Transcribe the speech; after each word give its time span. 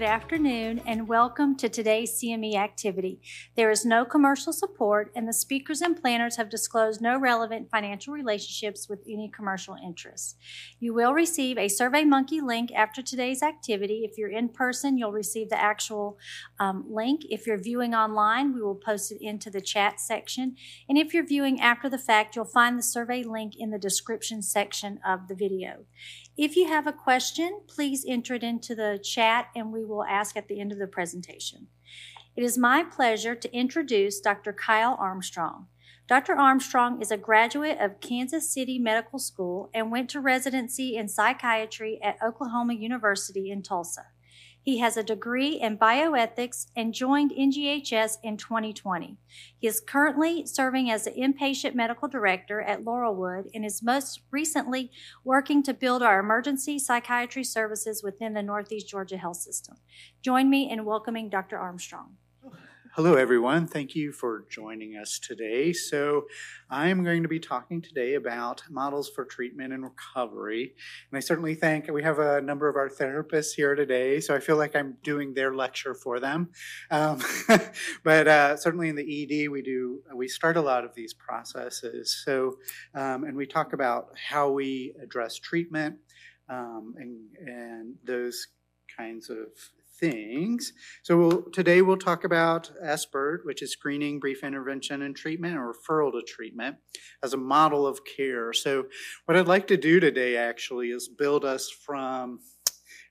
Good 0.00 0.06
afternoon 0.06 0.80
and 0.86 1.08
welcome 1.08 1.58
to 1.58 1.68
today's 1.68 2.12
CME 2.12 2.54
activity. 2.54 3.20
There 3.54 3.70
is 3.70 3.84
no 3.84 4.06
commercial 4.06 4.50
support, 4.50 5.12
and 5.14 5.28
the 5.28 5.34
speakers 5.34 5.82
and 5.82 5.94
planners 5.94 6.36
have 6.36 6.48
disclosed 6.48 7.02
no 7.02 7.18
relevant 7.18 7.70
financial 7.70 8.14
relationships 8.14 8.88
with 8.88 9.00
any 9.06 9.28
commercial 9.28 9.76
interests. 9.84 10.36
You 10.78 10.94
will 10.94 11.12
receive 11.12 11.58
a 11.58 11.66
SurveyMonkey 11.66 12.40
link 12.40 12.72
after 12.72 13.02
today's 13.02 13.42
activity. 13.42 14.08
If 14.10 14.16
you're 14.16 14.30
in 14.30 14.48
person, 14.48 14.96
you'll 14.96 15.12
receive 15.12 15.50
the 15.50 15.60
actual 15.60 16.16
um, 16.58 16.86
link. 16.88 17.26
If 17.28 17.46
you're 17.46 17.60
viewing 17.60 17.94
online, 17.94 18.54
we 18.54 18.62
will 18.62 18.76
post 18.76 19.12
it 19.12 19.18
into 19.20 19.50
the 19.50 19.60
chat 19.60 20.00
section. 20.00 20.56
And 20.88 20.96
if 20.96 21.12
you're 21.12 21.26
viewing 21.26 21.60
after 21.60 21.90
the 21.90 21.98
fact, 21.98 22.36
you'll 22.36 22.46
find 22.46 22.78
the 22.78 22.82
survey 22.82 23.22
link 23.22 23.52
in 23.54 23.68
the 23.68 23.78
description 23.78 24.40
section 24.40 24.98
of 25.06 25.28
the 25.28 25.34
video. 25.34 25.84
If 26.40 26.56
you 26.56 26.68
have 26.68 26.86
a 26.86 26.92
question, 26.94 27.60
please 27.68 28.02
enter 28.08 28.32
it 28.32 28.42
into 28.42 28.74
the 28.74 28.98
chat 29.04 29.48
and 29.54 29.70
we 29.70 29.84
will 29.84 30.04
ask 30.04 30.38
at 30.38 30.48
the 30.48 30.58
end 30.58 30.72
of 30.72 30.78
the 30.78 30.86
presentation. 30.86 31.66
It 32.34 32.42
is 32.42 32.56
my 32.56 32.82
pleasure 32.82 33.34
to 33.34 33.54
introduce 33.54 34.20
Dr. 34.20 34.54
Kyle 34.54 34.96
Armstrong. 34.98 35.66
Dr. 36.08 36.34
Armstrong 36.34 37.02
is 37.02 37.10
a 37.10 37.18
graduate 37.18 37.76
of 37.78 38.00
Kansas 38.00 38.50
City 38.50 38.78
Medical 38.78 39.18
School 39.18 39.68
and 39.74 39.92
went 39.92 40.08
to 40.10 40.20
residency 40.20 40.96
in 40.96 41.08
psychiatry 41.08 42.00
at 42.02 42.16
Oklahoma 42.22 42.72
University 42.72 43.50
in 43.50 43.60
Tulsa. 43.60 44.06
He 44.62 44.78
has 44.78 44.96
a 44.96 45.02
degree 45.02 45.52
in 45.52 45.78
bioethics 45.78 46.66
and 46.76 46.92
joined 46.92 47.32
NGHS 47.32 48.18
in 48.22 48.36
2020. 48.36 49.16
He 49.58 49.66
is 49.66 49.80
currently 49.80 50.44
serving 50.44 50.90
as 50.90 51.04
the 51.04 51.12
inpatient 51.12 51.74
medical 51.74 52.08
director 52.08 52.60
at 52.60 52.84
Laurelwood 52.84 53.50
and 53.54 53.64
is 53.64 53.82
most 53.82 54.20
recently 54.30 54.90
working 55.24 55.62
to 55.62 55.72
build 55.72 56.02
our 56.02 56.20
emergency 56.20 56.78
psychiatry 56.78 57.44
services 57.44 58.02
within 58.02 58.34
the 58.34 58.42
Northeast 58.42 58.88
Georgia 58.88 59.16
Health 59.16 59.38
System. 59.38 59.76
Join 60.20 60.50
me 60.50 60.70
in 60.70 60.84
welcoming 60.84 61.30
Dr. 61.30 61.58
Armstrong. 61.58 62.16
Hello, 62.94 63.14
everyone. 63.14 63.68
Thank 63.68 63.94
you 63.94 64.10
for 64.10 64.44
joining 64.50 64.96
us 64.96 65.20
today. 65.20 65.72
So, 65.72 66.26
I'm 66.68 67.04
going 67.04 67.22
to 67.22 67.28
be 67.28 67.38
talking 67.38 67.80
today 67.80 68.14
about 68.14 68.64
models 68.68 69.08
for 69.08 69.24
treatment 69.24 69.72
and 69.72 69.84
recovery. 69.84 70.74
And 71.08 71.16
I 71.16 71.20
certainly 71.20 71.54
thank 71.54 71.86
we 71.86 72.02
have 72.02 72.18
a 72.18 72.40
number 72.40 72.68
of 72.68 72.74
our 72.74 72.88
therapists 72.88 73.52
here 73.54 73.76
today, 73.76 74.18
so 74.18 74.34
I 74.34 74.40
feel 74.40 74.56
like 74.56 74.74
I'm 74.74 74.96
doing 75.04 75.34
their 75.34 75.54
lecture 75.54 75.94
for 75.94 76.18
them. 76.18 76.48
Um, 76.90 77.20
but 78.02 78.26
uh, 78.26 78.56
certainly 78.56 78.88
in 78.88 78.96
the 78.96 79.22
ED, 79.22 79.50
we 79.50 79.62
do 79.62 80.02
we 80.12 80.26
start 80.26 80.56
a 80.56 80.60
lot 80.60 80.84
of 80.84 80.92
these 80.96 81.14
processes. 81.14 82.20
So, 82.24 82.56
um, 82.96 83.22
and 83.22 83.36
we 83.36 83.46
talk 83.46 83.72
about 83.72 84.08
how 84.16 84.50
we 84.50 84.94
address 85.00 85.36
treatment 85.36 85.98
um, 86.48 86.94
and 86.98 87.20
and 87.48 87.94
those 88.04 88.48
kinds 88.96 89.30
of 89.30 89.46
things. 90.00 90.72
So 91.02 91.18
we'll, 91.18 91.42
today 91.52 91.82
we'll 91.82 91.96
talk 91.98 92.24
about 92.24 92.70
SBIRT, 92.82 93.44
which 93.44 93.62
is 93.62 93.72
screening, 93.72 94.18
brief 94.18 94.42
intervention, 94.42 95.02
and 95.02 95.14
treatment, 95.14 95.56
and 95.56 95.62
referral 95.62 96.12
to 96.12 96.22
treatment 96.22 96.76
as 97.22 97.34
a 97.34 97.36
model 97.36 97.86
of 97.86 98.00
care. 98.04 98.52
So 98.52 98.86
what 99.26 99.36
I'd 99.36 99.46
like 99.46 99.66
to 99.68 99.76
do 99.76 100.00
today 100.00 100.36
actually 100.36 100.90
is 100.90 101.08
build 101.08 101.44
us 101.44 101.70
from 101.70 102.40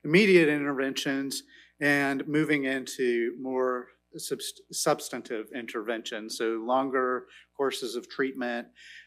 immediate 0.04 0.48
interventions 0.48 1.44
and 1.80 2.26
moving 2.26 2.64
into 2.64 3.34
more 3.40 3.88
substantive 4.72 5.46
interventions. 5.54 6.36
So 6.36 6.62
longer 6.66 7.26
courses 7.56 7.94
of 7.94 8.08
treatment, 8.08 8.66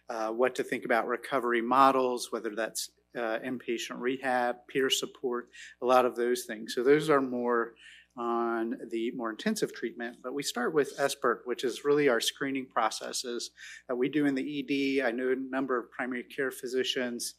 uh, 0.09 0.29
what 0.29 0.55
to 0.55 0.63
think 0.63 0.85
about 0.85 1.07
recovery 1.07 1.61
models, 1.61 2.29
whether 2.31 2.55
that's 2.55 2.89
uh, 3.17 3.39
inpatient 3.45 3.99
rehab, 3.99 4.57
peer 4.67 4.89
support, 4.89 5.49
a 5.81 5.85
lot 5.85 6.05
of 6.05 6.15
those 6.15 6.43
things. 6.43 6.73
So 6.73 6.83
those 6.83 7.09
are 7.09 7.21
more 7.21 7.73
on 8.17 8.75
the 8.91 9.11
more 9.11 9.31
intensive 9.31 9.73
treatment. 9.73 10.17
But 10.21 10.33
we 10.33 10.43
start 10.43 10.73
with 10.73 10.97
SBIRT, 10.97 11.39
which 11.45 11.63
is 11.63 11.83
really 11.83 12.09
our 12.09 12.19
screening 12.19 12.67
processes 12.67 13.51
that 13.87 13.95
we 13.95 14.09
do 14.09 14.25
in 14.25 14.35
the 14.35 14.99
ED. 14.99 15.05
I 15.05 15.11
know 15.11 15.31
a 15.31 15.35
number 15.35 15.79
of 15.79 15.91
primary 15.91 16.23
care 16.23 16.51
physicians 16.51 17.35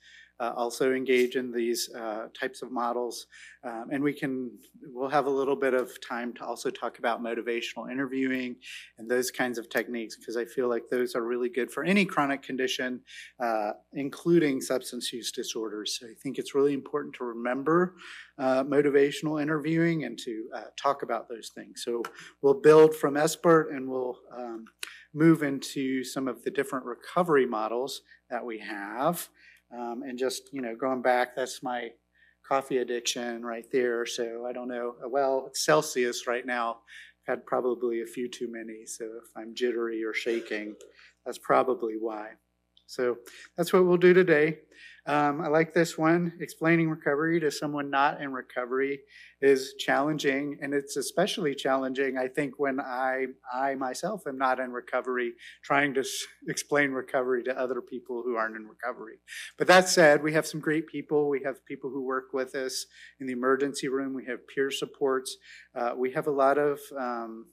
also 0.56 0.92
engage 0.92 1.36
in 1.36 1.52
these 1.52 1.90
uh, 1.94 2.28
types 2.38 2.62
of 2.62 2.70
models. 2.70 3.26
Um, 3.64 3.86
and 3.92 4.02
we 4.02 4.12
can, 4.12 4.50
we'll 4.92 5.08
have 5.08 5.26
a 5.26 5.30
little 5.30 5.56
bit 5.56 5.72
of 5.72 5.98
time 6.06 6.34
to 6.34 6.44
also 6.44 6.70
talk 6.70 6.98
about 6.98 7.22
motivational 7.22 7.90
interviewing 7.90 8.56
and 8.98 9.10
those 9.10 9.30
kinds 9.30 9.58
of 9.58 9.68
techniques 9.68 10.16
because 10.16 10.36
I 10.36 10.44
feel 10.44 10.68
like 10.68 10.84
those 10.90 11.14
are 11.14 11.22
really 11.22 11.48
good 11.48 11.70
for 11.70 11.84
any 11.84 12.04
chronic 12.04 12.42
condition, 12.42 13.00
uh, 13.40 13.72
including 13.94 14.60
substance 14.60 15.12
use 15.12 15.32
disorders. 15.32 15.98
So 15.98 16.06
I 16.06 16.14
think 16.22 16.38
it's 16.38 16.54
really 16.54 16.74
important 16.74 17.14
to 17.16 17.24
remember 17.24 17.94
uh, 18.38 18.64
motivational 18.64 19.40
interviewing 19.40 20.04
and 20.04 20.18
to 20.18 20.48
uh, 20.54 20.62
talk 20.76 21.02
about 21.02 21.28
those 21.28 21.50
things. 21.54 21.82
So 21.84 22.02
we'll 22.42 22.60
build 22.60 22.94
from 22.94 23.14
SBIRT 23.14 23.74
and 23.74 23.88
we'll 23.88 24.18
um, 24.36 24.66
move 25.14 25.42
into 25.42 26.04
some 26.04 26.28
of 26.28 26.42
the 26.42 26.50
different 26.50 26.84
recovery 26.84 27.46
models 27.46 28.02
that 28.30 28.44
we 28.44 28.58
have. 28.58 29.28
Um, 29.76 30.02
and 30.06 30.18
just, 30.18 30.52
you 30.52 30.62
know, 30.62 30.76
going 30.76 31.02
back, 31.02 31.34
that's 31.34 31.62
my 31.62 31.90
coffee 32.46 32.78
addiction 32.78 33.44
right 33.44 33.64
there. 33.72 34.06
So 34.06 34.46
I 34.48 34.52
don't 34.52 34.68
know. 34.68 34.94
Well, 35.08 35.50
Celsius 35.54 36.26
right 36.26 36.46
now. 36.46 36.78
Had 37.26 37.46
probably 37.46 38.02
a 38.02 38.06
few 38.06 38.28
too 38.28 38.52
many. 38.52 38.84
So 38.84 39.06
if 39.06 39.30
I'm 39.34 39.54
jittery 39.54 40.04
or 40.04 40.12
shaking, 40.12 40.74
that's 41.24 41.38
probably 41.38 41.94
why. 41.98 42.32
So 42.86 43.18
that's 43.56 43.72
what 43.72 43.84
we'll 43.86 43.96
do 43.96 44.14
today. 44.14 44.58
Um, 45.06 45.42
I 45.42 45.48
like 45.48 45.74
this 45.74 45.98
one. 45.98 46.32
Explaining 46.40 46.88
recovery 46.88 47.38
to 47.40 47.50
someone 47.50 47.90
not 47.90 48.22
in 48.22 48.32
recovery 48.32 49.00
is 49.42 49.74
challenging, 49.78 50.58
and 50.62 50.72
it's 50.72 50.96
especially 50.96 51.54
challenging, 51.54 52.16
I 52.16 52.28
think, 52.28 52.58
when 52.58 52.80
I, 52.80 53.26
I 53.52 53.74
myself 53.74 54.22
am 54.26 54.38
not 54.38 54.60
in 54.60 54.72
recovery, 54.72 55.34
trying 55.62 55.92
to 55.94 56.00
s- 56.00 56.24
explain 56.48 56.92
recovery 56.92 57.42
to 57.44 57.58
other 57.58 57.82
people 57.82 58.22
who 58.24 58.36
aren't 58.36 58.56
in 58.56 58.66
recovery. 58.66 59.16
But 59.58 59.66
that 59.66 59.90
said, 59.90 60.22
we 60.22 60.32
have 60.32 60.46
some 60.46 60.60
great 60.60 60.86
people. 60.86 61.28
We 61.28 61.42
have 61.44 61.66
people 61.66 61.90
who 61.90 62.02
work 62.02 62.32
with 62.32 62.54
us 62.54 62.86
in 63.20 63.26
the 63.26 63.34
emergency 63.34 63.88
room. 63.88 64.14
We 64.14 64.24
have 64.24 64.48
peer 64.48 64.70
supports. 64.70 65.36
Uh, 65.74 65.92
we 65.98 66.12
have 66.12 66.26
a 66.26 66.32
lot 66.32 66.56
of 66.56 66.80
um, 66.98 67.46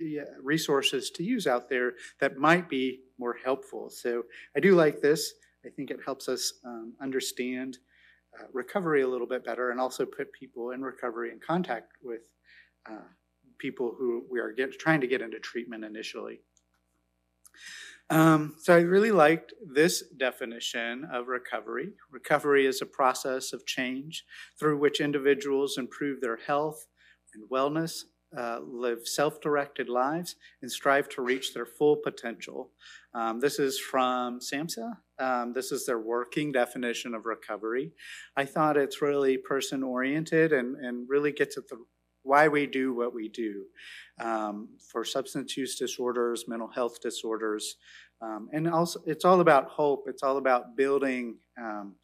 yeah, 0.00 0.22
resources 0.42 1.10
to 1.10 1.22
use 1.22 1.46
out 1.46 1.68
there 1.68 1.94
that 2.20 2.36
might 2.36 2.68
be 2.68 3.00
more 3.18 3.36
helpful. 3.44 3.90
So 3.90 4.24
I 4.56 4.60
do 4.60 4.74
like 4.74 5.00
this. 5.00 5.32
I 5.64 5.70
think 5.70 5.90
it 5.90 6.00
helps 6.04 6.28
us 6.28 6.52
um, 6.64 6.94
understand 7.00 7.78
uh, 8.38 8.44
recovery 8.52 9.02
a 9.02 9.08
little 9.08 9.26
bit 9.26 9.44
better 9.44 9.70
and 9.70 9.80
also 9.80 10.06
put 10.06 10.32
people 10.32 10.70
in 10.70 10.82
recovery 10.82 11.30
in 11.30 11.40
contact 11.44 11.92
with 12.02 12.20
uh, 12.88 13.08
people 13.58 13.94
who 13.98 14.24
we 14.30 14.40
are 14.40 14.52
get, 14.52 14.78
trying 14.78 15.00
to 15.00 15.06
get 15.06 15.20
into 15.20 15.38
treatment 15.38 15.84
initially. 15.84 16.40
Um, 18.10 18.54
so 18.58 18.74
I 18.74 18.80
really 18.80 19.10
liked 19.10 19.52
this 19.74 20.02
definition 20.16 21.06
of 21.12 21.28
recovery. 21.28 21.90
Recovery 22.10 22.66
is 22.66 22.80
a 22.80 22.86
process 22.86 23.52
of 23.52 23.66
change 23.66 24.24
through 24.58 24.78
which 24.78 25.00
individuals 25.00 25.76
improve 25.76 26.20
their 26.20 26.36
health 26.36 26.86
and 27.34 27.50
wellness 27.50 28.04
uh, 28.36 28.60
live 28.62 29.06
self 29.06 29.40
directed 29.40 29.88
lives 29.88 30.36
and 30.60 30.70
strive 30.70 31.08
to 31.10 31.22
reach 31.22 31.54
their 31.54 31.66
full 31.66 31.96
potential. 31.96 32.70
Um, 33.14 33.40
this 33.40 33.58
is 33.58 33.78
from 33.78 34.40
SAMHSA. 34.40 34.92
Um, 35.18 35.52
this 35.52 35.72
is 35.72 35.86
their 35.86 35.98
working 35.98 36.52
definition 36.52 37.14
of 37.14 37.26
recovery. 37.26 37.92
I 38.36 38.44
thought 38.44 38.76
it's 38.76 39.02
really 39.02 39.38
person 39.38 39.82
oriented 39.82 40.52
and, 40.52 40.76
and 40.76 41.08
really 41.08 41.32
gets 41.32 41.56
at 41.56 41.68
the 41.68 41.76
why 42.22 42.48
we 42.48 42.66
do 42.66 42.92
what 42.92 43.14
we 43.14 43.28
do 43.28 43.64
um, 44.20 44.68
for 44.92 45.04
substance 45.04 45.56
use 45.56 45.76
disorders, 45.76 46.44
mental 46.46 46.68
health 46.68 47.00
disorders, 47.00 47.76
um, 48.20 48.48
and 48.52 48.68
also 48.68 49.00
it's 49.06 49.24
all 49.24 49.40
about 49.40 49.68
hope. 49.68 50.04
It's 50.06 50.22
all 50.22 50.36
about 50.36 50.76
building 50.76 51.36
um, 51.58 51.94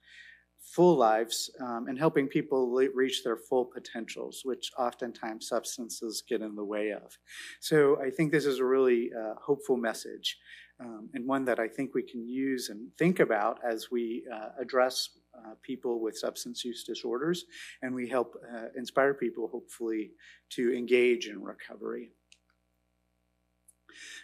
full 0.65 0.97
lives 0.97 1.51
um, 1.61 1.87
and 1.89 1.99
helping 1.99 2.27
people 2.27 2.73
le- 2.73 2.89
reach 2.95 3.23
their 3.23 3.37
full 3.37 3.65
potentials, 3.65 4.41
which 4.45 4.71
oftentimes 4.79 5.49
substances 5.49 6.23
get 6.29 6.41
in 6.41 6.57
the 6.57 6.65
way 6.65 6.91
of. 6.91 7.19
So 7.61 8.01
I 8.01 8.11
think 8.11 8.33
this 8.33 8.47
is 8.47 8.59
a 8.59 8.65
really 8.65 9.11
uh, 9.13 9.35
hopeful 9.41 9.77
message 9.77 10.39
um, 10.81 11.09
and 11.15 11.27
one 11.27 11.45
that 11.45 11.61
I 11.61 11.69
think 11.69 11.95
we 11.95 12.03
can 12.03 12.27
use 12.27 12.69
and 12.69 12.91
think 12.99 13.21
about 13.21 13.61
as 13.65 13.91
we 13.91 14.25
uh, 14.33 14.49
address 14.61 15.11
uh, 15.37 15.55
people 15.63 16.01
with 16.01 16.17
substance 16.17 16.65
use 16.65 16.85
disorders 16.85 17.45
and 17.83 17.95
we 17.95 18.09
help 18.09 18.35
uh, 18.53 18.67
inspire 18.77 19.15
people, 19.15 19.49
hopefully, 19.49 20.13
to 20.51 20.75
engage 20.75 21.27
in 21.27 21.43
recovery. 21.43 22.11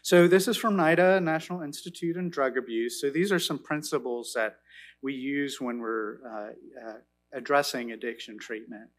So, 0.03 0.27
this 0.27 0.49
is 0.49 0.57
from 0.57 0.77
NIDA, 0.77 1.23
National 1.23 1.63
Institute 1.63 2.17
on 2.17 2.29
Drug 2.29 2.57
Abuse. 2.57 3.01
So, 3.01 3.11
these 3.11 3.31
are 3.31 3.39
some 3.39 3.59
principles 3.59 4.33
that 4.35 4.57
we 5.03 5.15
use 5.15 5.61
when 5.61 5.81
we're 5.81 6.17
uh, 6.27 6.89
uh, 6.89 6.99
addressing 7.33 7.93
addiction 7.93 8.39
treatment. 8.39 8.91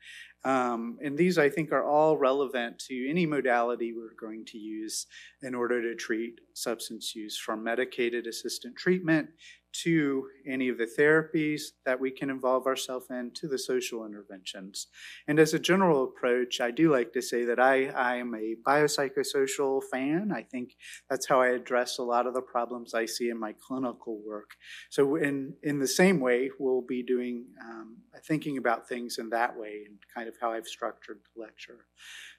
Um, 0.44 0.98
and 1.04 1.18
these, 1.18 1.38
I 1.38 1.50
think, 1.50 1.72
are 1.72 1.86
all 1.86 2.18
relevant 2.18 2.80
to 2.88 3.10
any 3.10 3.26
modality 3.26 3.94
we're 3.94 4.16
going 4.20 4.46
to 4.46 4.58
use 4.58 5.06
in 5.42 5.54
order 5.54 5.82
to 5.82 5.96
treat 5.96 6.42
substance 6.54 7.16
use, 7.16 7.38
from 7.38 7.64
medicated 7.64 8.28
assisted 8.28 8.76
treatment 8.76 9.30
to 9.74 10.28
any 10.46 10.70
of 10.70 10.78
the 10.78 10.90
therapies 11.00 11.62
that 11.86 12.00
we 12.00 12.12
can 12.12 12.30
involve 12.30 12.68
ourselves 12.68 13.06
in 13.10 13.32
to 13.34 13.48
the 13.48 13.58
social 13.58 14.06
interventions. 14.06 14.88
And 15.28 15.40
as 15.40 15.54
a 15.54 15.60
general 15.60 16.04
approach, 16.04 16.60
I 16.60 16.72
do 16.72 16.92
like 16.92 17.14
to 17.14 17.22
say 17.22 17.46
that 17.46 17.60
I, 17.60 17.88
I 17.88 18.16
am 18.18 18.34
a 18.36 18.56
biopsychosocial 18.68 19.82
fan. 19.92 20.32
I 20.34 20.44
think 20.44 20.76
that's 21.10 21.28
how 21.28 21.42
I 21.42 21.50
address 21.50 21.98
a 21.98 22.04
lot 22.04 22.28
of 22.28 22.34
the 22.34 22.42
problems 22.42 22.94
I 22.94 23.06
see 23.06 23.30
in 23.30 23.40
my 23.40 23.54
clinical 23.54 24.22
work. 24.26 24.52
So, 24.90 25.16
in, 25.16 25.54
in 25.64 25.80
the 25.80 25.88
same 25.88 26.20
way, 26.20 26.50
we'll 26.60 26.82
be 26.82 27.04
doing 27.04 27.46
um, 27.62 27.98
thinking 28.26 28.58
about 28.58 28.88
things 28.88 29.18
in 29.18 29.30
that 29.30 29.58
way 29.58 29.84
and 29.88 29.98
kind 30.14 30.28
of 30.28 30.31
how 30.40 30.52
I've 30.52 30.68
structured 30.68 31.20
the 31.36 31.42
lecture. 31.42 31.86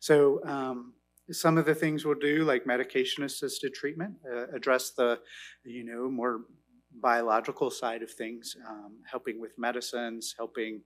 So, 0.00 0.44
um, 0.44 0.94
some 1.30 1.56
of 1.56 1.66
the 1.66 1.74
things 1.74 2.04
we'll 2.04 2.16
do, 2.16 2.44
like 2.44 2.66
medication 2.66 3.22
assisted 3.24 3.74
treatment, 3.74 4.14
uh, 4.30 4.48
address 4.48 4.90
the, 4.90 5.20
you 5.64 5.84
know, 5.84 6.10
more 6.10 6.40
biological 7.00 7.70
side 7.70 8.02
of 8.02 8.10
things, 8.10 8.56
um, 8.68 8.98
helping 9.10 9.40
with 9.40 9.52
medicines, 9.56 10.34
helping, 10.36 10.82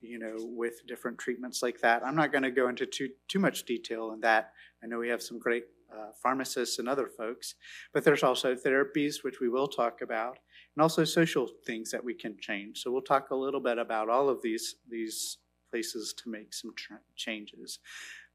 you 0.00 0.18
know, 0.18 0.36
with 0.38 0.86
different 0.86 1.18
treatments 1.18 1.62
like 1.62 1.80
that. 1.80 2.04
I'm 2.04 2.14
not 2.14 2.32
going 2.32 2.44
to 2.44 2.50
go 2.50 2.68
into 2.68 2.86
too 2.86 3.08
too 3.28 3.38
much 3.38 3.64
detail 3.64 4.10
on 4.12 4.20
that. 4.20 4.52
I 4.82 4.86
know 4.86 4.98
we 4.98 5.08
have 5.08 5.22
some 5.22 5.38
great 5.38 5.64
uh, 5.92 6.12
pharmacists 6.22 6.78
and 6.78 6.88
other 6.88 7.08
folks, 7.08 7.54
but 7.92 8.04
there's 8.04 8.22
also 8.22 8.54
therapies 8.54 9.24
which 9.24 9.40
we 9.40 9.48
will 9.48 9.68
talk 9.68 10.00
about, 10.02 10.38
and 10.76 10.82
also 10.82 11.02
social 11.04 11.48
things 11.66 11.90
that 11.90 12.04
we 12.04 12.14
can 12.14 12.36
change. 12.40 12.82
So 12.82 12.92
we'll 12.92 13.02
talk 13.02 13.30
a 13.30 13.36
little 13.36 13.60
bit 13.60 13.78
about 13.78 14.08
all 14.08 14.28
of 14.28 14.42
these 14.42 14.76
these 14.88 15.38
places 15.70 16.14
to 16.22 16.30
make 16.30 16.54
some 16.54 16.72
changes. 17.16 17.78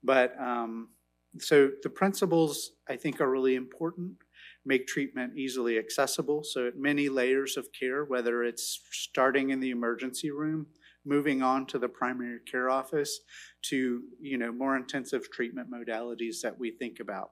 But 0.04 0.40
um, 0.40 0.90
so 1.40 1.72
the 1.82 1.90
principles 1.90 2.72
I 2.88 2.96
think 2.96 3.22
are 3.22 3.30
really 3.30 3.56
important 3.56 4.18
make 4.66 4.88
treatment 4.88 5.38
easily 5.38 5.78
accessible. 5.78 6.44
So, 6.44 6.68
at 6.68 6.78
many 6.78 7.10
layers 7.10 7.58
of 7.58 7.68
care, 7.78 8.06
whether 8.06 8.44
it's 8.44 8.82
starting 8.92 9.50
in 9.50 9.60
the 9.60 9.72
emergency 9.72 10.32
room, 10.32 10.68
moving 11.06 11.42
on 11.42 11.66
to 11.68 11.80
the 11.80 11.90
primary 11.90 12.40
care 12.50 12.70
office, 12.70 13.22
to 13.64 14.02
you 14.20 14.38
know 14.38 14.52
more 14.52 14.76
intensive 14.76 15.30
treatment 15.32 15.70
modalities 15.72 16.42
that 16.42 16.58
we 16.58 16.72
think 16.72 17.00
about, 17.00 17.32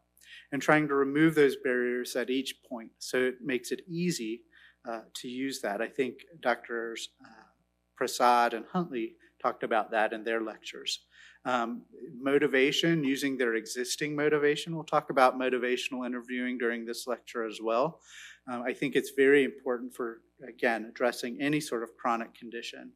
and 0.51 0.62
trying 0.62 0.88
to 0.88 0.95
remove 0.95 1.36
those 1.36 1.56
barriers 1.63 2.15
at 2.15 2.30
each 2.30 2.56
point, 2.68 2.92
so 3.00 3.18
it 3.18 3.36
makes 3.42 3.71
it 3.71 3.81
easy 3.88 4.42
uh, 4.88 5.01
to 5.13 5.27
use 5.27 5.62
that. 5.62 5.81
I 5.81 5.88
think 5.88 6.19
Doctors 6.42 7.09
uh, 7.24 7.48
Prasad 7.95 8.53
and 8.53 8.65
Huntley 8.71 9.15
talked 9.41 9.63
about 9.63 9.91
that 9.91 10.13
in 10.13 10.23
their 10.23 10.41
lectures. 10.41 10.99
Um, 11.43 11.83
motivation, 12.19 13.03
using 13.03 13.38
their 13.38 13.55
existing 13.55 14.15
motivation. 14.15 14.75
We'll 14.75 14.83
talk 14.83 15.09
about 15.09 15.39
motivational 15.39 16.05
interviewing 16.05 16.59
during 16.59 16.85
this 16.85 17.07
lecture 17.07 17.45
as 17.45 17.59
well. 17.61 17.99
Um, 18.47 18.61
I 18.61 18.73
think 18.73 18.95
it's 18.95 19.11
very 19.17 19.43
important 19.43 19.93
for, 19.93 20.21
again, 20.47 20.85
addressing 20.89 21.41
any 21.41 21.59
sort 21.59 21.81
of 21.81 21.95
chronic 21.97 22.35
condition. 22.35 22.91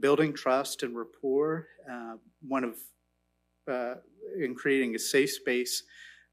Building 0.00 0.32
trust 0.32 0.82
and 0.82 0.96
rapport, 0.96 1.66
uh, 1.90 2.14
one 2.46 2.64
of, 2.64 2.76
uh, 3.70 3.96
in 4.38 4.54
creating 4.54 4.94
a 4.94 4.98
safe 4.98 5.30
space 5.30 5.82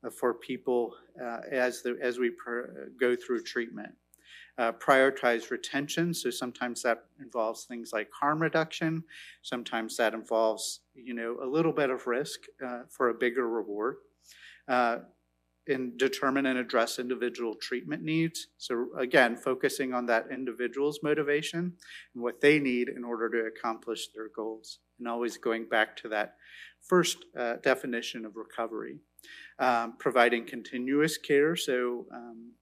uh, 0.06 0.09
for 0.09 0.33
people 0.33 0.95
uh, 1.21 1.41
as, 1.51 1.81
the, 1.81 1.97
as 2.01 2.19
we 2.19 2.29
per, 2.29 2.89
go 3.00 3.17
through 3.17 3.44
treatment 3.44 3.94
uh, 4.59 4.73
prioritize 4.73 5.50
retention. 5.50 6.13
So 6.13 6.29
sometimes 6.29 6.83
that 6.83 7.06
involves 7.19 7.63
things 7.63 7.91
like 7.94 8.09
harm 8.11 8.41
reduction. 8.41 9.03
Sometimes 9.41 9.95
that 9.97 10.13
involves, 10.13 10.81
you 10.94 11.13
know, 11.13 11.38
a 11.41 11.47
little 11.47 11.71
bit 11.71 11.89
of 11.89 12.06
risk 12.06 12.41
uh, 12.65 12.81
for 12.89 13.09
a 13.09 13.13
bigger 13.13 13.47
reward. 13.47 13.95
Uh, 14.67 14.97
and 15.67 15.97
determine 15.97 16.47
and 16.47 16.57
address 16.57 16.97
individual 16.97 17.53
treatment 17.53 18.01
needs. 18.01 18.47
So 18.57 18.88
again, 18.97 19.38
focusing 19.38 19.94
on 19.94 20.07
that 20.07 20.25
individual's 20.31 21.00
motivation 21.03 21.73
and 22.15 22.23
what 22.23 22.41
they 22.41 22.59
need 22.59 22.89
in 22.89 23.03
order 23.03 23.29
to 23.29 23.47
accomplish 23.47 24.07
their 24.15 24.29
goals. 24.35 24.79
And 24.97 25.07
always 25.07 25.38
going 25.38 25.69
back 25.69 25.95
to 25.97 26.09
that 26.09 26.35
first 26.81 27.23
uh, 27.38 27.57
definition 27.61 28.25
of 28.25 28.35
recovery. 28.35 28.97
Um, 29.59 29.95
providing 30.00 30.45
continuous 30.45 31.17
care. 31.17 31.56
So 31.56 32.07
um, 32.13 32.53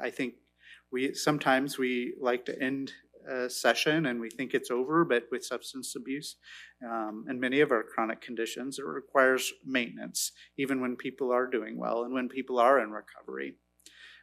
I 0.00 0.10
think 0.10 0.34
we 0.92 1.14
sometimes 1.14 1.78
we 1.78 2.14
like 2.20 2.44
to 2.46 2.62
end 2.62 2.92
a 3.28 3.48
session 3.48 4.06
and 4.06 4.20
we 4.20 4.28
think 4.28 4.54
it's 4.54 4.70
over, 4.70 5.04
but 5.04 5.24
with 5.30 5.44
substance 5.44 5.94
abuse 5.96 6.36
um, 6.84 7.24
and 7.28 7.40
many 7.40 7.60
of 7.60 7.70
our 7.70 7.82
chronic 7.82 8.20
conditions, 8.20 8.78
it 8.78 8.84
requires 8.84 9.52
maintenance, 9.64 10.32
even 10.56 10.80
when 10.80 10.96
people 10.96 11.32
are 11.32 11.46
doing 11.46 11.78
well 11.78 12.04
and 12.04 12.12
when 12.12 12.28
people 12.28 12.58
are 12.58 12.80
in 12.80 12.90
recovery. 12.90 13.54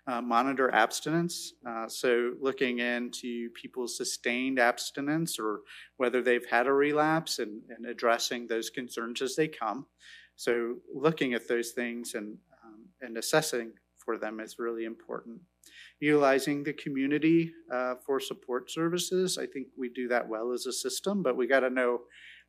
Uh, 0.07 0.21
monitor 0.21 0.73
abstinence, 0.73 1.53
uh, 1.67 1.87
so 1.87 2.31
looking 2.41 2.79
into 2.79 3.49
people's 3.51 3.95
sustained 3.95 4.57
abstinence 4.57 5.37
or 5.37 5.59
whether 5.97 6.21
they've 6.21 6.47
had 6.49 6.65
a 6.65 6.73
relapse 6.73 7.37
and, 7.37 7.61
and 7.69 7.85
addressing 7.85 8.47
those 8.47 8.71
concerns 8.71 9.21
as 9.21 9.35
they 9.35 9.47
come. 9.47 9.85
So 10.35 10.77
looking 10.95 11.33
at 11.33 11.47
those 11.47 11.71
things 11.71 12.15
and, 12.15 12.37
um, 12.65 12.85
and 13.01 13.17
assessing 13.17 13.73
for 14.03 14.17
them 14.17 14.39
is 14.39 14.57
really 14.57 14.85
important 14.85 15.41
utilizing 15.99 16.63
the 16.63 16.73
community 16.73 17.51
uh, 17.73 17.95
for 18.05 18.19
support 18.19 18.71
services. 18.71 19.37
I 19.37 19.45
think 19.45 19.67
we 19.77 19.89
do 19.89 20.07
that 20.07 20.27
well 20.27 20.51
as 20.53 20.65
a 20.65 20.73
system, 20.73 21.23
but 21.23 21.35
we 21.35 21.47
got 21.47 21.61
to 21.61 21.69
know 21.69 22.01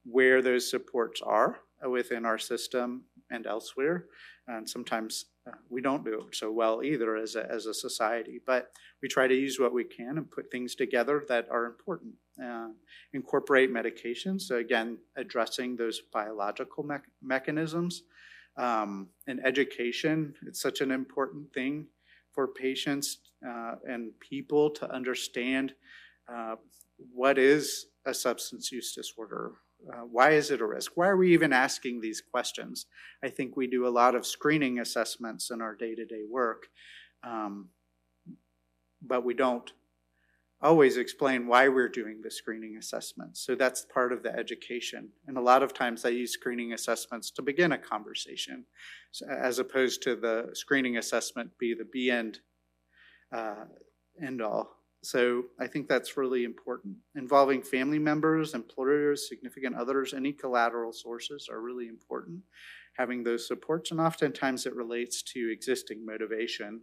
where 0.04 0.40
those 0.40 0.70
supports 0.70 1.20
are 1.22 1.60
within 1.88 2.24
our 2.24 2.38
system 2.38 3.04
and 3.30 3.46
elsewhere. 3.46 4.06
And 4.46 4.68
sometimes 4.68 5.26
uh, 5.46 5.56
we 5.68 5.80
don't 5.80 6.04
do 6.04 6.14
it 6.28 6.34
so 6.34 6.50
well 6.50 6.82
either 6.82 7.16
as 7.16 7.36
a, 7.36 7.50
as 7.50 7.66
a 7.66 7.74
society, 7.74 8.40
but 8.46 8.70
we 9.02 9.08
try 9.08 9.26
to 9.26 9.34
use 9.34 9.58
what 9.58 9.72
we 9.72 9.84
can 9.84 10.18
and 10.18 10.30
put 10.30 10.50
things 10.50 10.74
together 10.74 11.24
that 11.28 11.46
are 11.50 11.66
important. 11.66 12.14
Uh, 12.42 12.68
incorporate 13.12 13.70
medications, 13.70 14.42
so 14.42 14.56
again, 14.56 14.96
addressing 15.16 15.76
those 15.76 16.00
biological 16.12 16.82
me- 16.82 16.96
mechanisms. 17.22 18.02
Um, 18.56 19.08
and 19.26 19.44
education, 19.44 20.34
it's 20.46 20.60
such 20.60 20.80
an 20.80 20.90
important 20.90 21.52
thing 21.52 21.86
for 22.32 22.48
patients 22.48 23.18
uh, 23.46 23.74
and 23.86 24.12
people 24.20 24.70
to 24.70 24.90
understand 24.92 25.74
uh, 26.32 26.56
what 27.12 27.38
is 27.38 27.86
a 28.06 28.14
substance 28.14 28.70
use 28.70 28.94
disorder. 28.94 29.52
Uh, 29.88 30.02
why 30.02 30.30
is 30.32 30.50
it 30.50 30.60
a 30.60 30.66
risk? 30.66 30.92
Why 30.94 31.08
are 31.08 31.16
we 31.16 31.32
even 31.32 31.52
asking 31.52 32.00
these 32.00 32.20
questions? 32.20 32.86
I 33.24 33.28
think 33.28 33.56
we 33.56 33.66
do 33.66 33.86
a 33.86 33.88
lot 33.88 34.14
of 34.14 34.26
screening 34.26 34.78
assessments 34.78 35.50
in 35.50 35.62
our 35.62 35.74
day 35.74 35.94
to 35.94 36.04
day 36.04 36.22
work, 36.28 36.66
um, 37.24 37.68
but 39.00 39.24
we 39.24 39.32
don't 39.32 39.72
always 40.62 40.96
explain 40.96 41.46
why 41.46 41.68
we're 41.68 41.88
doing 41.88 42.20
the 42.22 42.30
screening 42.30 42.76
assessments. 42.76 43.40
So 43.44 43.54
that's 43.54 43.86
part 43.86 44.12
of 44.12 44.22
the 44.22 44.34
education. 44.36 45.08
And 45.26 45.38
a 45.38 45.40
lot 45.40 45.62
of 45.62 45.72
times 45.72 46.04
I 46.04 46.10
use 46.10 46.32
screening 46.32 46.72
assessments 46.74 47.30
to 47.32 47.42
begin 47.42 47.72
a 47.72 47.78
conversation, 47.78 48.66
as 49.28 49.58
opposed 49.58 50.02
to 50.02 50.16
the 50.16 50.50
screening 50.52 50.98
assessment 50.98 51.50
be 51.58 51.74
the 51.74 51.86
be 51.86 52.10
end 52.10 52.40
uh, 53.32 53.64
end 54.22 54.42
all. 54.42 54.76
So 55.02 55.44
I 55.58 55.66
think 55.66 55.88
that's 55.88 56.18
really 56.18 56.44
important. 56.44 56.96
Involving 57.14 57.62
family 57.62 57.98
members, 57.98 58.52
employers, 58.52 59.28
significant 59.28 59.76
others, 59.76 60.12
any 60.12 60.32
collateral 60.32 60.92
sources 60.92 61.48
are 61.50 61.62
really 61.62 61.88
important. 61.88 62.40
Having 62.98 63.24
those 63.24 63.48
supports, 63.48 63.92
and 63.92 64.00
oftentimes 64.00 64.66
it 64.66 64.74
relates 64.74 65.22
to 65.22 65.50
existing 65.50 66.04
motivation 66.04 66.82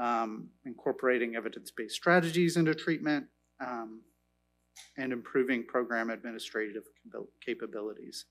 um, 0.00 0.48
incorporating 0.64 1.36
evidence 1.36 1.70
based 1.70 1.94
strategies 1.94 2.56
into 2.56 2.74
treatment, 2.74 3.26
um, 3.60 4.00
and 4.96 5.12
improving 5.12 5.64
program 5.64 6.10
administrative 6.10 6.84
capabilities. 7.44 8.24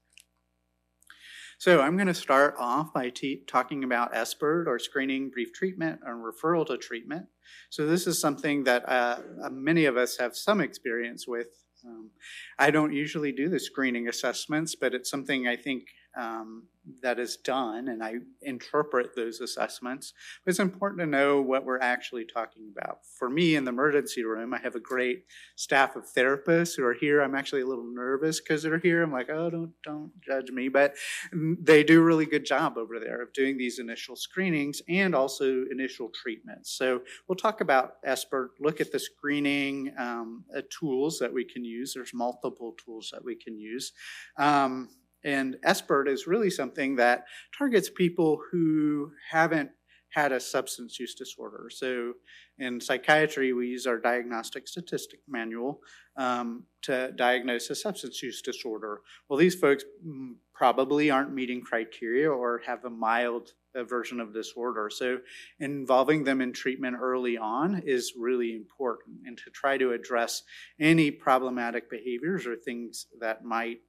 So, 1.60 1.82
I'm 1.82 1.98
going 1.98 2.08
to 2.08 2.14
start 2.14 2.56
off 2.58 2.94
by 2.94 3.12
talking 3.46 3.84
about 3.84 4.14
SBIRT 4.14 4.66
or 4.66 4.80
screening, 4.80 5.30
brief 5.30 5.54
treatment, 5.54 6.00
and 6.06 6.24
referral 6.24 6.66
to 6.68 6.78
treatment. 6.78 7.26
So, 7.70 7.86
this 7.86 8.08
is 8.08 8.20
something 8.20 8.64
that 8.64 8.88
uh, 8.88 9.20
many 9.52 9.86
of 9.86 9.98
us 9.98 10.18
have 10.18 10.36
some 10.36 10.62
experience 10.62 11.28
with. 11.28 11.48
Um, 11.86 12.12
I 12.58 12.72
don't 12.72 12.94
usually 12.94 13.32
do 13.32 13.50
the 13.50 13.60
screening 13.60 14.08
assessments, 14.08 14.76
but 14.76 14.94
it's 14.94 15.10
something 15.10 15.48
I 15.48 15.56
think 15.56 15.84
um, 16.18 16.64
that 17.02 17.20
is 17.20 17.38
done, 17.38 17.88
and 17.88 18.04
I 18.04 18.16
interpret 18.42 19.16
those 19.16 19.42
assessments. 19.42 20.14
But 20.44 20.52
it's 20.52 20.60
important 20.60 21.00
to 21.02 21.06
know 21.06 21.42
what 21.42 21.66
we're 21.66 21.80
actually 21.80 22.26
talking 22.26 22.72
about. 22.76 23.00
For 23.18 23.30
me, 23.30 23.56
in 23.56 23.66
the 23.66 23.70
emergency 23.70 24.24
room, 24.24 24.54
I 24.54 24.60
have 24.60 24.76
a 24.76 24.80
great 24.80 25.26
staff 25.56 25.96
of 25.96 26.06
therapists 26.06 26.76
who 26.76 26.84
are 26.84 26.94
here. 26.94 27.22
I'm 27.22 27.36
actually 27.36 27.62
a 27.62 27.68
little 27.68 27.86
nervous 27.86 28.40
because 28.40 28.64
they're 28.64 28.80
here. 28.80 29.04
I'm 29.04 29.12
like, 29.12 29.30
oh, 29.30 29.50
don't 29.50 29.74
don't 29.84 30.12
judge 30.22 30.52
me, 30.52 30.68
but 30.68 30.96
they 31.32 31.84
do 31.84 32.00
a 32.02 32.04
really 32.04 32.26
good 32.26 32.46
job 32.46 32.78
over 32.78 33.00
there 33.00 33.22
of 33.22 33.34
doing 33.34 33.58
these 33.58 33.80
initial 33.80 34.16
screenings 34.16 34.82
and 34.90 35.14
also 35.14 35.66
initial 35.72 36.10
treatments. 36.10 36.72
So 36.72 37.02
we'll 37.28 37.36
talk 37.36 37.62
about 37.62 38.02
SBIRT. 38.04 38.50
Look 38.60 38.82
at 38.82 38.92
the 38.92 39.00
screening 39.00 39.94
um, 39.98 40.44
uh, 40.56 40.62
tools 40.70 41.20
that 41.20 41.34
we 41.34 41.46
can 41.46 41.64
use. 41.64 41.94
There's 41.94 42.14
multiple 42.14 42.76
tools 42.84 43.10
that 43.14 43.24
we 43.24 43.36
can 43.36 43.58
use. 43.60 43.94
Um, 44.38 44.90
and 45.24 45.58
SBIRT 45.66 46.08
is 46.08 46.28
really 46.28 46.50
something 46.50 46.96
that 46.96 47.26
targets 47.58 47.90
people 47.90 48.40
who 48.52 49.12
haven't 49.32 49.72
had 50.12 50.32
a 50.32 50.40
substance 50.40 51.00
use 51.00 51.14
disorder. 51.14 51.70
So 51.70 52.14
in 52.58 52.82
psychiatry, 52.82 53.54
we 53.54 53.68
use 53.68 53.86
our 53.86 54.00
diagnostic 54.00 54.68
statistic 54.68 55.20
manual 55.28 55.82
um, 56.18 56.64
to 56.84 57.12
diagnose 57.12 57.70
a 57.70 57.76
substance 57.76 58.22
use 58.24 58.42
disorder. 58.42 59.02
Well, 59.30 59.38
these 59.38 59.56
folks 59.56 59.84
mm, 60.06 60.34
probably 60.54 61.12
aren't 61.12 61.34
meeting 61.34 61.62
criteria 61.62 62.30
or 62.30 62.62
have 62.66 62.86
a 62.86 62.90
mild 62.90 63.54
version 63.76 64.20
of 64.20 64.34
disorder. 64.34 64.90
So 64.92 65.20
involving 65.60 66.24
them 66.24 66.42
in 66.42 66.54
treatment 66.54 66.98
early 67.00 67.38
on 67.38 67.84
is 67.86 68.14
really 68.18 68.56
important 68.56 69.20
and 69.26 69.38
to 69.38 69.52
try 69.52 69.78
to 69.78 69.92
address 69.94 70.44
any 70.80 71.12
problematic 71.12 71.90
behaviors 71.90 72.48
or 72.48 72.56
things 72.56 73.06
that 73.20 73.44
might 73.44 73.80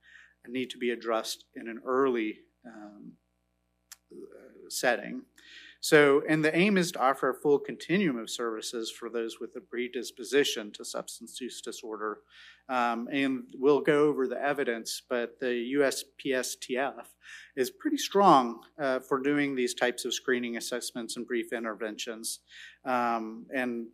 need 0.49 0.71
to 0.71 0.79
be 0.79 0.91
addressed 0.91 1.45
in 1.55 1.69
an 1.69 1.81
early 1.85 2.39
um, 2.67 3.13
setting. 4.69 5.23
So, 5.83 6.23
and 6.29 6.45
the 6.45 6.55
aim 6.55 6.77
is 6.77 6.93
to 6.93 7.01
offer 7.01 7.31
a 7.31 7.35
full 7.35 7.59
continuum 7.59 8.19
of 8.19 8.29
services 8.29 8.91
for 8.91 9.09
those 9.09 9.41
with 9.41 9.57
a 9.57 9.61
predisposition 9.61 10.73
to 10.73 10.85
substance 10.85 11.41
use 11.41 11.63
disorder. 11.63 12.19
Um, 12.69 13.09
and 13.11 13.45
we'll 13.55 13.81
go 13.81 14.05
over 14.05 14.29
the 14.29 14.41
evidence, 14.41 15.01
but 15.09 15.41
the 15.41 15.73
USPSTF 15.79 17.05
is 17.57 17.71
pretty 17.71 17.97
strong 17.97 18.61
uh, 18.79 19.01
for 19.01 19.21
doing 19.21 19.55
these 19.55 19.73
types 19.73 20.05
of 20.05 20.13
screening 20.13 20.59
assessments 20.59 21.17
and 21.17 21.27
brief 21.27 21.53
interventions, 21.53 22.41
um, 22.85 23.47
and 23.53 23.87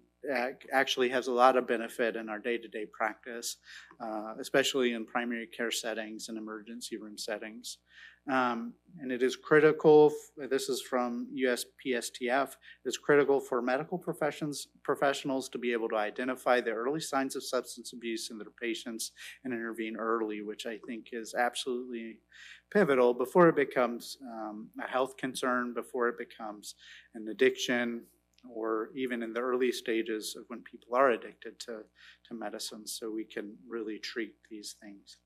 actually 0.72 1.08
has 1.08 1.26
a 1.26 1.32
lot 1.32 1.56
of 1.56 1.66
benefit 1.66 2.16
in 2.16 2.28
our 2.28 2.38
day-to-day 2.38 2.86
practice, 2.92 3.56
uh, 4.00 4.34
especially 4.40 4.92
in 4.92 5.06
primary 5.06 5.46
care 5.46 5.70
settings 5.70 6.28
and 6.28 6.38
emergency 6.38 6.96
room 6.96 7.18
settings. 7.18 7.78
Um, 8.28 8.74
and 8.98 9.12
it 9.12 9.22
is 9.22 9.36
critical, 9.36 10.12
this 10.50 10.68
is 10.68 10.82
from 10.82 11.28
USPSTF, 11.32 12.56
it's 12.84 12.98
critical 12.98 13.38
for 13.38 13.62
medical 13.62 13.98
professions, 13.98 14.66
professionals 14.82 15.48
to 15.50 15.58
be 15.58 15.72
able 15.72 15.88
to 15.90 15.96
identify 15.96 16.60
the 16.60 16.72
early 16.72 16.98
signs 16.98 17.36
of 17.36 17.44
substance 17.44 17.92
abuse 17.92 18.30
in 18.30 18.38
their 18.38 18.50
patients 18.60 19.12
and 19.44 19.52
intervene 19.52 19.96
early, 19.96 20.42
which 20.42 20.66
I 20.66 20.78
think 20.88 21.10
is 21.12 21.34
absolutely 21.34 22.18
pivotal 22.72 23.14
before 23.14 23.48
it 23.48 23.54
becomes 23.54 24.16
um, 24.22 24.70
a 24.84 24.90
health 24.90 25.16
concern, 25.16 25.72
before 25.72 26.08
it 26.08 26.18
becomes 26.18 26.74
an 27.14 27.28
addiction, 27.28 28.02
or 28.54 28.90
even 28.94 29.22
in 29.22 29.32
the 29.32 29.40
early 29.40 29.72
stages 29.72 30.36
of 30.38 30.44
when 30.48 30.62
people 30.62 30.94
are 30.94 31.10
addicted 31.10 31.58
to, 31.60 31.82
to 32.28 32.34
medicine, 32.34 32.86
so 32.86 33.10
we 33.10 33.24
can 33.24 33.56
really 33.68 33.98
treat 33.98 34.34
these 34.50 34.76
things. 34.80 35.18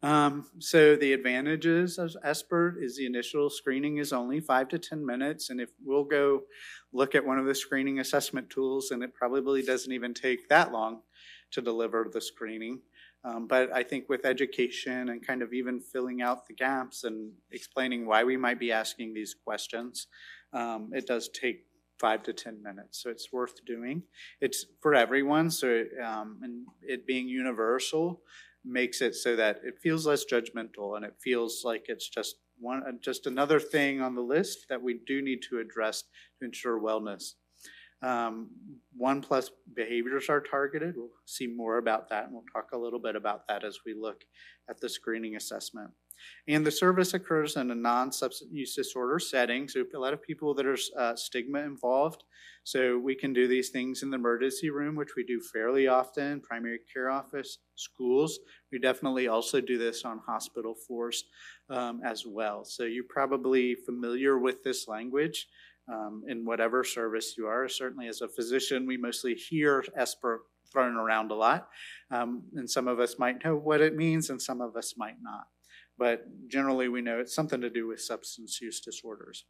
Um, 0.00 0.46
so 0.60 0.94
the 0.94 1.12
advantages 1.12 1.98
of 1.98 2.14
SBIRT 2.24 2.82
is 2.82 2.96
the 2.96 3.06
initial 3.06 3.50
screening 3.50 3.96
is 3.96 4.12
only 4.12 4.38
five 4.38 4.68
to 4.68 4.78
10 4.78 5.04
minutes. 5.04 5.50
And 5.50 5.60
if 5.60 5.70
we'll 5.84 6.04
go 6.04 6.42
look 6.92 7.16
at 7.16 7.26
one 7.26 7.38
of 7.38 7.46
the 7.46 7.54
screening 7.54 7.98
assessment 7.98 8.48
tools, 8.48 8.92
and 8.92 9.02
it 9.02 9.12
probably 9.12 9.62
doesn't 9.62 9.92
even 9.92 10.14
take 10.14 10.48
that 10.48 10.70
long 10.70 11.00
to 11.50 11.60
deliver 11.60 12.08
the 12.12 12.20
screening. 12.20 12.80
Um, 13.24 13.48
but 13.48 13.72
I 13.72 13.82
think 13.82 14.08
with 14.08 14.24
education 14.24 15.08
and 15.08 15.26
kind 15.26 15.42
of 15.42 15.52
even 15.52 15.80
filling 15.80 16.22
out 16.22 16.46
the 16.46 16.54
gaps 16.54 17.02
and 17.02 17.32
explaining 17.50 18.06
why 18.06 18.22
we 18.22 18.36
might 18.36 18.60
be 18.60 18.70
asking 18.70 19.12
these 19.12 19.34
questions, 19.34 20.06
um, 20.52 20.90
it 20.92 21.06
does 21.06 21.28
take 21.28 21.64
five 21.98 22.22
to 22.22 22.32
10 22.32 22.62
minutes. 22.62 23.02
So 23.02 23.10
it's 23.10 23.32
worth 23.32 23.64
doing. 23.64 24.02
It's 24.40 24.66
for 24.80 24.94
everyone. 24.94 25.50
So, 25.50 25.84
um, 26.04 26.38
and 26.42 26.66
it 26.82 27.06
being 27.06 27.28
universal, 27.28 28.22
makes 28.64 29.00
it 29.00 29.14
so 29.14 29.36
that 29.36 29.60
it 29.64 29.78
feels 29.82 30.06
less 30.06 30.24
judgmental 30.24 30.96
and 30.96 31.04
it 31.04 31.14
feels 31.22 31.62
like 31.64 31.84
it's 31.88 32.08
just 32.08 32.36
one 32.60 32.82
just 33.02 33.26
another 33.26 33.60
thing 33.60 34.00
on 34.00 34.14
the 34.14 34.20
list 34.20 34.66
that 34.68 34.82
we 34.82 35.00
do 35.06 35.22
need 35.22 35.40
to 35.48 35.58
address 35.58 36.04
to 36.38 36.44
ensure 36.44 36.80
wellness. 36.80 37.34
Um, 38.00 38.50
one 38.96 39.22
plus 39.22 39.50
behaviors 39.74 40.28
are 40.28 40.40
targeted. 40.40 40.94
We'll 40.96 41.10
see 41.24 41.48
more 41.48 41.78
about 41.78 42.10
that, 42.10 42.24
and 42.24 42.32
we'll 42.32 42.44
talk 42.52 42.70
a 42.72 42.78
little 42.78 43.00
bit 43.00 43.16
about 43.16 43.48
that 43.48 43.64
as 43.64 43.78
we 43.84 43.94
look 43.94 44.22
at 44.70 44.80
the 44.80 44.88
screening 44.88 45.34
assessment. 45.34 45.90
And 46.46 46.66
the 46.66 46.70
service 46.70 47.14
occurs 47.14 47.56
in 47.56 47.70
a 47.70 47.74
non 47.74 48.12
substance 48.12 48.50
use 48.52 48.74
disorder 48.74 49.18
setting. 49.18 49.68
So, 49.68 49.84
a 49.94 49.98
lot 49.98 50.12
of 50.12 50.22
people 50.22 50.54
that 50.54 50.66
are 50.66 50.78
uh, 50.98 51.14
stigma 51.16 51.60
involved. 51.60 52.24
So, 52.64 52.98
we 52.98 53.14
can 53.14 53.32
do 53.32 53.46
these 53.46 53.70
things 53.70 54.02
in 54.02 54.10
the 54.10 54.16
emergency 54.16 54.70
room, 54.70 54.96
which 54.96 55.14
we 55.16 55.24
do 55.24 55.40
fairly 55.40 55.88
often, 55.88 56.40
primary 56.40 56.80
care 56.92 57.10
office, 57.10 57.58
schools. 57.74 58.38
We 58.72 58.78
definitely 58.78 59.28
also 59.28 59.60
do 59.60 59.78
this 59.78 60.04
on 60.04 60.20
hospital 60.26 60.74
floors 60.74 61.24
um, 61.70 62.00
as 62.04 62.24
well. 62.26 62.64
So, 62.64 62.84
you're 62.84 63.04
probably 63.08 63.74
familiar 63.74 64.38
with 64.38 64.62
this 64.62 64.88
language. 64.88 65.46
Um, 65.90 66.22
in 66.28 66.44
whatever 66.44 66.84
service 66.84 67.38
you 67.38 67.46
are. 67.46 67.66
Certainly, 67.66 68.08
as 68.08 68.20
a 68.20 68.28
physician, 68.28 68.84
we 68.84 68.98
mostly 68.98 69.32
hear 69.32 69.82
SBIRT 69.98 70.40
thrown 70.70 70.96
around 70.96 71.30
a 71.30 71.34
lot. 71.34 71.68
Um, 72.10 72.42
and 72.54 72.68
some 72.68 72.88
of 72.88 73.00
us 73.00 73.18
might 73.18 73.44
know 73.44 73.56
what 73.56 73.80
it 73.80 73.96
means, 73.96 74.30
and 74.30 74.40
some 74.40 74.60
of 74.60 74.76
us 74.76 74.94
might 74.96 75.16
not 75.22 75.46
but 75.98 76.24
generally 76.48 76.88
we 76.88 77.02
know 77.02 77.18
it's 77.18 77.34
something 77.34 77.60
to 77.60 77.70
do 77.70 77.86
with 77.86 78.00
substance 78.00 78.60
use 78.60 78.80
disorders. 78.80 79.44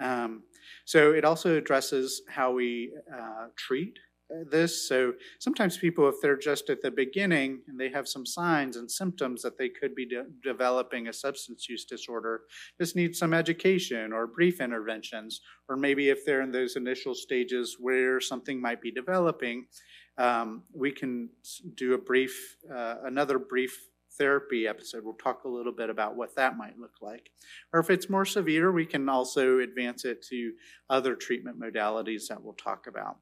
Um, 0.00 0.42
so 0.84 1.12
it 1.12 1.24
also 1.24 1.56
addresses 1.56 2.22
how 2.28 2.52
we 2.52 2.92
uh, 3.12 3.46
treat 3.56 3.98
this. 4.50 4.88
So 4.88 5.12
sometimes 5.38 5.76
people, 5.76 6.08
if 6.08 6.16
they're 6.22 6.36
just 6.36 6.70
at 6.70 6.82
the 6.82 6.90
beginning 6.90 7.60
and 7.68 7.78
they 7.78 7.90
have 7.90 8.08
some 8.08 8.24
signs 8.24 8.76
and 8.76 8.90
symptoms 8.90 9.42
that 9.42 9.58
they 9.58 9.68
could 9.68 9.94
be 9.94 10.06
de- 10.06 10.24
developing 10.42 11.08
a 11.08 11.12
substance 11.12 11.68
use 11.68 11.84
disorder, 11.84 12.42
just 12.80 12.96
need 12.96 13.14
some 13.14 13.34
education 13.34 14.12
or 14.12 14.26
brief 14.26 14.60
interventions. 14.60 15.40
Or 15.68 15.76
maybe 15.76 16.08
if 16.08 16.24
they're 16.24 16.42
in 16.42 16.52
those 16.52 16.76
initial 16.76 17.14
stages 17.14 17.76
where 17.78 18.20
something 18.20 18.60
might 18.60 18.80
be 18.80 18.90
developing, 18.90 19.66
um, 20.18 20.62
we 20.74 20.92
can 20.92 21.30
do 21.74 21.94
a 21.94 21.98
brief, 21.98 22.56
uh, 22.74 22.96
another 23.04 23.38
brief 23.38 23.78
therapy 24.18 24.66
episode. 24.66 25.04
We'll 25.04 25.14
talk 25.14 25.44
a 25.44 25.48
little 25.48 25.72
bit 25.72 25.90
about 25.90 26.16
what 26.16 26.36
that 26.36 26.56
might 26.56 26.78
look 26.78 26.96
like. 27.00 27.30
Or 27.72 27.80
if 27.80 27.90
it's 27.90 28.10
more 28.10 28.24
severe, 28.24 28.72
we 28.72 28.86
can 28.86 29.08
also 29.08 29.58
advance 29.60 30.04
it 30.04 30.24
to 30.30 30.52
other 30.90 31.14
treatment 31.14 31.60
modalities 31.60 32.28
that 32.28 32.42
we'll 32.42 32.54
talk 32.54 32.86
about. 32.86 33.16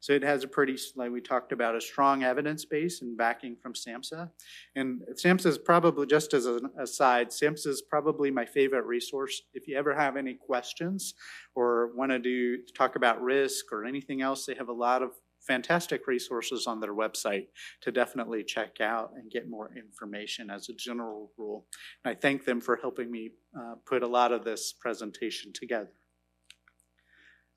So 0.00 0.12
it 0.12 0.22
has 0.22 0.44
a 0.44 0.48
pretty, 0.48 0.76
like 0.94 1.10
we 1.10 1.20
talked 1.20 1.52
about, 1.52 1.74
a 1.74 1.80
strong 1.80 2.22
evidence 2.22 2.64
base 2.64 3.02
and 3.02 3.16
backing 3.16 3.56
from 3.60 3.74
SAMHSA. 3.74 4.30
And 4.74 5.02
SAMHSA 5.12 5.46
is 5.46 5.58
probably, 5.58 6.06
just 6.06 6.34
as 6.34 6.46
an 6.46 6.70
aside, 6.78 7.28
SAMHSA 7.28 7.66
is 7.66 7.82
probably 7.82 8.30
my 8.30 8.44
favorite 8.46 8.84
resource. 8.84 9.42
If 9.54 9.66
you 9.66 9.76
ever 9.76 9.94
have 9.94 10.16
any 10.16 10.34
questions 10.34 11.14
or 11.54 11.94
want 11.94 12.12
to 12.12 12.18
do 12.18 12.58
talk 12.76 12.96
about 12.96 13.22
risk 13.22 13.72
or 13.72 13.84
anything 13.84 14.22
else, 14.22 14.46
they 14.46 14.54
have 14.54 14.68
a 14.68 14.72
lot 14.72 15.02
of 15.02 15.10
fantastic 15.46 16.06
resources 16.06 16.66
on 16.66 16.80
their 16.80 16.94
website 16.94 17.46
to 17.82 17.92
definitely 17.92 18.42
check 18.44 18.80
out 18.80 19.12
and 19.16 19.30
get 19.30 19.48
more 19.48 19.70
information 19.76 20.50
as 20.50 20.68
a 20.68 20.74
general 20.74 21.30
rule. 21.38 21.66
And 22.04 22.16
I 22.16 22.18
thank 22.18 22.44
them 22.44 22.60
for 22.60 22.76
helping 22.76 23.10
me 23.10 23.30
uh, 23.58 23.74
put 23.86 24.02
a 24.02 24.06
lot 24.08 24.32
of 24.32 24.44
this 24.44 24.72
presentation 24.72 25.52
together. 25.52 25.92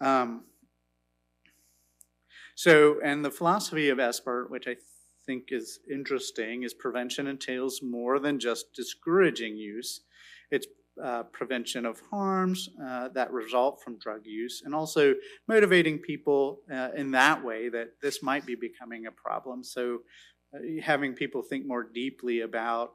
Um, 0.01 0.45
so, 2.55 2.99
and 3.03 3.23
the 3.23 3.31
philosophy 3.31 3.89
of 3.89 3.97
SBIRT, 3.97 4.49
which 4.49 4.67
I 4.67 4.75
think 5.25 5.45
is 5.49 5.79
interesting, 5.91 6.63
is 6.63 6.73
prevention 6.73 7.27
entails 7.27 7.81
more 7.81 8.19
than 8.19 8.39
just 8.39 8.73
discouraging 8.73 9.55
use. 9.57 10.01
It's 10.51 10.67
uh, 11.03 11.23
prevention 11.23 11.85
of 11.85 12.01
harms 12.11 12.69
uh, 12.83 13.09
that 13.09 13.31
result 13.31 13.81
from 13.83 13.97
drug 13.97 14.21
use, 14.25 14.63
and 14.65 14.75
also 14.75 15.13
motivating 15.47 15.99
people 15.99 16.61
uh, 16.71 16.89
in 16.95 17.11
that 17.11 17.43
way 17.43 17.69
that 17.69 17.89
this 18.01 18.21
might 18.21 18.45
be 18.45 18.55
becoming 18.55 19.05
a 19.05 19.11
problem. 19.11 19.63
So, 19.63 19.99
uh, 20.53 20.81
having 20.81 21.13
people 21.13 21.41
think 21.41 21.65
more 21.67 21.83
deeply 21.83 22.41
about 22.41 22.93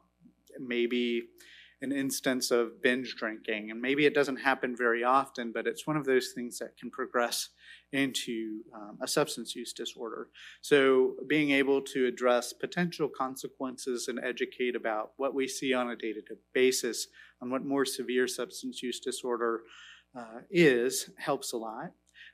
maybe 0.59 1.23
an 1.83 1.93
instance 1.93 2.51
of 2.51 2.81
binge 2.83 3.15
drinking, 3.17 3.71
and 3.71 3.81
maybe 3.81 4.07
it 4.07 4.15
doesn't 4.15 4.37
happen 4.37 4.75
very 4.77 5.05
often, 5.05 5.53
but 5.53 5.67
it's 5.67 5.87
one 5.87 5.97
of 5.97 6.07
those 6.07 6.33
things 6.35 6.59
that 6.59 6.77
can 6.79 6.91
progress 6.91 7.51
into 7.93 8.61
um, 8.75 8.99
a 9.03 9.07
substance 9.07 9.55
use 9.55 9.73
disorder. 9.73 10.29
So, 10.63 11.15
being 11.29 11.51
able 11.51 11.83
to 11.83 12.07
address 12.07 12.53
potential 12.53 13.09
consequences 13.09 14.09
and 14.09 14.19
educate 14.19 14.75
about 14.75 15.13
what 15.17 15.35
we 15.35 15.47
see 15.47 15.73
on 15.75 15.91
a 15.91 15.97
day 15.97 16.13
to 16.13 16.21
day 16.21 16.35
basis 16.53 17.07
on 17.45 17.51
what 17.51 17.65
more 17.65 17.85
severe 17.85 18.27
substance 18.27 18.83
use 18.83 19.01
disorder 19.01 19.65
uh, 20.19 20.41
is 20.51 21.11
helps 21.19 21.53
a 21.53 21.57
lot. 21.57 21.91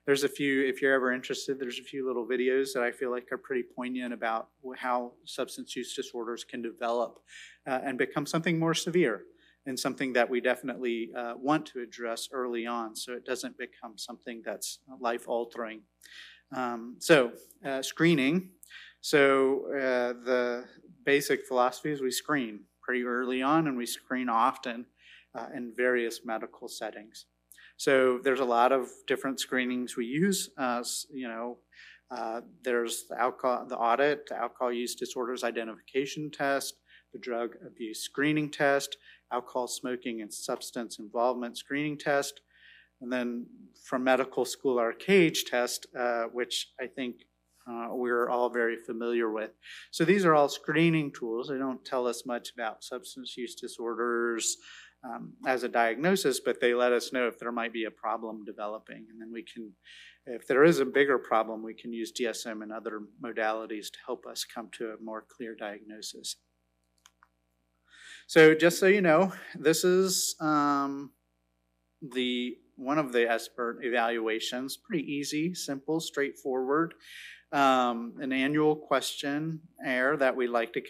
There's 0.06 0.22
a 0.22 0.28
few, 0.28 0.64
if 0.64 0.80
you're 0.80 0.94
ever 0.94 1.12
interested, 1.12 1.58
there's 1.58 1.80
a 1.80 1.82
few 1.82 2.06
little 2.06 2.26
videos 2.26 2.72
that 2.74 2.82
I 2.82 2.92
feel 2.92 3.10
like 3.10 3.30
are 3.32 3.38
pretty 3.38 3.64
poignant 3.76 4.14
about 4.14 4.48
how 4.76 5.12
substance 5.24 5.74
use 5.74 5.94
disorders 5.94 6.44
can 6.44 6.62
develop 6.62 7.18
uh, 7.66 7.80
and 7.84 7.98
become 7.98 8.24
something 8.24 8.58
more 8.58 8.74
severe 8.74 9.22
and 9.66 9.78
something 9.78 10.12
that 10.12 10.30
we 10.30 10.40
definitely 10.40 11.10
uh, 11.16 11.34
want 11.36 11.66
to 11.66 11.80
address 11.80 12.28
early 12.32 12.66
on 12.66 12.94
so 12.94 13.12
it 13.12 13.26
doesn't 13.26 13.58
become 13.58 13.98
something 13.98 14.42
that's 14.44 14.78
life 15.00 15.28
altering. 15.28 15.80
Um, 16.54 16.96
so, 16.98 17.32
uh, 17.64 17.82
screening. 17.82 18.50
So, 19.00 19.66
uh, 19.72 20.14
the 20.24 20.64
basic 21.04 21.46
philosophy 21.46 21.90
is 21.90 22.00
we 22.00 22.10
screen 22.10 22.60
pretty 22.80 23.04
early 23.04 23.40
on, 23.40 23.68
and 23.68 23.76
we 23.76 23.86
screen 23.86 24.28
often 24.28 24.86
uh, 25.34 25.46
in 25.54 25.72
various 25.76 26.20
medical 26.24 26.68
settings. 26.68 27.26
So 27.76 28.20
there's 28.22 28.40
a 28.40 28.44
lot 28.44 28.72
of 28.72 28.88
different 29.06 29.40
screenings 29.40 29.96
we 29.96 30.06
use. 30.06 30.50
Uh, 30.58 30.82
you 31.12 31.28
know, 31.28 31.58
uh, 32.10 32.40
there's 32.62 33.04
the 33.08 33.18
alcohol, 33.18 33.66
the 33.66 33.76
audit, 33.76 34.26
the 34.28 34.36
alcohol 34.36 34.72
use 34.72 34.94
disorders 34.94 35.44
identification 35.44 36.30
test, 36.30 36.74
the 37.12 37.18
drug 37.18 37.56
abuse 37.66 38.00
screening 38.00 38.50
test, 38.50 38.96
alcohol 39.32 39.66
smoking 39.66 40.20
and 40.20 40.32
substance 40.32 40.98
involvement 40.98 41.56
screening 41.56 41.96
test, 41.96 42.40
and 43.00 43.12
then 43.12 43.46
from 43.84 44.04
medical 44.04 44.44
school 44.44 44.78
our 44.78 44.92
CAGE 44.92 45.44
test, 45.46 45.86
uh, 45.98 46.24
which 46.24 46.72
I 46.80 46.86
think 46.86 47.22
uh, 47.70 47.88
we're 47.92 48.28
all 48.28 48.50
very 48.50 48.76
familiar 48.76 49.30
with. 49.30 49.52
So 49.90 50.04
these 50.04 50.24
are 50.24 50.34
all 50.34 50.48
screening 50.48 51.12
tools. 51.12 51.48
They 51.48 51.58
don't 51.58 51.84
tell 51.84 52.06
us 52.06 52.26
much 52.26 52.50
about 52.52 52.82
substance 52.82 53.36
use 53.36 53.54
disorders 53.54 54.56
um, 55.04 55.32
as 55.46 55.62
a 55.62 55.68
diagnosis, 55.68 56.40
but 56.40 56.60
they 56.60 56.74
let 56.74 56.92
us 56.92 57.12
know 57.12 57.26
if 57.26 57.38
there 57.38 57.52
might 57.52 57.72
be 57.72 57.84
a 57.84 57.90
problem 57.90 58.44
developing, 58.44 59.06
and 59.10 59.20
then 59.20 59.32
we 59.32 59.42
can 59.42 59.72
if 60.26 60.46
there 60.46 60.64
is 60.64 60.80
a 60.80 60.84
bigger 60.84 61.18
problem, 61.18 61.62
we 61.62 61.74
can 61.74 61.92
use 61.92 62.12
DSM 62.12 62.62
and 62.62 62.72
other 62.72 63.02
modalities 63.22 63.86
to 63.90 63.98
help 64.04 64.26
us 64.26 64.44
come 64.44 64.68
to 64.72 64.90
a 64.90 65.02
more 65.02 65.24
clear 65.28 65.54
diagnosis. 65.54 66.36
So 68.26 68.54
just 68.54 68.78
so 68.78 68.86
you 68.86 69.00
know, 69.00 69.32
this 69.58 69.82
is 69.82 70.36
um, 70.40 71.10
the 72.00 72.56
one 72.76 72.98
of 72.98 73.12
the 73.12 73.26
SBIRT 73.26 73.84
evaluations. 73.84 74.76
Pretty 74.76 75.04
easy, 75.04 75.54
simple, 75.54 76.00
straightforward. 76.00 76.94
Um, 77.52 78.14
an 78.20 78.32
annual 78.32 78.76
questionnaire 78.76 80.16
that 80.16 80.36
we 80.36 80.46
like 80.46 80.72
to 80.74 80.80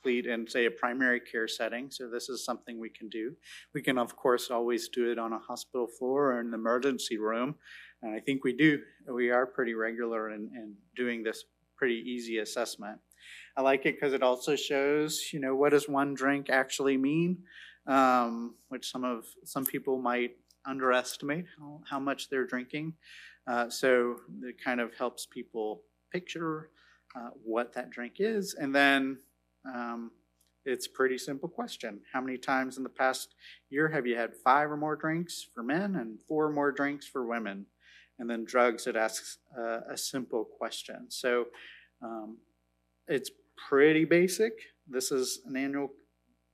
complete 0.00 0.26
in, 0.26 0.48
say, 0.48 0.66
a 0.66 0.70
primary 0.70 1.20
care 1.20 1.48
setting. 1.48 1.90
So 1.90 2.08
this 2.08 2.28
is 2.28 2.44
something 2.44 2.78
we 2.78 2.90
can 2.90 3.08
do. 3.08 3.34
We 3.74 3.82
can, 3.82 3.98
of 3.98 4.16
course, 4.16 4.50
always 4.50 4.88
do 4.88 5.10
it 5.10 5.18
on 5.18 5.32
a 5.32 5.38
hospital 5.38 5.86
floor 5.86 6.32
or 6.32 6.40
in 6.40 6.50
the 6.50 6.56
emergency 6.56 7.18
room. 7.18 7.56
And 8.02 8.14
I 8.14 8.20
think 8.20 8.44
we 8.44 8.54
do, 8.54 8.80
we 9.12 9.30
are 9.30 9.46
pretty 9.46 9.74
regular 9.74 10.30
in, 10.30 10.50
in 10.54 10.74
doing 10.96 11.22
this 11.22 11.44
pretty 11.76 12.02
easy 12.06 12.38
assessment. 12.38 12.98
I 13.56 13.62
like 13.62 13.84
it 13.84 13.96
because 13.96 14.14
it 14.14 14.22
also 14.22 14.56
shows, 14.56 15.30
you 15.32 15.40
know, 15.40 15.54
what 15.54 15.70
does 15.70 15.88
one 15.88 16.14
drink 16.14 16.48
actually 16.48 16.96
mean, 16.96 17.38
um, 17.86 18.54
which 18.68 18.90
some 18.90 19.04
of 19.04 19.26
some 19.44 19.64
people 19.64 20.00
might 20.00 20.36
underestimate 20.64 21.46
how, 21.58 21.80
how 21.88 22.00
much 22.00 22.28
they're 22.28 22.46
drinking. 22.46 22.94
Uh, 23.46 23.68
so 23.68 24.16
it 24.42 24.56
kind 24.62 24.80
of 24.80 24.94
helps 24.94 25.26
people 25.26 25.82
picture 26.12 26.70
uh, 27.16 27.30
what 27.44 27.74
that 27.74 27.90
drink 27.90 28.14
is, 28.18 28.54
and 28.54 28.74
then 28.74 29.18
um, 29.66 30.10
it's 30.64 30.86
a 30.86 30.90
pretty 30.90 31.18
simple 31.18 31.48
question. 31.48 32.00
How 32.12 32.20
many 32.20 32.36
times 32.36 32.76
in 32.76 32.82
the 32.82 32.88
past 32.88 33.34
year 33.70 33.88
have 33.88 34.06
you 34.06 34.16
had 34.16 34.34
five 34.34 34.70
or 34.70 34.76
more 34.76 34.96
drinks 34.96 35.46
for 35.54 35.62
men 35.62 35.96
and 35.96 36.20
four 36.28 36.46
or 36.46 36.52
more 36.52 36.70
drinks 36.70 37.06
for 37.06 37.26
women? 37.26 37.66
and 38.20 38.28
then 38.28 38.44
drugs, 38.44 38.86
it 38.86 38.94
asks 38.94 39.38
uh, 39.58 39.80
a 39.90 39.96
simple 39.96 40.44
question. 40.44 41.06
So 41.08 41.46
um, 42.02 42.36
it's 43.08 43.30
pretty 43.68 44.04
basic. 44.04 44.52
This 44.86 45.10
is 45.10 45.40
an 45.46 45.56
annual 45.56 45.90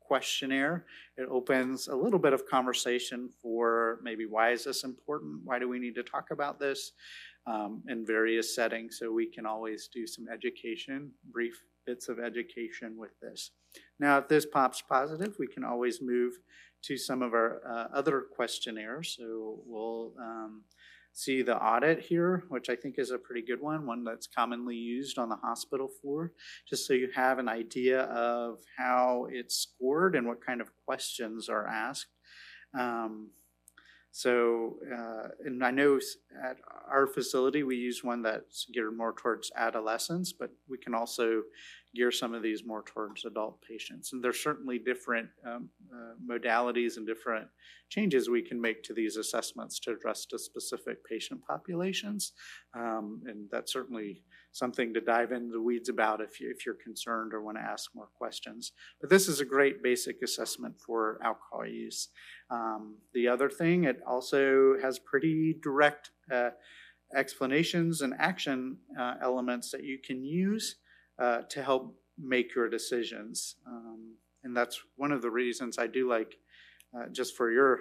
questionnaire. 0.00 0.86
It 1.16 1.28
opens 1.28 1.88
a 1.88 1.96
little 1.96 2.20
bit 2.20 2.32
of 2.32 2.46
conversation 2.46 3.28
for 3.42 3.98
maybe 4.02 4.26
why 4.26 4.52
is 4.52 4.64
this 4.64 4.84
important? 4.84 5.40
Why 5.44 5.58
do 5.58 5.68
we 5.68 5.80
need 5.80 5.96
to 5.96 6.04
talk 6.04 6.30
about 6.30 6.60
this 6.60 6.92
um, 7.48 7.82
in 7.88 8.06
various 8.06 8.54
settings? 8.54 8.98
So 9.00 9.12
we 9.12 9.26
can 9.26 9.44
always 9.44 9.88
do 9.92 10.06
some 10.06 10.26
education, 10.32 11.10
brief 11.32 11.60
bits 11.86 12.08
of 12.08 12.18
education 12.18 12.96
with 12.98 13.12
this. 13.20 13.52
Now, 13.98 14.18
if 14.18 14.28
this 14.28 14.46
pops 14.46 14.82
positive, 14.82 15.36
we 15.38 15.46
can 15.46 15.64
always 15.64 16.00
move 16.02 16.34
to 16.84 16.96
some 16.96 17.22
of 17.22 17.32
our 17.32 17.62
uh, 17.68 17.96
other 17.96 18.24
questionnaires. 18.34 19.16
So 19.18 19.60
we'll 19.66 20.12
um, 20.20 20.62
see 21.12 21.42
the 21.42 21.56
audit 21.56 22.00
here, 22.00 22.44
which 22.48 22.68
I 22.68 22.76
think 22.76 22.96
is 22.98 23.10
a 23.10 23.18
pretty 23.18 23.42
good 23.42 23.60
one, 23.60 23.86
one 23.86 24.04
that's 24.04 24.26
commonly 24.26 24.76
used 24.76 25.18
on 25.18 25.30
the 25.30 25.36
hospital 25.36 25.88
floor, 25.88 26.32
just 26.68 26.86
so 26.86 26.92
you 26.92 27.08
have 27.14 27.38
an 27.38 27.48
idea 27.48 28.02
of 28.02 28.58
how 28.76 29.26
it's 29.30 29.56
scored 29.56 30.14
and 30.14 30.26
what 30.26 30.44
kind 30.44 30.60
of 30.60 30.68
questions 30.84 31.48
are 31.48 31.66
asked. 31.66 32.08
Um, 32.78 33.30
so, 34.12 34.76
uh, 34.94 35.28
and 35.44 35.62
I 35.62 35.70
know 35.70 35.98
at 36.42 36.56
our 36.90 37.06
facility 37.06 37.62
we 37.62 37.76
use 37.76 38.02
one 38.02 38.22
that's 38.22 38.66
geared 38.72 38.96
more 38.96 39.12
towards 39.14 39.50
adolescents, 39.56 40.32
but 40.32 40.50
we 40.68 40.78
can 40.78 40.94
also 40.94 41.42
gear 41.96 42.12
some 42.12 42.34
of 42.34 42.42
these 42.42 42.64
more 42.64 42.82
towards 42.82 43.24
adult 43.24 43.60
patients. 43.62 44.12
And 44.12 44.22
there's 44.22 44.42
certainly 44.42 44.78
different 44.78 45.28
um, 45.44 45.70
uh, 45.92 46.14
modalities 46.30 46.96
and 46.96 47.06
different 47.06 47.48
changes 47.88 48.28
we 48.28 48.42
can 48.42 48.60
make 48.60 48.82
to 48.84 48.94
these 48.94 49.16
assessments 49.16 49.78
to 49.80 49.92
address 49.92 50.26
to 50.26 50.38
specific 50.38 50.98
patient 51.04 51.40
populations. 51.48 52.32
Um, 52.74 53.22
and 53.26 53.48
that's 53.50 53.72
certainly 53.72 54.22
something 54.52 54.92
to 54.94 55.00
dive 55.00 55.32
into 55.32 55.52
the 55.52 55.60
weeds 55.60 55.88
about 55.88 56.20
if, 56.20 56.40
you, 56.40 56.50
if 56.50 56.64
you're 56.66 56.74
concerned 56.82 57.32
or 57.32 57.42
want 57.42 57.58
to 57.58 57.62
ask 57.62 57.90
more 57.94 58.08
questions. 58.16 58.72
But 59.00 59.10
this 59.10 59.28
is 59.28 59.40
a 59.40 59.44
great 59.44 59.82
basic 59.82 60.22
assessment 60.22 60.74
for 60.84 61.18
alcohol 61.22 61.66
use. 61.66 62.08
Um, 62.50 62.96
the 63.14 63.28
other 63.28 63.48
thing, 63.48 63.84
it 63.84 64.00
also 64.06 64.74
has 64.82 64.98
pretty 64.98 65.56
direct 65.62 66.10
uh, 66.32 66.50
explanations 67.14 68.00
and 68.00 68.14
action 68.18 68.78
uh, 68.98 69.14
elements 69.22 69.70
that 69.70 69.84
you 69.84 69.98
can 70.04 70.24
use 70.24 70.76
uh, 71.18 71.42
to 71.50 71.62
help 71.62 71.94
make 72.18 72.54
your 72.54 72.68
decisions. 72.68 73.56
Um, 73.66 74.16
and 74.44 74.56
that's 74.56 74.80
one 74.96 75.12
of 75.12 75.22
the 75.22 75.30
reasons 75.30 75.78
I 75.78 75.86
do 75.86 76.08
like, 76.08 76.36
uh, 76.96 77.06
just 77.12 77.36
for 77.36 77.50
your 77.50 77.80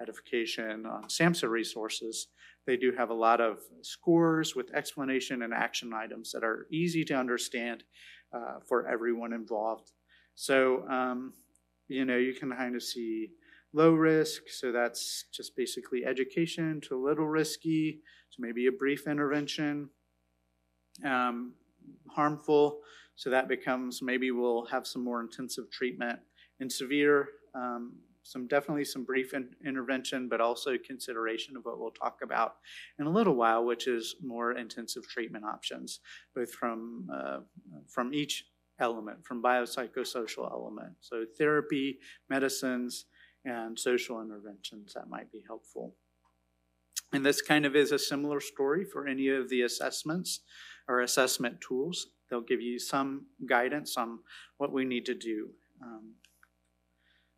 edification 0.00 0.86
on 0.86 1.04
SAMHSA 1.04 1.48
resources, 1.48 2.28
they 2.66 2.76
do 2.76 2.92
have 2.96 3.10
a 3.10 3.14
lot 3.14 3.40
of 3.40 3.58
scores 3.82 4.54
with 4.54 4.74
explanation 4.74 5.42
and 5.42 5.52
action 5.52 5.92
items 5.92 6.32
that 6.32 6.44
are 6.44 6.66
easy 6.70 7.04
to 7.04 7.14
understand 7.14 7.84
uh, 8.32 8.60
for 8.66 8.86
everyone 8.86 9.32
involved. 9.32 9.92
So, 10.34 10.88
um, 10.88 11.32
you 11.88 12.04
know, 12.04 12.16
you 12.16 12.32
can 12.32 12.50
kind 12.52 12.76
of 12.76 12.82
see 12.82 13.30
low 13.72 13.92
risk, 13.92 14.48
so 14.48 14.72
that's 14.72 15.24
just 15.32 15.56
basically 15.56 16.04
education, 16.04 16.80
to 16.82 16.96
a 16.96 17.04
little 17.04 17.26
risky, 17.26 18.00
to 18.32 18.40
maybe 18.40 18.66
a 18.66 18.72
brief 18.72 19.06
intervention. 19.06 19.90
Um, 21.04 21.54
harmful. 22.08 22.80
So 23.16 23.30
that 23.30 23.48
becomes 23.48 24.00
maybe 24.02 24.30
we'll 24.30 24.66
have 24.66 24.86
some 24.86 25.04
more 25.04 25.20
intensive 25.20 25.70
treatment. 25.70 26.18
In 26.60 26.70
severe, 26.70 27.28
um, 27.54 27.94
some 28.22 28.46
definitely 28.46 28.84
some 28.84 29.04
brief 29.04 29.34
in, 29.34 29.48
intervention, 29.66 30.28
but 30.28 30.40
also 30.40 30.76
consideration 30.78 31.56
of 31.56 31.64
what 31.64 31.78
we'll 31.78 31.90
talk 31.90 32.18
about 32.22 32.56
in 32.98 33.06
a 33.06 33.10
little 33.10 33.34
while, 33.34 33.64
which 33.64 33.86
is 33.86 34.16
more 34.22 34.52
intensive 34.52 35.06
treatment 35.08 35.44
options, 35.44 36.00
both 36.34 36.52
from 36.52 37.08
uh, 37.12 37.38
from 37.88 38.12
each 38.14 38.44
element, 38.78 39.24
from 39.24 39.42
biopsychosocial 39.42 40.50
element. 40.50 40.92
So 41.00 41.24
therapy, 41.38 41.98
medicines, 42.28 43.06
and 43.44 43.78
social 43.78 44.20
interventions 44.20 44.94
that 44.94 45.08
might 45.08 45.30
be 45.32 45.42
helpful. 45.46 45.94
And 47.12 47.26
this 47.26 47.42
kind 47.42 47.66
of 47.66 47.74
is 47.74 47.90
a 47.90 47.98
similar 47.98 48.40
story 48.40 48.84
for 48.84 49.06
any 49.06 49.28
of 49.28 49.48
the 49.48 49.62
assessments 49.62 50.40
or 50.90 51.00
assessment 51.02 51.60
tools. 51.60 52.08
They'll 52.28 52.40
give 52.40 52.60
you 52.60 52.78
some 52.78 53.26
guidance 53.46 53.96
on 53.96 54.18
what 54.58 54.72
we 54.72 54.84
need 54.84 55.06
to 55.06 55.14
do. 55.14 55.50
Um, 55.80 56.14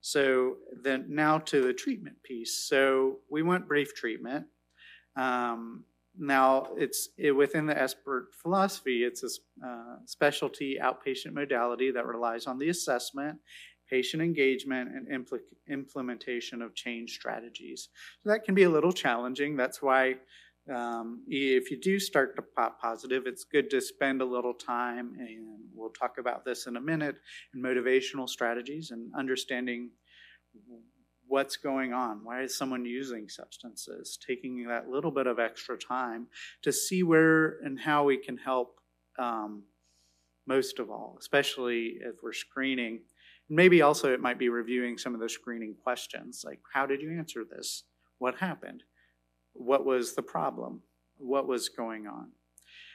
so 0.01 0.57
then 0.83 1.05
now 1.09 1.39
to 1.39 1.63
the 1.63 1.73
treatment 1.73 2.17
piece. 2.23 2.55
So 2.55 3.19
we 3.31 3.43
want 3.43 3.69
brief 3.69 3.95
treatment. 3.95 4.47
Um, 5.17 5.85
now 6.19 6.69
it's 6.77 7.11
it, 7.17 7.33
within 7.33 7.67
the 7.67 7.75
SBIRT 7.75 8.35
philosophy. 8.43 9.05
It's 9.05 9.23
a 9.23 9.67
uh, 9.67 9.97
specialty 10.07 10.79
outpatient 10.83 11.33
modality 11.35 11.91
that 11.91 12.07
relies 12.07 12.47
on 12.47 12.59
the 12.59 12.71
assessment, 12.71 13.39
patient 13.89 14.23
engagement, 14.23 14.91
and 14.95 15.07
impl- 15.09 15.39
implementation 15.69 16.63
of 16.63 16.75
change 16.75 17.15
strategies. 17.15 17.89
So 18.23 18.31
that 18.31 18.45
can 18.45 18.55
be 18.55 18.65
a 18.65 18.71
little 18.71 18.93
challenging. 18.93 19.57
That's 19.57 19.81
why 19.81 20.17
um, 20.71 21.23
if 21.27 21.71
you 21.71 21.81
do 21.81 21.99
start 21.99 22.37
to 22.37 22.43
pop 22.43 22.81
positive, 22.81 23.25
it's 23.27 23.45
good 23.45 23.71
to 23.71 23.81
spend 23.81 24.23
a 24.23 24.25
little 24.25 24.55
time, 24.55 25.17
and 25.19 25.59
we'll 25.75 25.91
talk 25.91 26.19
about 26.19 26.45
this 26.45 26.67
in 26.67 26.77
a 26.77 26.81
minute, 26.81 27.17
in 27.55 27.63
motivational 27.63 28.29
strategies 28.29 28.91
and 28.91 29.13
understanding 29.15 29.91
what's 31.27 31.57
going 31.57 31.93
on. 31.93 32.21
Why 32.23 32.43
is 32.43 32.57
someone 32.57 32.85
using 32.85 33.29
substances? 33.29 34.19
Taking 34.25 34.67
that 34.69 34.89
little 34.89 35.11
bit 35.11 35.27
of 35.27 35.39
extra 35.39 35.77
time 35.77 36.27
to 36.63 36.73
see 36.73 37.03
where 37.03 37.59
and 37.65 37.81
how 37.81 38.05
we 38.05 38.19
can 38.19 38.37
help 38.37 38.81
um, 39.19 39.65
most 40.47 40.79
of 40.79 40.91
all, 40.91 41.17
especially 41.19 41.97
if 42.01 42.17
we're 42.23 42.33
screening. 42.33 43.01
Maybe 43.49 43.83
also 43.83 44.13
it 44.13 44.21
might 44.21 44.39
be 44.39 44.49
reviewing 44.49 44.99
some 44.99 45.15
of 45.15 45.21
the 45.21 45.29
screening 45.29 45.75
questions 45.83 46.43
like, 46.45 46.61
how 46.73 46.87
did 46.87 47.03
you 47.03 47.17
answer 47.19 47.45
this? 47.45 47.85
What 48.19 48.37
happened? 48.37 48.83
What 49.55 49.85
was 49.85 50.15
the 50.15 50.23
problem, 50.23 50.83
what 51.19 51.47
was 51.47 51.69
going 51.69 52.07
on. 52.07 52.29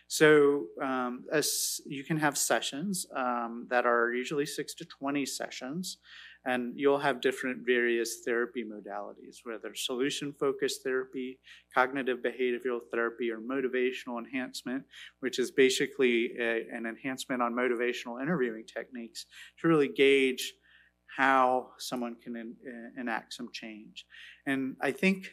So 0.07 0.67
um, 0.81 1.25
as 1.31 1.81
you 1.85 2.03
can 2.03 2.17
have 2.17 2.37
sessions 2.37 3.05
um, 3.15 3.67
that 3.69 3.85
are 3.85 4.13
usually 4.13 4.45
six 4.45 4.73
to 4.75 4.85
20 4.85 5.25
sessions, 5.25 5.97
and 6.45 6.73
you'll 6.77 6.99
have 6.99 7.19
different 7.19 7.65
various 7.65 8.21
therapy 8.23 8.63
modalities, 8.63 9.39
whether 9.43 9.75
solution 9.75 10.33
focused 10.39 10.81
therapy, 10.81 11.39
cognitive 11.75 12.19
behavioral 12.19 12.79
therapy, 12.89 13.29
or 13.29 13.39
motivational 13.39 14.17
enhancement, 14.17 14.83
which 15.19 15.39
is 15.39 15.51
basically 15.51 16.31
a, 16.39 16.65
an 16.71 16.85
enhancement 16.85 17.41
on 17.41 17.53
motivational 17.53 18.21
interviewing 18.21 18.63
techniques 18.65 19.25
to 19.59 19.67
really 19.67 19.89
gauge 19.89 20.53
how 21.17 21.69
someone 21.79 22.15
can 22.15 22.55
enact 22.97 23.33
some 23.33 23.49
change. 23.51 24.05
And 24.45 24.75
I 24.81 24.91
think 24.91 25.31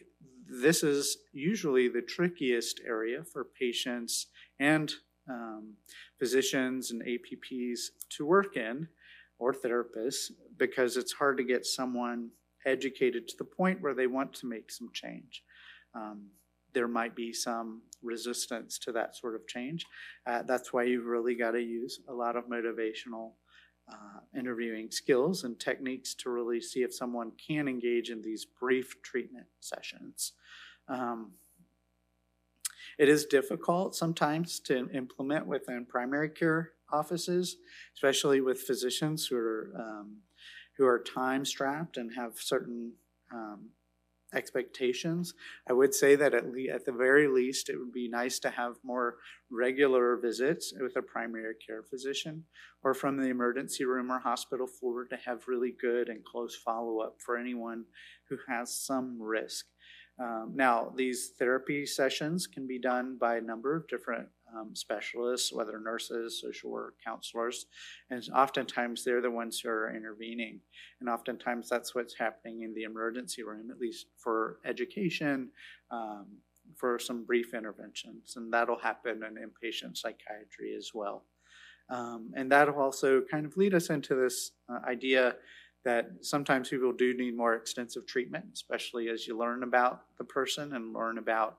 this 0.49 0.83
is 0.83 1.19
usually 1.33 1.89
the 1.89 2.03
trickiest 2.03 2.81
area 2.87 3.23
for 3.25 3.45
patients 3.59 4.27
and 4.59 4.93
um, 5.29 5.75
physicians 6.19 6.91
and 6.91 7.03
APPs 7.03 7.81
to 8.11 8.27
work 8.27 8.57
in 8.57 8.89
or 9.39 9.53
therapists 9.53 10.31
because 10.57 10.97
it's 10.97 11.13
hard 11.13 11.37
to 11.39 11.45
get 11.45 11.67
someone 11.67 12.31
educated 12.67 13.29
to 13.29 13.37
the 13.39 13.45
point 13.45 13.81
where 13.81 13.95
they 13.95 14.07
want 14.07 14.33
to 14.35 14.47
make 14.47 14.71
some 14.71 14.91
change. 14.93 15.43
Um, 15.95 16.29
there 16.73 16.89
might 16.89 17.15
be 17.15 17.33
some 17.33 17.83
resistance 18.03 18.79
to 18.81 18.93
that 18.93 19.17
sort 19.17 19.35
of 19.35 19.47
change. 19.47 19.87
Uh, 20.27 20.43
that's 20.43 20.73
why 20.73 20.83
you've 20.85 21.07
really 21.07 21.35
got 21.35 21.53
to 21.53 21.61
use 21.61 22.01
a 22.09 22.13
lot 22.13 22.37
of 22.37 22.45
motivational 22.45 23.33
uh, 23.91 24.21
interviewing 24.39 24.91
skills 24.91 25.45
and 25.45 25.59
techniques 25.61 26.15
to 26.15 26.31
really 26.31 26.61
see 26.61 26.83
if 26.83 26.95
someone 26.95 27.33
can 27.33 27.69
engage 27.69 28.11
in 28.11 28.23
these 28.23 28.45
brief 28.45 29.03
treatment 29.03 29.47
sessions. 29.61 30.33
Um, 30.89 31.33
it 32.99 33.09
is 33.09 33.25
difficult 33.25 33.95
sometimes 33.95 34.61
to 34.61 34.89
implement 34.91 35.47
within 35.47 35.85
primary 35.85 36.29
care 36.29 36.73
offices, 36.93 37.57
especially 37.95 38.41
with 38.41 38.61
physicians 38.61 39.27
who 39.27 39.37
are 39.37 39.73
um, 39.79 40.19
who 40.77 40.87
are 40.87 40.99
time 40.99 41.45
strapped 41.45 41.97
and 41.97 42.13
have 42.15 42.33
certain 42.37 42.93
um, 43.33 43.71
expectations. 44.35 45.35
I 45.69 45.73
would 45.73 45.95
say 45.95 46.17
that 46.17 46.35
at, 46.35 46.47
le- 46.47 46.73
at 46.73 46.85
the 46.85 46.93
very 46.93 47.29
least, 47.29 47.69
it 47.69 47.79
would 47.79 47.93
be 47.93 48.09
nice 48.09 48.39
to 48.41 48.51
have 48.51 48.75
more 48.83 49.17
regular 49.51 50.17
visits 50.17 50.73
with 50.79 50.97
a 50.97 51.03
primary 51.03 51.55
care 51.67 51.83
physician 51.83 52.45
or 52.83 52.95
from 52.95 53.17
the 53.17 53.29
emergency 53.29 53.85
room 53.85 54.11
or 54.11 54.19
hospital 54.19 54.67
floor 54.67 55.05
to 55.07 55.17
have 55.25 55.49
really 55.49 55.75
good 55.81 56.09
and 56.09 56.25
close 56.25 56.57
follow 56.57 57.01
up 57.01 57.17
for 57.25 57.37
anyone 57.37 57.85
who 58.29 58.37
has 58.49 58.75
some 58.75 59.21
risk. 59.21 59.67
Um, 60.19 60.53
now, 60.55 60.93
these 60.97 61.33
therapy 61.39 61.87
sessions 61.87 62.47
can 62.47 62.67
be 62.67 62.79
done 62.79 63.17
by 63.21 63.37
a 63.37 63.41
number 63.41 63.75
of 63.75 63.89
different 63.89 64.29
um, 64.57 64.75
specialists, 64.75 65.53
whether 65.53 65.79
nurses, 65.79 66.41
social 66.41 66.71
work, 66.71 66.95
counselors, 67.05 67.67
and 68.11 68.27
oftentimes 68.35 69.05
they're 69.05 69.21
the 69.21 69.31
ones 69.31 69.61
who 69.61 69.69
are 69.69 69.95
intervening. 69.95 70.61
And 71.01 71.09
oftentimes 71.09 71.69
that's 71.69 71.95
what's 71.95 72.17
happening 72.19 72.63
in 72.63 72.75
the 72.75 72.83
emergency 72.85 73.43
room, 73.43 73.71
at 73.71 73.79
least 73.79 74.07
for 74.17 74.59
education, 74.65 75.51
um, 75.91 76.27
for 76.77 76.99
some 76.99 77.25
brief 77.25 77.55
interventions. 77.55 78.35
And 78.37 78.53
that'll 78.53 78.79
happen 78.79 79.23
in 79.23 79.37
inpatient 79.37 79.97
psychiatry 79.97 80.75
as 80.77 80.91
well. 80.95 81.25
Um, 81.91 82.33
and 82.35 82.51
that'll 82.51 82.81
also 82.81 83.23
kind 83.31 83.45
of 83.45 83.57
lead 83.57 83.75
us 83.75 83.91
into 83.91 84.15
this 84.15 84.53
uh, 84.69 84.79
idea 84.89 85.37
that 85.85 86.11
sometimes 86.23 86.71
people 86.71 86.93
do 86.93 87.15
need 87.15 87.37
more 87.37 87.55
extensive 87.55 88.07
treatment, 88.07 88.47
especially 88.55 89.09
as 89.09 89.27
you 89.27 89.39
learn 89.39 89.63
about 89.63 90.05
the 90.17 90.25
person 90.25 90.73
and 90.75 90.95
learn 90.95 91.19
about 91.19 91.59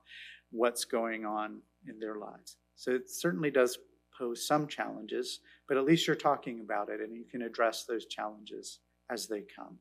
what's 0.50 0.84
going 0.84 1.24
on 1.24 1.60
in 1.88 1.98
their 2.00 2.16
lives. 2.16 2.56
So 2.76 2.92
it 2.92 3.10
certainly 3.10 3.50
does 3.50 3.78
pose 4.16 4.46
some 4.46 4.66
challenges, 4.66 5.40
but 5.68 5.76
at 5.76 5.84
least 5.84 6.06
you're 6.06 6.16
talking 6.16 6.60
about 6.60 6.88
it 6.88 7.00
and 7.00 7.14
you 7.14 7.24
can 7.24 7.42
address 7.42 7.84
those 7.84 8.06
challenges 8.06 8.78
as 9.10 9.26
they 9.26 9.42
come. 9.42 9.78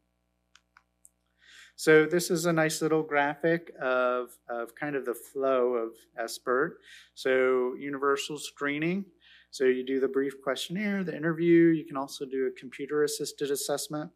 So 1.78 2.06
this 2.06 2.32
is 2.32 2.46
a 2.46 2.54
nice 2.54 2.82
little 2.82 3.04
graphic 3.04 3.72
of, 3.82 4.30
of 4.50 4.74
kind 4.76 4.96
of 4.96 5.06
the 5.06 5.14
flow 5.14 5.74
of 5.74 5.92
SBIRT. 6.18 6.76
So 7.16 7.76
universal 7.78 8.38
screening. 8.38 9.06
So 9.52 9.66
you 9.66 9.86
do 9.86 10.00
the 10.00 10.08
brief 10.08 10.42
questionnaire, 10.42 11.04
the 11.04 11.16
interview. 11.16 11.68
You 11.68 11.86
can 11.86 11.98
also 11.98 12.26
do 12.26 12.48
a 12.48 12.60
computer 12.60 13.04
assisted 13.04 13.52
assessment. 13.52 14.12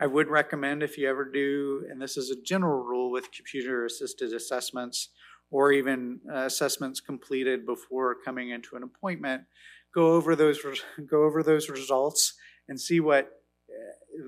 I 0.00 0.06
would 0.06 0.28
recommend 0.28 0.82
if 0.82 0.98
you 0.98 1.08
ever 1.08 1.24
do, 1.24 1.86
and 1.88 2.00
this 2.00 2.16
is 2.16 2.30
a 2.30 2.40
general 2.42 2.82
rule 2.82 3.10
with 3.10 3.30
computer 3.30 3.84
assisted 3.84 4.32
assessments, 4.32 5.10
or 5.52 5.70
even 5.70 6.18
uh, 6.28 6.38
assessments 6.38 6.98
completed 6.98 7.64
before 7.64 8.16
coming 8.24 8.50
into 8.50 8.74
an 8.74 8.82
appointment, 8.82 9.42
go 9.94 10.12
over 10.12 10.34
those 10.34 10.58
go 11.06 11.22
over 11.22 11.44
those 11.44 11.68
results 11.68 12.34
and 12.68 12.80
see 12.80 12.98
what 12.98 13.42
uh, 13.70 14.24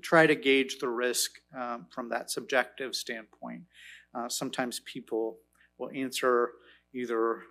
try 0.00 0.26
to 0.26 0.34
gauge 0.34 0.78
the 0.78 0.88
risk 0.88 1.32
um, 1.54 1.86
from 1.90 2.08
that 2.08 2.30
subjective 2.30 2.94
standpoint. 2.94 3.62
Uh, 4.14 4.28
sometimes 4.28 4.80
people 4.80 5.38
will 5.78 5.90
answer 5.94 6.52
either 6.94 7.42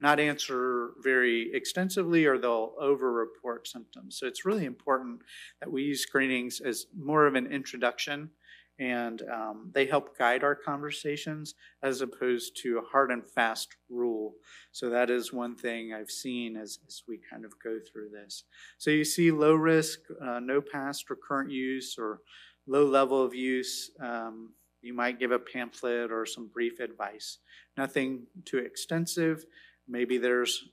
not 0.00 0.20
answer 0.20 0.90
very 1.02 1.50
extensively 1.54 2.26
or 2.26 2.36
they'll 2.38 2.74
over 2.80 3.12
report 3.12 3.66
symptoms. 3.66 4.18
So 4.18 4.26
it's 4.26 4.44
really 4.44 4.64
important 4.64 5.20
that 5.60 5.70
we 5.70 5.82
use 5.82 6.02
screenings 6.02 6.60
as 6.60 6.86
more 6.96 7.26
of 7.26 7.34
an 7.34 7.46
introduction 7.46 8.30
and 8.78 9.22
um, 9.32 9.70
they 9.72 9.86
help 9.86 10.18
guide 10.18 10.42
our 10.42 10.54
conversations 10.54 11.54
as 11.82 12.00
opposed 12.00 12.56
to 12.62 12.78
a 12.78 12.90
hard 12.90 13.10
and 13.10 13.28
fast 13.30 13.76
rule. 13.88 14.34
So 14.72 14.90
that 14.90 15.10
is 15.10 15.32
one 15.32 15.54
thing 15.54 15.92
I've 15.92 16.10
seen 16.10 16.56
as, 16.56 16.80
as 16.88 17.02
we 17.06 17.20
kind 17.30 17.44
of 17.44 17.52
go 17.62 17.78
through 17.78 18.10
this. 18.10 18.44
So 18.78 18.90
you 18.90 19.04
see 19.04 19.30
low 19.30 19.54
risk, 19.54 20.00
uh, 20.20 20.40
no 20.40 20.60
past 20.60 21.04
or 21.10 21.16
current 21.16 21.50
use, 21.50 21.96
or 21.98 22.20
low 22.66 22.84
level 22.84 23.22
of 23.22 23.34
use. 23.34 23.90
Um, 24.00 24.54
you 24.82 24.92
might 24.92 25.20
give 25.20 25.30
a 25.30 25.38
pamphlet 25.38 26.10
or 26.10 26.26
some 26.26 26.48
brief 26.48 26.80
advice. 26.80 27.38
Nothing 27.76 28.26
too 28.44 28.58
extensive. 28.58 29.44
Maybe 29.86 30.18
there's, 30.18 30.64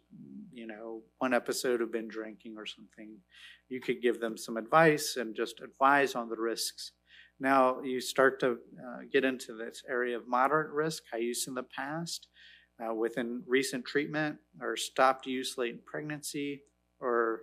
you 0.51 0.65
know, 0.65 1.01
one 1.19 1.33
episode 1.33 1.81
of 1.81 1.91
binge 1.91 2.13
drinking 2.13 2.55
or 2.57 2.65
something. 2.65 3.17
You 3.69 3.79
could 3.79 4.01
give 4.01 4.19
them 4.19 4.37
some 4.37 4.57
advice 4.57 5.17
and 5.17 5.35
just 5.35 5.61
advise 5.61 6.15
on 6.15 6.29
the 6.29 6.35
risks 6.35 6.93
now 7.41 7.81
you 7.81 7.99
start 7.99 8.39
to 8.41 8.51
uh, 8.51 8.99
get 9.11 9.25
into 9.25 9.57
this 9.57 9.81
area 9.89 10.15
of 10.15 10.27
moderate 10.27 10.71
risk, 10.71 11.03
high 11.11 11.17
use 11.17 11.47
in 11.47 11.55
the 11.55 11.63
past, 11.63 12.27
uh, 12.79 12.93
within 12.93 13.41
recent 13.47 13.83
treatment, 13.83 14.37
or 14.61 14.77
stopped 14.77 15.25
use 15.25 15.55
late 15.57 15.73
in 15.73 15.79
pregnancy, 15.83 16.61
or 16.99 17.41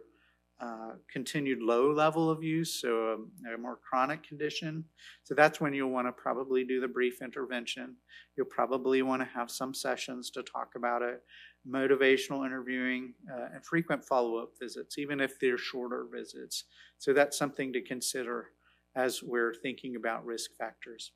uh, 0.60 0.92
continued 1.12 1.60
low 1.60 1.92
level 1.92 2.30
of 2.30 2.44
use, 2.44 2.80
so 2.80 2.88
a, 2.88 3.14
um, 3.14 3.30
a, 3.54 3.58
more 3.58 3.78
chronic 3.88 4.22
condition. 4.22 4.84
So 5.24 5.34
that's 5.34 5.60
when 5.60 5.74
you'll 5.74 5.90
want 5.90 6.08
to 6.08 6.12
probably 6.12 6.64
do 6.64 6.80
the 6.80 6.88
brief 6.88 7.20
intervention. 7.20 7.96
You'll 8.36 8.46
probably 8.46 9.02
want 9.02 9.22
to 9.22 9.28
have 9.28 9.50
some 9.50 9.74
sessions 9.74 10.30
to 10.30 10.42
talk 10.44 10.72
about 10.76 11.02
it, 11.02 11.22
motivational 11.68 12.46
interviewing, 12.46 13.14
uh, 13.32 13.46
and 13.54 13.64
frequent 13.64 14.04
follow 14.04 14.38
up 14.38 14.50
visits, 14.60 14.98
even 14.98 15.20
if 15.20 15.38
they're 15.40 15.58
shorter 15.58 16.06
visits. 16.12 16.64
So 16.98 17.12
that's 17.12 17.38
something 17.38 17.72
to 17.72 17.80
consider 17.80 18.50
as 18.98 19.22
we're 19.22 19.54
thinking 19.54 19.94
about 19.94 20.26
risk 20.26 20.50
factors. 20.58 21.12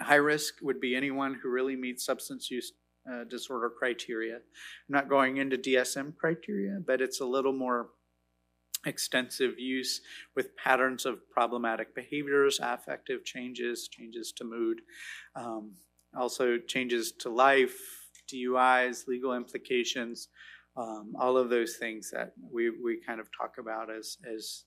High 0.00 0.14
risk 0.14 0.54
would 0.62 0.80
be 0.80 0.96
anyone 0.96 1.38
who 1.40 1.50
really 1.50 1.76
meets 1.76 2.04
substance 2.04 2.50
use 2.50 2.72
uh, 3.08 3.24
disorder 3.24 3.70
criteria. 3.70 4.36
I'm 4.36 4.40
not 4.88 5.10
going 5.10 5.36
into 5.36 5.58
DSM 5.58 6.16
criteria, 6.16 6.78
but 6.84 7.02
it's 7.02 7.20
a 7.20 7.26
little 7.26 7.52
more 7.52 7.90
extensive 8.86 9.58
use 9.58 10.00
with 10.34 10.56
patterns 10.56 11.04
of 11.04 11.30
problematic 11.30 11.94
behaviors, 11.94 12.58
affective 12.62 13.24
changes, 13.24 13.88
changes 13.88 14.32
to 14.32 14.44
mood, 14.44 14.80
um, 15.36 15.72
also 16.18 16.58
changes 16.58 17.12
to 17.12 17.28
life, 17.28 17.76
DUIs, 18.32 19.06
legal 19.06 19.34
implications, 19.34 20.28
um, 20.78 21.12
all 21.20 21.36
of 21.36 21.50
those 21.50 21.76
things 21.76 22.10
that 22.10 22.32
we, 22.50 22.70
we 22.70 22.98
kind 23.06 23.20
of 23.20 23.28
talk 23.38 23.58
about 23.58 23.90
as, 23.90 24.16
as 24.34 24.64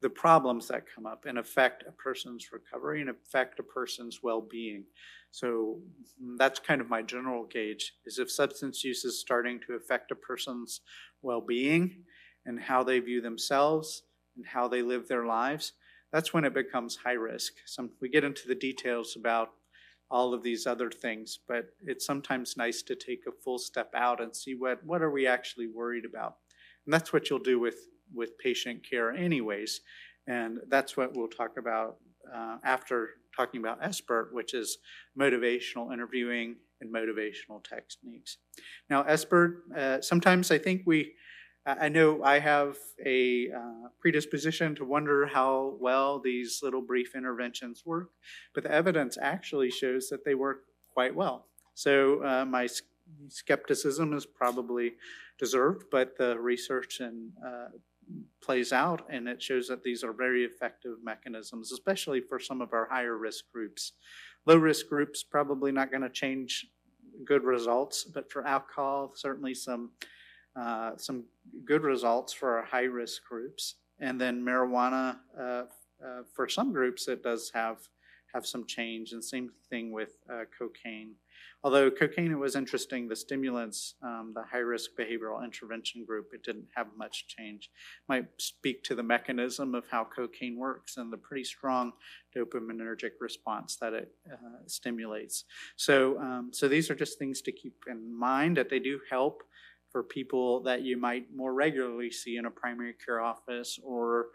the 0.00 0.10
problems 0.10 0.68
that 0.68 0.86
come 0.92 1.06
up 1.06 1.24
and 1.26 1.38
affect 1.38 1.84
a 1.86 1.92
person's 1.92 2.52
recovery 2.52 3.00
and 3.00 3.10
affect 3.10 3.58
a 3.58 3.62
person's 3.62 4.22
well-being. 4.22 4.84
So 5.30 5.80
mm, 6.22 6.36
that's 6.38 6.58
kind 6.58 6.80
of 6.80 6.88
my 6.88 7.02
general 7.02 7.44
gauge 7.44 7.94
is 8.06 8.18
if 8.18 8.30
substance 8.30 8.82
use 8.82 9.04
is 9.04 9.20
starting 9.20 9.60
to 9.66 9.74
affect 9.74 10.10
a 10.10 10.14
person's 10.14 10.80
well-being 11.22 12.04
and 12.46 12.58
how 12.58 12.82
they 12.82 12.98
view 13.00 13.20
themselves 13.20 14.02
and 14.36 14.46
how 14.46 14.68
they 14.68 14.82
live 14.82 15.06
their 15.06 15.26
lives, 15.26 15.72
that's 16.12 16.32
when 16.32 16.44
it 16.44 16.54
becomes 16.54 16.96
high 16.96 17.12
risk. 17.12 17.52
Some 17.66 17.90
we 18.00 18.08
get 18.08 18.24
into 18.24 18.48
the 18.48 18.54
details 18.54 19.16
about 19.16 19.50
all 20.10 20.34
of 20.34 20.42
these 20.42 20.66
other 20.66 20.90
things, 20.90 21.38
but 21.46 21.66
it's 21.86 22.04
sometimes 22.04 22.56
nice 22.56 22.82
to 22.82 22.96
take 22.96 23.24
a 23.28 23.42
full 23.44 23.58
step 23.58 23.92
out 23.94 24.20
and 24.20 24.34
see 24.34 24.54
what 24.54 24.84
what 24.84 25.02
are 25.02 25.10
we 25.10 25.26
actually 25.26 25.68
worried 25.68 26.04
about. 26.04 26.36
And 26.84 26.92
that's 26.92 27.12
what 27.12 27.30
you'll 27.30 27.38
do 27.38 27.60
with 27.60 27.86
with 28.14 28.38
patient 28.38 28.88
care, 28.88 29.12
anyways. 29.12 29.80
And 30.26 30.58
that's 30.68 30.96
what 30.96 31.16
we'll 31.16 31.28
talk 31.28 31.56
about 31.58 31.96
uh, 32.32 32.58
after 32.64 33.10
talking 33.36 33.60
about 33.60 33.80
SBIRT, 33.82 34.32
which 34.32 34.54
is 34.54 34.78
motivational 35.18 35.92
interviewing 35.92 36.56
and 36.80 36.92
motivational 36.92 37.62
techniques. 37.62 38.38
Now, 38.88 39.02
SBIRT, 39.04 39.52
uh, 39.76 40.00
sometimes 40.02 40.50
I 40.50 40.58
think 40.58 40.82
we, 40.86 41.12
I 41.66 41.88
know 41.88 42.22
I 42.22 42.38
have 42.38 42.76
a 43.04 43.50
uh, 43.50 43.88
predisposition 44.00 44.74
to 44.76 44.84
wonder 44.84 45.26
how 45.26 45.76
well 45.78 46.18
these 46.18 46.60
little 46.62 46.80
brief 46.80 47.14
interventions 47.14 47.82
work, 47.84 48.10
but 48.54 48.64
the 48.64 48.72
evidence 48.72 49.18
actually 49.20 49.70
shows 49.70 50.08
that 50.08 50.24
they 50.24 50.34
work 50.34 50.64
quite 50.92 51.14
well. 51.14 51.46
So 51.74 52.24
uh, 52.24 52.44
my 52.44 52.68
skepticism 53.28 54.12
is 54.14 54.26
probably 54.26 54.94
deserved, 55.38 55.84
but 55.90 56.16
the 56.16 56.38
research 56.38 57.00
and 57.00 57.30
uh, 57.44 57.68
plays 58.42 58.72
out, 58.72 59.06
and 59.10 59.28
it 59.28 59.42
shows 59.42 59.68
that 59.68 59.82
these 59.82 60.02
are 60.02 60.12
very 60.12 60.44
effective 60.44 60.96
mechanisms, 61.02 61.72
especially 61.72 62.20
for 62.20 62.38
some 62.38 62.60
of 62.60 62.72
our 62.72 62.88
higher 62.90 63.16
risk 63.16 63.44
groups. 63.52 63.92
Low 64.46 64.56
risk 64.56 64.88
groups 64.88 65.22
probably 65.22 65.72
not 65.72 65.90
going 65.90 66.02
to 66.02 66.10
change 66.10 66.66
good 67.24 67.44
results, 67.44 68.04
but 68.04 68.30
for 68.30 68.46
alcohol, 68.46 69.12
certainly 69.14 69.54
some 69.54 69.90
uh, 70.56 70.96
some 70.96 71.24
good 71.64 71.82
results 71.82 72.32
for 72.32 72.58
our 72.58 72.64
high 72.64 72.84
risk 72.84 73.22
groups. 73.24 73.76
And 74.00 74.20
then 74.20 74.42
marijuana, 74.42 75.18
uh, 75.38 75.42
uh, 75.42 76.22
for 76.34 76.48
some 76.48 76.72
groups, 76.72 77.06
it 77.06 77.22
does 77.22 77.50
have 77.54 77.78
have 78.32 78.46
some 78.46 78.64
change, 78.66 79.12
and 79.12 79.22
same 79.22 79.50
thing 79.68 79.92
with 79.92 80.16
uh, 80.32 80.44
cocaine. 80.56 81.14
Although 81.62 81.90
cocaine, 81.90 82.32
it 82.32 82.38
was 82.38 82.56
interesting, 82.56 83.06
the 83.06 83.16
stimulants, 83.16 83.94
um, 84.02 84.32
the 84.34 84.42
high 84.42 84.58
risk 84.58 84.92
behavioral 84.98 85.44
intervention 85.44 86.04
group, 86.04 86.30
it 86.32 86.42
didn't 86.42 86.68
have 86.74 86.86
much 86.96 87.26
change. 87.28 87.70
Might 88.08 88.26
speak 88.38 88.82
to 88.84 88.94
the 88.94 89.02
mechanism 89.02 89.74
of 89.74 89.84
how 89.90 90.04
cocaine 90.04 90.58
works 90.58 90.96
and 90.96 91.12
the 91.12 91.18
pretty 91.18 91.44
strong 91.44 91.92
dopaminergic 92.34 93.12
response 93.20 93.76
that 93.76 93.92
it 93.92 94.14
uh, 94.32 94.36
stimulates. 94.66 95.44
So, 95.76 96.18
um, 96.18 96.50
so 96.52 96.66
these 96.66 96.90
are 96.90 96.94
just 96.94 97.18
things 97.18 97.42
to 97.42 97.52
keep 97.52 97.74
in 97.88 98.18
mind 98.18 98.56
that 98.56 98.70
they 98.70 98.78
do 98.78 99.00
help 99.10 99.42
for 99.90 100.02
people 100.02 100.60
that 100.62 100.82
you 100.82 100.96
might 100.96 101.26
more 101.34 101.52
regularly 101.52 102.10
see 102.10 102.36
in 102.36 102.46
a 102.46 102.50
primary 102.50 102.94
care 103.04 103.20
office 103.20 103.78
or 103.82 104.28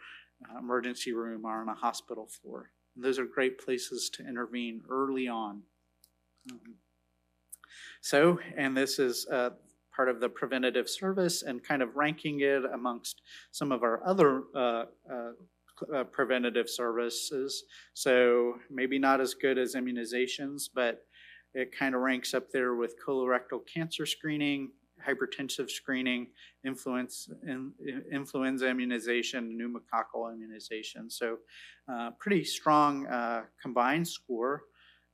uh, 0.44 0.60
emergency 0.60 1.13
room 1.13 1.46
or 1.46 1.62
on 1.62 1.70
a 1.70 1.74
hospital 1.74 2.28
floor. 2.28 2.72
And 2.96 3.04
those 3.04 3.20
are 3.20 3.26
great 3.26 3.58
places 3.58 4.10
to 4.12 4.28
intervene 4.28 4.82
early 4.89 5.28
on. 5.28 5.62
Um, 6.52 6.76
so, 8.06 8.38
and 8.56 8.78
this 8.78 9.00
is 9.00 9.26
uh, 9.32 9.50
part 9.96 10.10
of 10.10 10.20
the 10.20 10.30
preventative 10.30 10.88
service 10.88 11.41
and 11.41 11.63
kind 11.63 11.82
of 11.82 11.96
ranking 11.96 12.41
it 12.41 12.62
amongst 12.72 13.24
some 13.50 13.72
of 13.72 13.82
our 13.82 14.00
other 14.06 14.44
uh, 14.54 14.86
uh, 15.12 15.32
uh, 15.91 16.04
preventative 16.04 16.70
services. 16.70 17.63
So, 17.96 18.60
maybe 18.70 19.00
not 19.00 19.22
as 19.22 19.34
good 19.34 19.58
as 19.58 19.74
immunizations, 19.74 20.70
but 20.72 21.02
it 21.56 21.76
kind 21.76 21.96
of 21.96 22.02
ranks 22.02 22.36
up 22.36 22.52
there 22.52 22.76
with 22.76 22.94
colorectal 23.04 23.62
cancer 23.65 24.06
screening, 24.06 24.70
hypertensive 25.04 25.72
screening, 25.72 26.28
in, 26.63 26.76
influenza 28.12 28.70
immunization, 28.70 29.58
pneumococcal 29.60 30.32
immunization. 30.32 31.10
So, 31.10 31.38
uh, 31.91 32.12
pretty 32.20 32.44
strong 32.44 33.08
uh, 33.08 33.46
combined 33.60 34.08
score. 34.08 34.62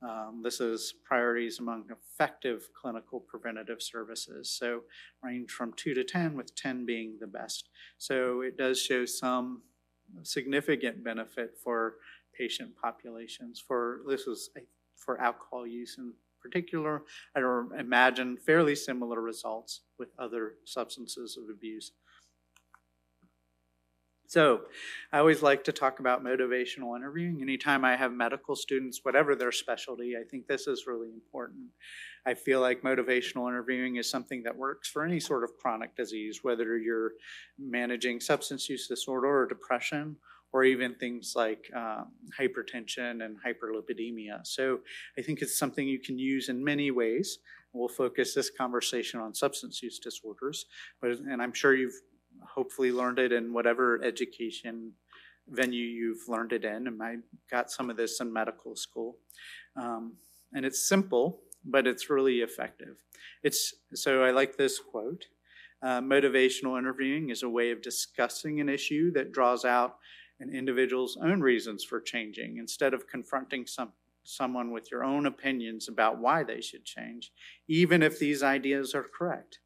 Um, 0.02 0.40
this 0.42 0.60
is 0.60 0.94
priorities 1.04 1.58
among 1.58 1.84
effective 1.90 2.68
clinical 2.80 3.20
preventative 3.20 3.80
services. 3.80 4.50
So 4.50 4.82
range 5.22 5.50
from 5.50 5.72
2 5.74 5.94
to 5.94 6.04
10, 6.04 6.36
with 6.36 6.54
10 6.56 6.84
being 6.84 7.18
the 7.20 7.26
best. 7.26 7.68
So 7.98 8.40
it 8.40 8.56
does 8.56 8.80
show 8.80 9.04
some 9.04 9.62
significant 10.22 11.04
benefit 11.04 11.56
for 11.62 11.94
patient 12.36 12.70
populations. 12.82 13.62
For 13.66 14.00
this 14.08 14.26
was 14.26 14.50
for 14.96 15.20
alcohol 15.20 15.66
use 15.66 15.96
in 15.98 16.12
particular. 16.42 17.02
I 17.36 17.40
imagine 17.78 18.36
fairly 18.36 18.74
similar 18.74 19.20
results 19.20 19.82
with 19.98 20.08
other 20.18 20.54
substances 20.64 21.36
of 21.36 21.48
abuse. 21.48 21.92
So, 24.32 24.62
I 25.12 25.18
always 25.18 25.42
like 25.42 25.62
to 25.64 25.72
talk 25.72 26.00
about 26.00 26.24
motivational 26.24 26.96
interviewing. 26.96 27.42
Anytime 27.42 27.84
I 27.84 27.96
have 27.96 28.14
medical 28.14 28.56
students, 28.56 29.00
whatever 29.02 29.36
their 29.36 29.52
specialty, 29.52 30.14
I 30.16 30.24
think 30.24 30.46
this 30.46 30.66
is 30.66 30.86
really 30.86 31.10
important. 31.12 31.66
I 32.24 32.32
feel 32.32 32.62
like 32.62 32.80
motivational 32.80 33.46
interviewing 33.46 33.96
is 33.96 34.08
something 34.08 34.42
that 34.44 34.56
works 34.56 34.88
for 34.88 35.04
any 35.04 35.20
sort 35.20 35.44
of 35.44 35.50
chronic 35.60 35.94
disease, 35.96 36.38
whether 36.40 36.78
you're 36.78 37.12
managing 37.58 38.20
substance 38.20 38.70
use 38.70 38.88
disorder 38.88 39.26
or 39.26 39.46
depression, 39.46 40.16
or 40.54 40.64
even 40.64 40.94
things 40.94 41.34
like 41.36 41.70
um, 41.76 42.12
hypertension 42.40 43.22
and 43.22 43.36
hyperlipidemia. 43.46 44.46
So, 44.46 44.78
I 45.18 45.20
think 45.20 45.42
it's 45.42 45.58
something 45.58 45.86
you 45.86 46.00
can 46.00 46.18
use 46.18 46.48
in 46.48 46.64
many 46.64 46.90
ways. 46.90 47.38
We'll 47.74 47.88
focus 47.88 48.34
this 48.34 48.48
conversation 48.48 49.20
on 49.20 49.34
substance 49.34 49.82
use 49.82 49.98
disorders, 49.98 50.64
but 51.02 51.10
and 51.10 51.42
I'm 51.42 51.52
sure 51.52 51.74
you've 51.74 52.00
hopefully 52.54 52.92
learned 52.92 53.18
it 53.18 53.32
in 53.32 53.52
whatever 53.52 54.02
education 54.02 54.92
venue 55.48 55.84
you've 55.84 56.28
learned 56.28 56.52
it 56.52 56.64
in. 56.64 56.86
And 56.86 57.02
I 57.02 57.16
got 57.50 57.70
some 57.70 57.90
of 57.90 57.96
this 57.96 58.20
in 58.20 58.32
medical 58.32 58.76
school. 58.76 59.16
Um, 59.76 60.14
and 60.52 60.64
it's 60.64 60.88
simple, 60.88 61.40
but 61.64 61.86
it's 61.86 62.10
really 62.10 62.40
effective. 62.40 62.96
It's 63.42 63.74
so 63.94 64.22
I 64.22 64.30
like 64.30 64.56
this 64.56 64.78
quote. 64.78 65.26
Uh, 65.82 66.00
motivational 66.00 66.78
interviewing 66.78 67.30
is 67.30 67.42
a 67.42 67.48
way 67.48 67.72
of 67.72 67.82
discussing 67.82 68.60
an 68.60 68.68
issue 68.68 69.12
that 69.12 69.32
draws 69.32 69.64
out 69.64 69.96
an 70.38 70.54
individual's 70.54 71.18
own 71.20 71.40
reasons 71.40 71.82
for 71.82 72.00
changing 72.00 72.58
instead 72.58 72.94
of 72.94 73.08
confronting 73.08 73.66
some, 73.66 73.92
someone 74.22 74.70
with 74.70 74.90
your 74.92 75.02
own 75.02 75.26
opinions 75.26 75.88
about 75.88 76.18
why 76.18 76.44
they 76.44 76.60
should 76.60 76.84
change, 76.84 77.32
even 77.68 78.00
if 78.00 78.18
these 78.18 78.44
ideas 78.44 78.94
are 78.94 79.06
correct 79.18 79.58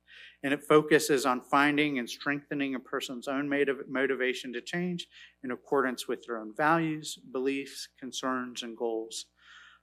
and 0.47 0.55
it 0.55 0.63
focuses 0.63 1.27
on 1.27 1.41
finding 1.41 1.99
and 1.99 2.09
strengthening 2.09 2.77
a 2.77 2.79
person's 2.79 3.27
own 3.27 3.51
motivation 3.89 4.53
to 4.53 4.61
change 4.61 5.09
in 5.43 5.51
accordance 5.51 6.07
with 6.07 6.25
their 6.25 6.39
own 6.39 6.55
values, 6.57 7.19
beliefs, 7.33 7.89
concerns, 7.99 8.63
and 8.63 8.77
goals. 8.77 9.27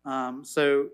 Um, 0.05 0.45
so 0.45 0.87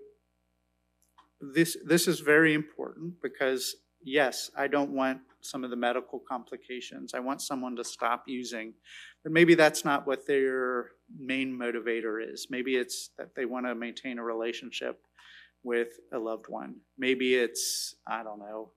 this 1.40 1.76
this 1.84 2.08
is 2.08 2.18
very 2.18 2.52
important 2.52 3.22
because 3.22 3.76
yes, 4.02 4.50
I 4.58 4.66
don't 4.66 4.90
want 4.90 5.20
some 5.40 5.62
of 5.62 5.70
the 5.70 5.76
medical 5.76 6.18
complications. 6.18 7.14
I 7.14 7.20
want 7.20 7.40
someone 7.40 7.76
to 7.76 7.84
stop 7.84 8.24
using, 8.26 8.74
but 9.22 9.30
maybe 9.30 9.54
that's 9.54 9.84
not 9.84 10.04
what 10.04 10.26
their 10.26 10.86
main 11.16 11.56
motivator 11.56 12.18
is. 12.20 12.48
Maybe 12.50 12.74
it's 12.74 13.10
that 13.18 13.36
they 13.36 13.44
want 13.44 13.66
to 13.66 13.76
maintain 13.76 14.18
a 14.18 14.24
relationship 14.24 14.98
with 15.62 16.00
a 16.12 16.18
loved 16.18 16.46
one. 16.48 16.74
Maybe 16.98 17.36
it's 17.36 17.94
I 18.04 18.24
don't 18.24 18.40
know 18.40 18.72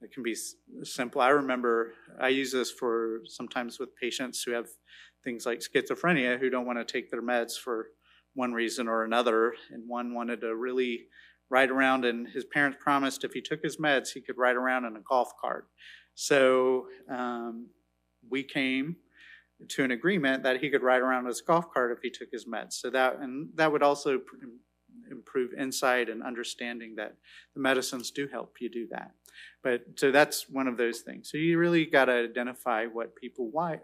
it 0.00 0.12
can 0.12 0.22
be 0.22 0.36
simple. 0.82 1.20
I 1.20 1.30
remember 1.30 1.94
I 2.20 2.28
use 2.28 2.52
this 2.52 2.70
for 2.70 3.20
sometimes 3.24 3.78
with 3.78 3.96
patients 3.96 4.42
who 4.42 4.52
have 4.52 4.68
things 5.24 5.44
like 5.44 5.60
schizophrenia 5.60 6.38
who 6.38 6.50
don't 6.50 6.66
want 6.66 6.78
to 6.78 6.84
take 6.84 7.10
their 7.10 7.22
meds 7.22 7.58
for 7.58 7.88
one 8.34 8.52
reason 8.52 8.88
or 8.88 9.04
another. 9.04 9.54
And 9.70 9.88
one 9.88 10.14
wanted 10.14 10.40
to 10.42 10.54
really 10.54 11.06
ride 11.50 11.70
around, 11.70 12.04
and 12.04 12.28
his 12.28 12.44
parents 12.44 12.78
promised 12.80 13.24
if 13.24 13.32
he 13.32 13.40
took 13.40 13.62
his 13.62 13.78
meds, 13.78 14.10
he 14.12 14.20
could 14.20 14.36
ride 14.36 14.56
around 14.56 14.84
in 14.84 14.96
a 14.96 15.00
golf 15.08 15.30
cart. 15.40 15.66
So 16.14 16.86
um, 17.10 17.68
we 18.28 18.42
came 18.42 18.96
to 19.68 19.82
an 19.82 19.90
agreement 19.90 20.42
that 20.44 20.60
he 20.60 20.70
could 20.70 20.82
ride 20.82 21.00
around 21.00 21.22
in 21.22 21.28
his 21.28 21.40
golf 21.40 21.72
cart 21.72 21.90
if 21.90 21.98
he 22.02 22.10
took 22.10 22.28
his 22.30 22.46
meds. 22.46 22.74
So 22.74 22.90
that 22.90 23.18
and 23.18 23.48
that 23.54 23.72
would 23.72 23.82
also 23.82 24.20
improve 25.10 25.52
insight 25.52 26.08
and 26.08 26.22
understanding 26.22 26.94
that 26.96 27.14
the 27.54 27.60
medicines 27.60 28.10
do 28.10 28.28
help 28.28 28.56
you 28.60 28.68
do 28.68 28.86
that. 28.90 29.12
But 29.62 29.82
so 29.96 30.10
that's 30.10 30.48
one 30.48 30.68
of 30.68 30.76
those 30.76 31.00
things. 31.00 31.30
So 31.30 31.38
you 31.38 31.58
really 31.58 31.86
got 31.86 32.06
to 32.06 32.12
identify 32.12 32.86
what 32.86 33.16
people 33.16 33.50
why 33.50 33.80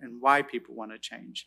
and 0.00 0.20
why 0.20 0.42
people 0.42 0.74
want 0.74 0.92
to 0.92 0.98
change. 0.98 1.46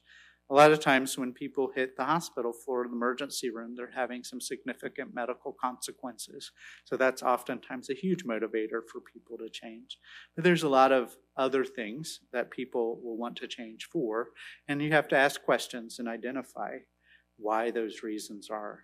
A 0.50 0.54
lot 0.54 0.72
of 0.72 0.82
times 0.82 1.18
when 1.18 1.32
people 1.32 1.72
hit 1.74 1.96
the 1.96 2.04
hospital 2.04 2.52
floor, 2.52 2.86
the 2.86 2.94
emergency 2.94 3.50
room, 3.50 3.76
they're 3.76 3.90
having 3.96 4.24
some 4.24 4.42
significant 4.42 5.14
medical 5.14 5.54
consequences. 5.54 6.52
So 6.84 6.98
that's 6.98 7.24
oftentimes 7.24 7.90
a 7.90 7.96
huge 7.96 8.26
motivator 8.26 8.82
for 8.92 9.00
people 9.02 9.38
to 9.38 9.50
change. 9.50 9.98
But 10.36 10.44
there's 10.44 10.64
a 10.64 10.70
lot 10.70 10.92
of 10.92 11.16
other 11.38 11.64
things 11.64 12.20
that 12.34 12.52
people 12.52 13.00
will 13.02 13.18
want 13.18 13.38
to 13.38 13.48
change 13.48 13.88
for, 13.92 14.30
and 14.68 14.82
you 14.82 14.92
have 14.92 15.08
to 15.08 15.18
ask 15.18 15.42
questions 15.42 15.98
and 15.98 16.10
identify 16.10 16.80
why 17.38 17.72
those 17.72 18.04
reasons 18.04 18.50
are 18.50 18.84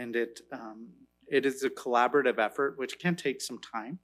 and 0.00 0.16
it 0.16 0.40
um, 0.50 0.88
it 1.28 1.46
is 1.46 1.62
a 1.62 1.70
collaborative 1.70 2.38
effort, 2.38 2.76
which 2.76 2.98
can 2.98 3.14
take 3.14 3.40
some 3.40 3.60
time, 3.60 4.00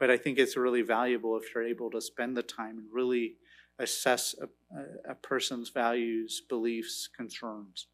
but 0.00 0.10
I 0.10 0.16
think 0.16 0.38
it's 0.38 0.56
really 0.56 0.82
valuable 0.82 1.36
if 1.36 1.54
you're 1.54 1.66
able 1.66 1.90
to 1.90 2.00
spend 2.00 2.36
the 2.36 2.42
time 2.42 2.78
and 2.78 2.88
really 2.92 3.36
assess 3.78 4.34
a, 4.40 5.10
a 5.12 5.14
person's 5.14 5.68
values, 5.68 6.42
beliefs, 6.48 7.08
concerns. 7.16 7.86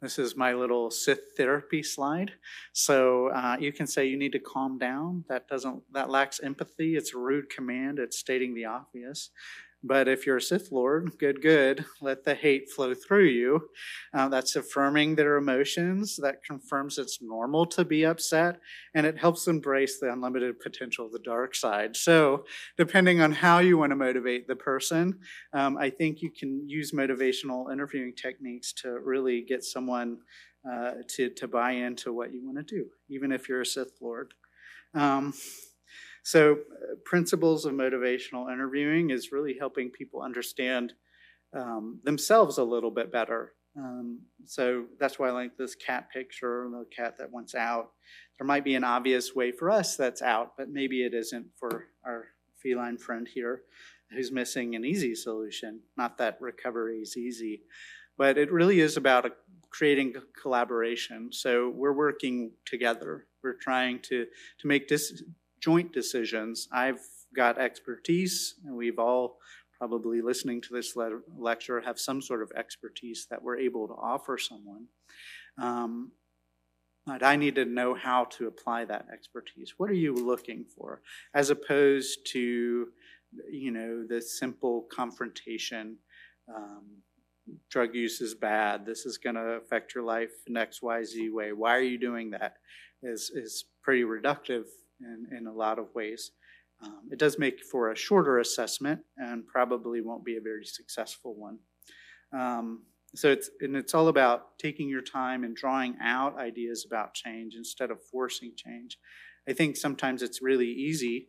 This 0.00 0.18
is 0.18 0.36
my 0.36 0.52
little 0.52 0.90
Sith 0.90 1.36
therapy 1.36 1.82
slide. 1.82 2.32
So 2.72 3.28
uh, 3.28 3.56
you 3.58 3.72
can 3.72 3.86
say 3.86 4.06
you 4.06 4.18
need 4.18 4.32
to 4.32 4.40
calm 4.40 4.78
down. 4.78 5.24
That 5.28 5.48
doesn't 5.48 5.82
that 5.92 6.10
lacks 6.10 6.40
empathy. 6.40 6.96
It's 6.96 7.14
a 7.14 7.18
rude 7.18 7.48
command. 7.50 7.98
It's 7.98 8.18
stating 8.18 8.54
the 8.54 8.64
obvious. 8.64 9.30
But 9.84 10.06
if 10.06 10.26
you're 10.26 10.36
a 10.36 10.42
Sith 10.42 10.70
Lord, 10.70 11.18
good, 11.18 11.42
good, 11.42 11.84
let 12.00 12.24
the 12.24 12.34
hate 12.34 12.70
flow 12.70 12.94
through 12.94 13.26
you. 13.26 13.68
Uh, 14.14 14.28
that's 14.28 14.54
affirming 14.54 15.16
their 15.16 15.36
emotions. 15.36 16.16
That 16.22 16.44
confirms 16.44 16.98
it's 16.98 17.20
normal 17.20 17.66
to 17.66 17.84
be 17.84 18.04
upset, 18.04 18.60
and 18.94 19.04
it 19.04 19.18
helps 19.18 19.48
embrace 19.48 19.98
the 19.98 20.12
unlimited 20.12 20.60
potential 20.60 21.06
of 21.06 21.12
the 21.12 21.18
dark 21.18 21.56
side. 21.56 21.96
So, 21.96 22.44
depending 22.76 23.20
on 23.20 23.32
how 23.32 23.58
you 23.58 23.76
want 23.76 23.90
to 23.90 23.96
motivate 23.96 24.46
the 24.46 24.56
person, 24.56 25.18
um, 25.52 25.76
I 25.76 25.90
think 25.90 26.22
you 26.22 26.30
can 26.30 26.68
use 26.68 26.92
motivational 26.92 27.72
interviewing 27.72 28.14
techniques 28.14 28.72
to 28.82 29.00
really 29.00 29.42
get 29.42 29.64
someone 29.64 30.18
uh, 30.70 30.92
to, 31.08 31.28
to 31.30 31.48
buy 31.48 31.72
into 31.72 32.12
what 32.12 32.32
you 32.32 32.44
want 32.44 32.56
to 32.56 32.76
do, 32.76 32.86
even 33.08 33.32
if 33.32 33.48
you're 33.48 33.62
a 33.62 33.66
Sith 33.66 33.94
Lord. 34.00 34.32
Um, 34.94 35.34
so, 36.22 36.52
uh, 36.52 36.94
principles 37.04 37.64
of 37.64 37.74
motivational 37.74 38.52
interviewing 38.52 39.10
is 39.10 39.32
really 39.32 39.56
helping 39.58 39.90
people 39.90 40.22
understand 40.22 40.94
um, 41.54 42.00
themselves 42.04 42.58
a 42.58 42.64
little 42.64 42.90
bit 42.90 43.12
better. 43.12 43.52
Um, 43.76 44.20
so 44.44 44.84
that's 45.00 45.18
why 45.18 45.28
I 45.28 45.32
like 45.32 45.56
this 45.56 45.74
cat 45.74 46.10
picture, 46.12 46.68
the 46.70 46.84
cat 46.94 47.16
that 47.18 47.32
wants 47.32 47.54
out. 47.54 47.92
There 48.38 48.46
might 48.46 48.64
be 48.64 48.74
an 48.74 48.84
obvious 48.84 49.34
way 49.34 49.50
for 49.50 49.70
us 49.70 49.96
that's 49.96 50.22
out, 50.22 50.52
but 50.56 50.68
maybe 50.68 51.04
it 51.04 51.14
isn't 51.14 51.46
for 51.58 51.86
our 52.04 52.26
feline 52.62 52.98
friend 52.98 53.26
here 53.32 53.62
who's 54.10 54.30
missing 54.30 54.74
an 54.74 54.84
easy 54.84 55.14
solution. 55.14 55.80
Not 55.96 56.18
that 56.18 56.38
recovery 56.40 56.98
is 56.98 57.16
easy, 57.16 57.62
but 58.18 58.36
it 58.36 58.52
really 58.52 58.80
is 58.80 58.96
about 58.96 59.26
a, 59.26 59.32
creating 59.70 60.14
collaboration. 60.40 61.30
So 61.32 61.72
we're 61.74 61.94
working 61.94 62.52
together. 62.66 63.26
We're 63.42 63.54
trying 63.54 64.00
to 64.00 64.26
to 64.58 64.66
make 64.66 64.86
dis- 64.86 65.22
joint 65.62 65.92
decisions. 65.92 66.68
I've 66.72 67.00
got 67.34 67.58
expertise, 67.58 68.56
and 68.66 68.74
we've 68.74 68.98
all 68.98 69.38
probably 69.78 70.20
listening 70.20 70.60
to 70.62 70.72
this 70.72 70.94
le- 70.96 71.20
lecture 71.36 71.80
have 71.80 71.98
some 71.98 72.20
sort 72.20 72.42
of 72.42 72.52
expertise 72.56 73.26
that 73.30 73.42
we're 73.42 73.58
able 73.58 73.88
to 73.88 73.94
offer 73.94 74.38
someone. 74.38 74.86
Um, 75.58 76.12
but 77.06 77.24
I 77.24 77.34
need 77.36 77.56
to 77.56 77.64
know 77.64 77.94
how 77.94 78.24
to 78.36 78.46
apply 78.46 78.84
that 78.84 79.06
expertise. 79.12 79.74
What 79.76 79.90
are 79.90 79.94
you 79.94 80.14
looking 80.14 80.64
for, 80.64 81.02
as 81.34 81.50
opposed 81.50 82.26
to, 82.32 82.88
you 83.50 83.70
know, 83.70 84.04
the 84.06 84.20
simple 84.20 84.86
confrontation. 84.92 85.96
Um, 86.48 87.02
drug 87.70 87.94
use 87.94 88.20
is 88.20 88.34
bad. 88.34 88.86
This 88.86 89.04
is 89.04 89.18
going 89.18 89.34
to 89.34 89.58
affect 89.62 89.94
your 89.96 90.04
life 90.04 90.30
in 90.46 90.56
X, 90.56 90.80
Y, 90.80 91.02
Z 91.02 91.30
way. 91.30 91.52
Why 91.52 91.76
are 91.76 91.82
you 91.82 91.98
doing 91.98 92.30
that? 92.30 92.56
Is 93.02 93.32
is 93.34 93.64
pretty 93.82 94.04
reductive 94.04 94.66
in, 95.04 95.36
in 95.36 95.46
a 95.46 95.52
lot 95.52 95.78
of 95.78 95.94
ways. 95.94 96.32
Um, 96.82 97.08
it 97.10 97.18
does 97.18 97.38
make 97.38 97.60
for 97.70 97.90
a 97.90 97.96
shorter 97.96 98.38
assessment 98.38 99.00
and 99.16 99.46
probably 99.46 100.00
won't 100.00 100.24
be 100.24 100.36
a 100.36 100.40
very 100.40 100.64
successful 100.64 101.34
one. 101.36 101.58
Um, 102.32 102.82
so 103.14 103.30
it's 103.30 103.50
and 103.60 103.76
it's 103.76 103.94
all 103.94 104.08
about 104.08 104.58
taking 104.58 104.88
your 104.88 105.02
time 105.02 105.44
and 105.44 105.54
drawing 105.54 105.96
out 106.02 106.38
ideas 106.38 106.84
about 106.86 107.14
change 107.14 107.54
instead 107.54 107.90
of 107.90 108.02
forcing 108.10 108.52
change. 108.56 108.98
I 109.48 109.52
think 109.52 109.76
sometimes 109.76 110.22
it's 110.22 110.40
really 110.40 110.68
easy 110.68 111.28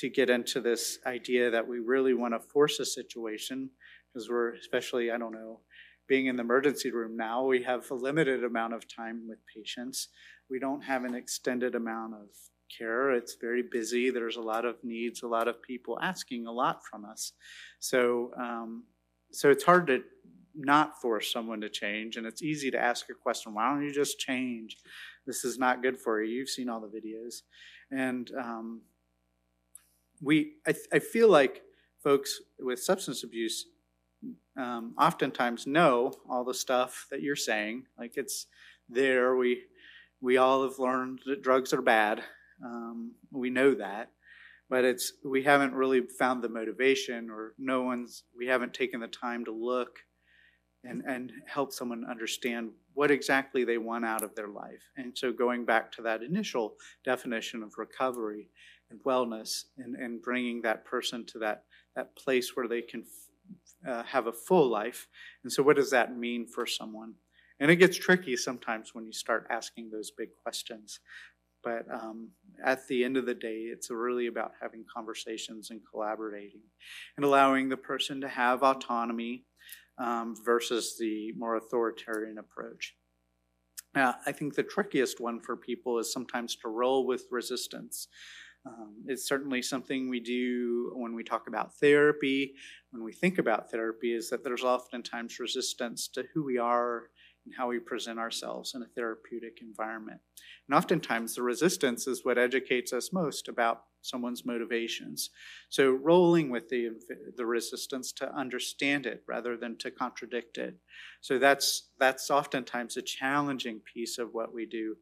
to 0.00 0.10
get 0.10 0.28
into 0.28 0.60
this 0.60 0.98
idea 1.06 1.50
that 1.50 1.66
we 1.66 1.78
really 1.78 2.12
want 2.12 2.34
to 2.34 2.40
force 2.40 2.80
a 2.80 2.84
situation 2.84 3.70
because 4.12 4.28
we're 4.28 4.52
especially 4.54 5.10
I 5.10 5.16
don't 5.16 5.32
know 5.32 5.60
being 6.06 6.26
in 6.26 6.36
the 6.36 6.42
emergency 6.42 6.92
room 6.92 7.16
now 7.16 7.44
we 7.44 7.62
have 7.62 7.90
a 7.90 7.94
limited 7.94 8.44
amount 8.44 8.74
of 8.74 8.84
time 8.86 9.26
with 9.26 9.38
patients. 9.54 10.08
We 10.50 10.58
don't 10.58 10.82
have 10.82 11.04
an 11.04 11.14
extended 11.14 11.74
amount 11.74 12.14
of 12.14 12.28
care. 12.76 13.12
It's 13.12 13.36
very 13.40 13.62
busy. 13.62 14.10
There's 14.10 14.36
a 14.36 14.42
lot 14.42 14.64
of 14.64 14.76
needs, 14.82 15.22
a 15.22 15.28
lot 15.28 15.48
of 15.48 15.62
people 15.62 15.98
asking 16.00 16.46
a 16.46 16.52
lot 16.52 16.84
from 16.84 17.04
us. 17.04 17.32
So, 17.78 18.32
um, 18.38 18.84
so 19.32 19.50
it's 19.50 19.64
hard 19.64 19.86
to 19.88 20.02
not 20.54 21.00
force 21.00 21.32
someone 21.32 21.60
to 21.60 21.68
change, 21.68 22.16
and 22.16 22.26
it's 22.26 22.42
easy 22.42 22.70
to 22.70 22.80
ask 22.80 23.10
a 23.10 23.14
question. 23.14 23.54
Why 23.54 23.68
don't 23.68 23.84
you 23.84 23.92
just 23.92 24.18
change? 24.18 24.78
This 25.26 25.44
is 25.44 25.58
not 25.58 25.82
good 25.82 25.98
for 25.98 26.22
you. 26.22 26.38
You've 26.38 26.48
seen 26.48 26.68
all 26.68 26.80
the 26.80 26.88
videos, 26.88 27.42
and 27.90 28.30
um, 28.38 28.82
we. 30.22 30.54
I, 30.66 30.74
I 30.92 30.98
feel 30.98 31.28
like 31.28 31.62
folks 32.02 32.40
with 32.58 32.80
substance 32.80 33.22
abuse 33.22 33.66
um, 34.56 34.94
oftentimes 34.98 35.66
know 35.66 36.12
all 36.28 36.44
the 36.44 36.54
stuff 36.54 37.06
that 37.10 37.22
you're 37.22 37.36
saying. 37.36 37.84
Like 37.98 38.16
it's 38.16 38.46
there. 38.88 39.36
We 39.36 39.62
we 40.20 40.38
all 40.38 40.62
have 40.62 40.78
learned 40.78 41.20
that 41.26 41.42
drugs 41.42 41.72
are 41.72 41.82
bad 41.82 42.22
um, 42.64 43.12
we 43.30 43.50
know 43.50 43.74
that, 43.74 44.10
but 44.68 44.84
it's 44.84 45.12
we 45.24 45.42
haven't 45.42 45.74
really 45.74 46.02
found 46.18 46.42
the 46.42 46.48
motivation, 46.48 47.30
or 47.30 47.54
no 47.58 47.82
one's 47.82 48.24
we 48.36 48.46
haven't 48.46 48.74
taken 48.74 49.00
the 49.00 49.08
time 49.08 49.44
to 49.44 49.52
look 49.52 49.98
and 50.84 51.02
and 51.06 51.32
help 51.46 51.72
someone 51.72 52.04
understand 52.08 52.70
what 52.94 53.10
exactly 53.10 53.64
they 53.64 53.78
want 53.78 54.04
out 54.04 54.22
of 54.22 54.34
their 54.34 54.48
life. 54.48 54.82
And 54.96 55.16
so 55.16 55.32
going 55.32 55.64
back 55.64 55.92
to 55.92 56.02
that 56.02 56.22
initial 56.22 56.74
definition 57.04 57.62
of 57.62 57.74
recovery 57.76 58.48
and 58.90 59.00
wellness, 59.04 59.64
and 59.78 59.96
and 59.96 60.22
bringing 60.22 60.62
that 60.62 60.84
person 60.84 61.24
to 61.26 61.38
that 61.40 61.64
that 61.94 62.16
place 62.16 62.54
where 62.54 62.68
they 62.68 62.82
can 62.82 63.04
uh, 63.86 64.02
have 64.04 64.26
a 64.26 64.32
full 64.32 64.68
life. 64.68 65.08
And 65.42 65.52
so, 65.52 65.62
what 65.62 65.76
does 65.76 65.90
that 65.90 66.16
mean 66.16 66.46
for 66.46 66.66
someone? 66.66 67.14
And 67.58 67.70
it 67.70 67.76
gets 67.76 67.96
tricky 67.96 68.36
sometimes 68.36 68.94
when 68.94 69.06
you 69.06 69.12
start 69.12 69.46
asking 69.50 69.90
those 69.90 70.10
big 70.10 70.28
questions. 70.42 71.00
But 71.66 71.92
um, 71.92 72.28
at 72.64 72.86
the 72.86 73.02
end 73.02 73.16
of 73.16 73.26
the 73.26 73.34
day, 73.34 73.64
it's 73.72 73.90
really 73.90 74.28
about 74.28 74.52
having 74.62 74.84
conversations 74.94 75.70
and 75.72 75.80
collaborating 75.90 76.60
and 77.16 77.26
allowing 77.26 77.68
the 77.68 77.76
person 77.76 78.20
to 78.20 78.28
have 78.28 78.62
autonomy 78.62 79.46
um, 79.98 80.36
versus 80.44 80.94
the 80.96 81.32
more 81.36 81.56
authoritarian 81.56 82.38
approach. 82.38 82.94
Now, 83.96 84.14
I 84.26 84.30
think 84.30 84.54
the 84.54 84.62
trickiest 84.62 85.20
one 85.20 85.40
for 85.40 85.56
people 85.56 85.98
is 85.98 86.12
sometimes 86.12 86.54
to 86.62 86.68
roll 86.68 87.04
with 87.04 87.24
resistance. 87.32 88.06
Um, 88.64 89.02
it's 89.08 89.26
certainly 89.26 89.60
something 89.60 90.08
we 90.08 90.20
do 90.20 90.92
when 90.94 91.16
we 91.16 91.24
talk 91.24 91.48
about 91.48 91.74
therapy, 91.80 92.54
when 92.92 93.02
we 93.02 93.12
think 93.12 93.38
about 93.38 93.72
therapy, 93.72 94.14
is 94.14 94.30
that 94.30 94.44
there's 94.44 94.62
oftentimes 94.62 95.40
resistance 95.40 96.06
to 96.14 96.26
who 96.32 96.44
we 96.44 96.58
are 96.58 97.10
and 97.46 97.54
how 97.56 97.68
we 97.68 97.78
present 97.78 98.18
ourselves 98.18 98.74
in 98.74 98.82
a 98.82 98.86
therapeutic 98.86 99.60
environment. 99.62 100.20
And 100.68 100.76
oftentimes, 100.76 101.34
the 101.34 101.42
resistance 101.42 102.06
is 102.06 102.24
what 102.24 102.38
educates 102.38 102.92
us 102.92 103.12
most 103.12 103.48
about 103.48 103.84
someone's 104.02 104.44
motivations. 104.44 105.30
So, 105.68 105.92
rolling 105.92 106.50
with 106.50 106.68
the, 106.68 106.90
the 107.36 107.46
resistance 107.46 108.12
to 108.12 108.34
understand 108.34 109.06
it 109.06 109.22
rather 109.26 109.56
than 109.56 109.76
to 109.78 109.90
contradict 109.90 110.58
it. 110.58 110.76
So, 111.20 111.38
that's, 111.38 111.90
that's 111.98 112.30
oftentimes 112.30 112.96
a 112.96 113.02
challenging 113.02 113.80
piece 113.80 114.18
of 114.18 114.34
what 114.34 114.52
we 114.52 114.66
do, 114.66 114.96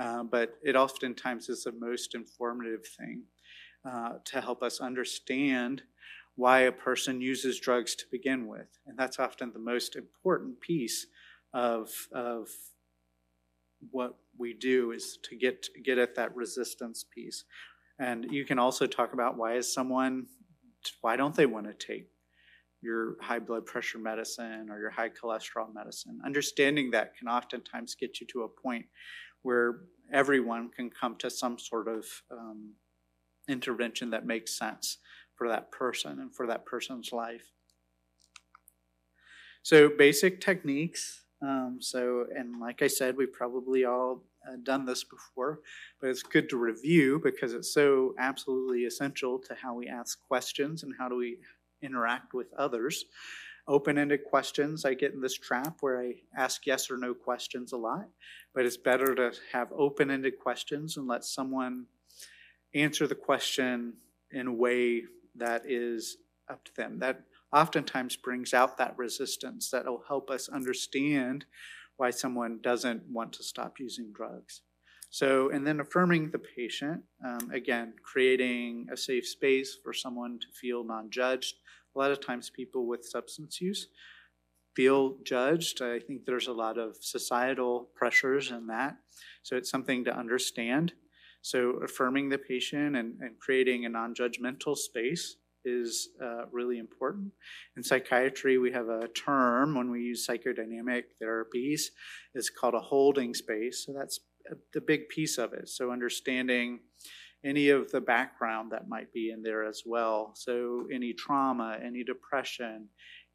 uh, 0.00 0.24
but 0.24 0.54
it 0.62 0.76
oftentimes 0.76 1.48
is 1.48 1.64
the 1.64 1.72
most 1.72 2.14
informative 2.14 2.86
thing 2.98 3.24
uh, 3.88 4.14
to 4.24 4.40
help 4.40 4.62
us 4.62 4.80
understand 4.80 5.82
why 6.36 6.60
a 6.60 6.72
person 6.72 7.20
uses 7.20 7.60
drugs 7.60 7.94
to 7.94 8.06
begin 8.10 8.46
with. 8.46 8.78
And 8.86 8.98
that's 8.98 9.18
often 9.18 9.52
the 9.52 9.58
most 9.58 9.96
important 9.96 10.60
piece 10.60 11.06
of, 11.52 11.90
of 12.12 12.48
what 13.90 14.16
we 14.38 14.54
do 14.54 14.92
is 14.92 15.18
to 15.24 15.36
get 15.36 15.66
get 15.84 15.98
at 15.98 16.14
that 16.14 16.34
resistance 16.34 17.04
piece. 17.04 17.44
And 17.98 18.26
you 18.30 18.44
can 18.44 18.58
also 18.58 18.86
talk 18.86 19.12
about 19.12 19.36
why 19.36 19.54
is 19.54 19.72
someone 19.72 20.26
why 21.00 21.16
don't 21.16 21.34
they 21.34 21.46
want 21.46 21.66
to 21.66 21.86
take 21.86 22.08
your 22.80 23.16
high 23.20 23.38
blood 23.38 23.64
pressure 23.64 23.98
medicine 23.98 24.68
or 24.68 24.80
your 24.80 24.90
high 24.90 25.08
cholesterol 25.08 25.72
medicine. 25.72 26.20
Understanding 26.24 26.90
that 26.90 27.16
can 27.16 27.28
oftentimes 27.28 27.94
get 27.94 28.20
you 28.20 28.26
to 28.28 28.42
a 28.42 28.48
point 28.48 28.86
where 29.42 29.80
everyone 30.12 30.68
can 30.68 30.90
come 30.90 31.16
to 31.18 31.30
some 31.30 31.58
sort 31.58 31.86
of 31.86 32.04
um, 32.30 32.74
intervention 33.48 34.10
that 34.10 34.26
makes 34.26 34.58
sense 34.58 34.98
for 35.36 35.48
that 35.48 35.70
person 35.70 36.18
and 36.18 36.34
for 36.34 36.46
that 36.48 36.66
person's 36.66 37.12
life. 37.12 37.52
So, 39.62 39.88
basic 39.88 40.40
techniques 40.40 41.22
um, 41.42 41.78
so, 41.80 42.26
and 42.36 42.60
like 42.60 42.82
I 42.82 42.86
said, 42.86 43.16
we've 43.16 43.32
probably 43.32 43.84
all 43.84 44.22
uh, 44.48 44.56
done 44.62 44.84
this 44.84 45.02
before, 45.02 45.60
but 46.00 46.08
it's 46.10 46.22
good 46.22 46.48
to 46.50 46.56
review 46.56 47.20
because 47.22 47.52
it's 47.52 47.74
so 47.74 48.14
absolutely 48.18 48.84
essential 48.84 49.38
to 49.40 49.54
how 49.54 49.74
we 49.74 49.88
ask 49.88 50.20
questions 50.28 50.84
and 50.84 50.94
how 50.98 51.08
do 51.08 51.16
we 51.16 51.38
interact 51.82 52.32
with 52.32 52.52
others. 52.54 53.06
Open 53.66 53.98
ended 53.98 54.24
questions, 54.24 54.84
I 54.84 54.94
get 54.94 55.12
in 55.12 55.20
this 55.20 55.36
trap 55.36 55.78
where 55.80 56.00
I 56.00 56.14
ask 56.36 56.66
yes 56.66 56.90
or 56.90 56.96
no 56.96 57.14
questions 57.14 57.72
a 57.72 57.76
lot, 57.76 58.08
but 58.54 58.64
it's 58.64 58.76
better 58.76 59.14
to 59.14 59.32
have 59.52 59.72
open 59.76 60.10
ended 60.10 60.38
questions 60.38 60.96
and 60.96 61.06
let 61.06 61.24
someone 61.24 61.86
answer 62.74 63.06
the 63.06 63.14
question 63.14 63.94
in 64.30 64.46
a 64.46 64.52
way 64.52 65.04
that 65.36 65.62
is 65.66 66.18
up 66.48 66.64
to 66.64 66.74
them. 66.76 66.98
That 66.98 67.22
oftentimes 67.52 68.16
brings 68.16 68.54
out 68.54 68.78
that 68.78 68.96
resistance 68.96 69.70
that 69.70 69.86
will 69.86 70.04
help 70.08 70.30
us 70.30 70.48
understand 70.48 71.44
why 71.96 72.10
someone 72.10 72.58
doesn't 72.62 73.02
want 73.10 73.32
to 73.34 73.42
stop 73.42 73.78
using 73.78 74.12
drugs. 74.12 74.62
So, 75.10 75.50
and 75.50 75.66
then 75.66 75.80
affirming 75.80 76.30
the 76.30 76.38
patient, 76.38 77.02
um, 77.24 77.50
again, 77.52 77.92
creating 78.02 78.86
a 78.90 78.96
safe 78.96 79.26
space 79.26 79.76
for 79.82 79.92
someone 79.92 80.38
to 80.38 80.46
feel 80.58 80.84
non 80.84 81.10
judged, 81.10 81.56
a 81.94 81.98
lot 81.98 82.10
of 82.10 82.24
times 82.24 82.48
people 82.48 82.86
with 82.86 83.04
substance 83.04 83.60
use 83.60 83.88
feel 84.74 85.16
judged. 85.24 85.82
I 85.82 85.98
think 85.98 86.24
there's 86.24 86.46
a 86.46 86.52
lot 86.52 86.78
of 86.78 86.96
societal 87.00 87.90
pressures 87.94 88.50
in 88.50 88.66
that. 88.68 88.96
So 89.42 89.56
it's 89.56 89.70
something 89.70 90.04
to 90.04 90.16
understand. 90.16 90.92
So 91.42 91.80
affirming 91.84 92.28
the 92.28 92.38
patient 92.38 92.96
and, 92.96 93.20
and 93.20 93.38
creating 93.38 93.84
a 93.84 93.88
non 93.88 94.14
judgmental 94.14 94.76
space 94.76 95.36
is 95.64 96.08
uh, 96.22 96.46
really 96.50 96.78
important. 96.78 97.32
In 97.76 97.82
psychiatry, 97.82 98.58
we 98.58 98.72
have 98.72 98.88
a 98.88 99.08
term 99.08 99.74
when 99.74 99.90
we 99.90 100.00
use 100.00 100.26
psychodynamic 100.26 101.04
therapies, 101.22 101.82
it's 102.34 102.50
called 102.50 102.74
a 102.74 102.80
holding 102.80 103.34
space. 103.34 103.84
So 103.86 103.92
that's 103.92 104.20
the 104.72 104.80
big 104.80 105.08
piece 105.08 105.38
of 105.38 105.52
it. 105.52 105.68
So 105.68 105.92
understanding 105.92 106.80
any 107.44 107.70
of 107.70 107.90
the 107.90 108.00
background 108.00 108.70
that 108.72 108.88
might 108.88 109.12
be 109.12 109.30
in 109.30 109.42
there 109.42 109.64
as 109.64 109.82
well. 109.84 110.32
So 110.34 110.86
any 110.92 111.12
trauma, 111.12 111.78
any 111.84 112.04
depression, 112.04 112.88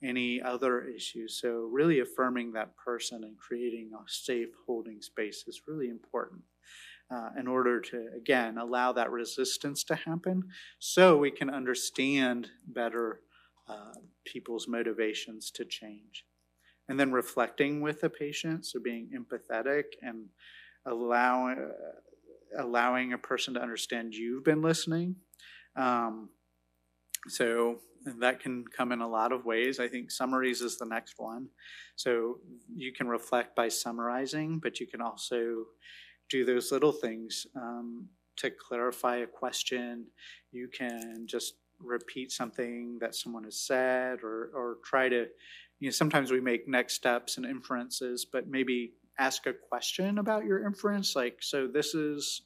any 0.04 0.42
other 0.42 0.84
issues. 0.84 1.40
So 1.42 1.70
really 1.72 2.00
affirming 2.00 2.54
that 2.54 2.76
person 2.78 3.24
and 3.24 3.38
creating 3.38 3.92
a 3.94 4.04
safe 4.08 4.50
holding 4.66 5.02
space 5.02 5.44
is 5.48 5.62
really 5.68 5.90
important. 5.90 6.42
Uh, 7.10 7.30
in 7.40 7.48
order 7.48 7.80
to, 7.80 8.10
again, 8.18 8.58
allow 8.58 8.92
that 8.92 9.10
resistance 9.10 9.82
to 9.82 9.96
happen 9.96 10.44
so 10.78 11.16
we 11.16 11.32
can 11.32 11.50
understand 11.50 12.50
better 12.68 13.22
uh, 13.70 13.94
people's 14.26 14.68
motivations 14.68 15.50
to 15.50 15.64
change. 15.64 16.26
And 16.90 17.00
then 17.00 17.14
reflecting 17.14 17.80
with 17.80 18.02
the 18.02 18.10
patient, 18.10 18.66
so 18.66 18.82
being 18.82 19.10
empathetic 19.16 19.84
and 20.02 20.26
allowing, 20.86 21.58
uh, 21.60 22.62
allowing 22.62 23.14
a 23.14 23.18
person 23.18 23.54
to 23.54 23.62
understand 23.62 24.14
you've 24.14 24.44
been 24.44 24.62
listening. 24.62 25.16
Um, 25.78 26.30
so 27.30 27.80
that 28.20 28.40
can 28.40 28.66
come 28.66 28.92
in 28.92 29.02
a 29.02 29.08
lot 29.08 29.32
of 29.32 29.46
ways. 29.46 29.80
I 29.80 29.88
think 29.88 30.12
summaries 30.12 30.62
is 30.62 30.78
the 30.78 30.86
next 30.86 31.16
one. 31.18 31.48
So 31.96 32.40
you 32.74 32.94
can 32.94 33.08
reflect 33.08 33.56
by 33.56 33.70
summarizing, 33.70 34.60
but 34.60 34.80
you 34.80 34.88
can 34.88 35.02
also 35.02 35.66
do 36.30 36.46
those 36.46 36.72
little 36.72 36.92
things 36.92 37.48
um, 37.56 38.08
to 38.38 38.52
clarify 38.52 39.18
a 39.18 39.28
question. 39.28 40.06
You 40.52 40.68
can 40.68 41.26
just 41.26 41.56
repeat 41.80 42.32
something 42.32 42.98
that 43.00 43.16
someone 43.16 43.44
has 43.44 43.60
said 43.60 44.20
or, 44.24 44.52
or 44.54 44.78
try 44.84 45.10
to, 45.10 45.28
you 45.80 45.88
know, 45.88 45.92
sometimes 45.92 46.32
we 46.32 46.42
make 46.42 46.68
next 46.68 46.94
steps 46.96 47.38
and 47.38 47.46
inferences, 47.46 48.26
but 48.26 48.48
maybe 48.48 48.94
ask 49.20 49.46
a 49.48 49.54
question 49.54 50.18
about 50.18 50.46
your 50.46 50.66
inference. 50.66 51.16
Like, 51.16 51.38
so 51.42 51.68
this 51.68 51.94
is 51.94 52.42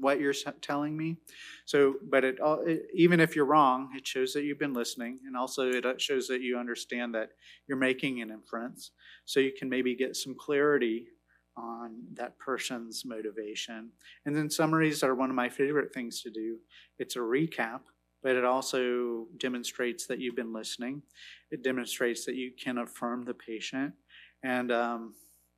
what 0.00 0.20
you're 0.20 0.34
telling 0.60 0.96
me. 0.96 1.16
So, 1.64 1.94
but 2.08 2.24
it, 2.24 2.38
it, 2.40 2.86
even 2.94 3.20
if 3.20 3.34
you're 3.34 3.44
wrong, 3.44 3.90
it 3.96 4.06
shows 4.06 4.32
that 4.32 4.44
you've 4.44 4.58
been 4.58 4.72
listening, 4.72 5.18
and 5.26 5.36
also 5.36 5.68
it 5.70 5.84
uh, 5.84 5.94
shows 5.98 6.28
that 6.28 6.40
you 6.40 6.58
understand 6.58 7.14
that 7.14 7.30
you're 7.66 7.76
making 7.76 8.22
an 8.22 8.30
inference. 8.30 8.92
So 9.24 9.40
you 9.40 9.52
can 9.58 9.68
maybe 9.68 9.96
get 9.96 10.16
some 10.16 10.34
clarity 10.38 11.08
on 11.56 11.96
that 12.14 12.38
person's 12.38 13.04
motivation. 13.04 13.90
And 14.26 14.34
then 14.34 14.50
summaries 14.50 15.02
are 15.02 15.14
one 15.14 15.30
of 15.30 15.36
my 15.36 15.48
favorite 15.48 15.92
things 15.92 16.20
to 16.22 16.30
do. 16.30 16.58
It's 16.98 17.16
a 17.16 17.20
recap, 17.20 17.80
but 18.22 18.36
it 18.36 18.44
also 18.44 19.26
demonstrates 19.38 20.06
that 20.06 20.18
you've 20.18 20.36
been 20.36 20.52
listening. 20.52 21.02
It 21.50 21.62
demonstrates 21.62 22.24
that 22.24 22.34
you 22.34 22.52
can 22.52 22.78
affirm 22.78 23.24
the 23.24 23.34
patient, 23.34 23.94
and 24.42 24.72
um, 24.72 25.14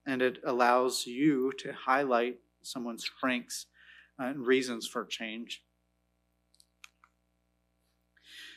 and 0.07 0.22
it 0.22 0.38
allows 0.44 1.07
you 1.07 1.53
to 1.59 1.72
highlight 1.72 2.38
someone's 2.62 3.05
strengths 3.05 3.66
and 4.18 4.47
reasons 4.47 4.86
for 4.86 5.05
change. 5.05 5.62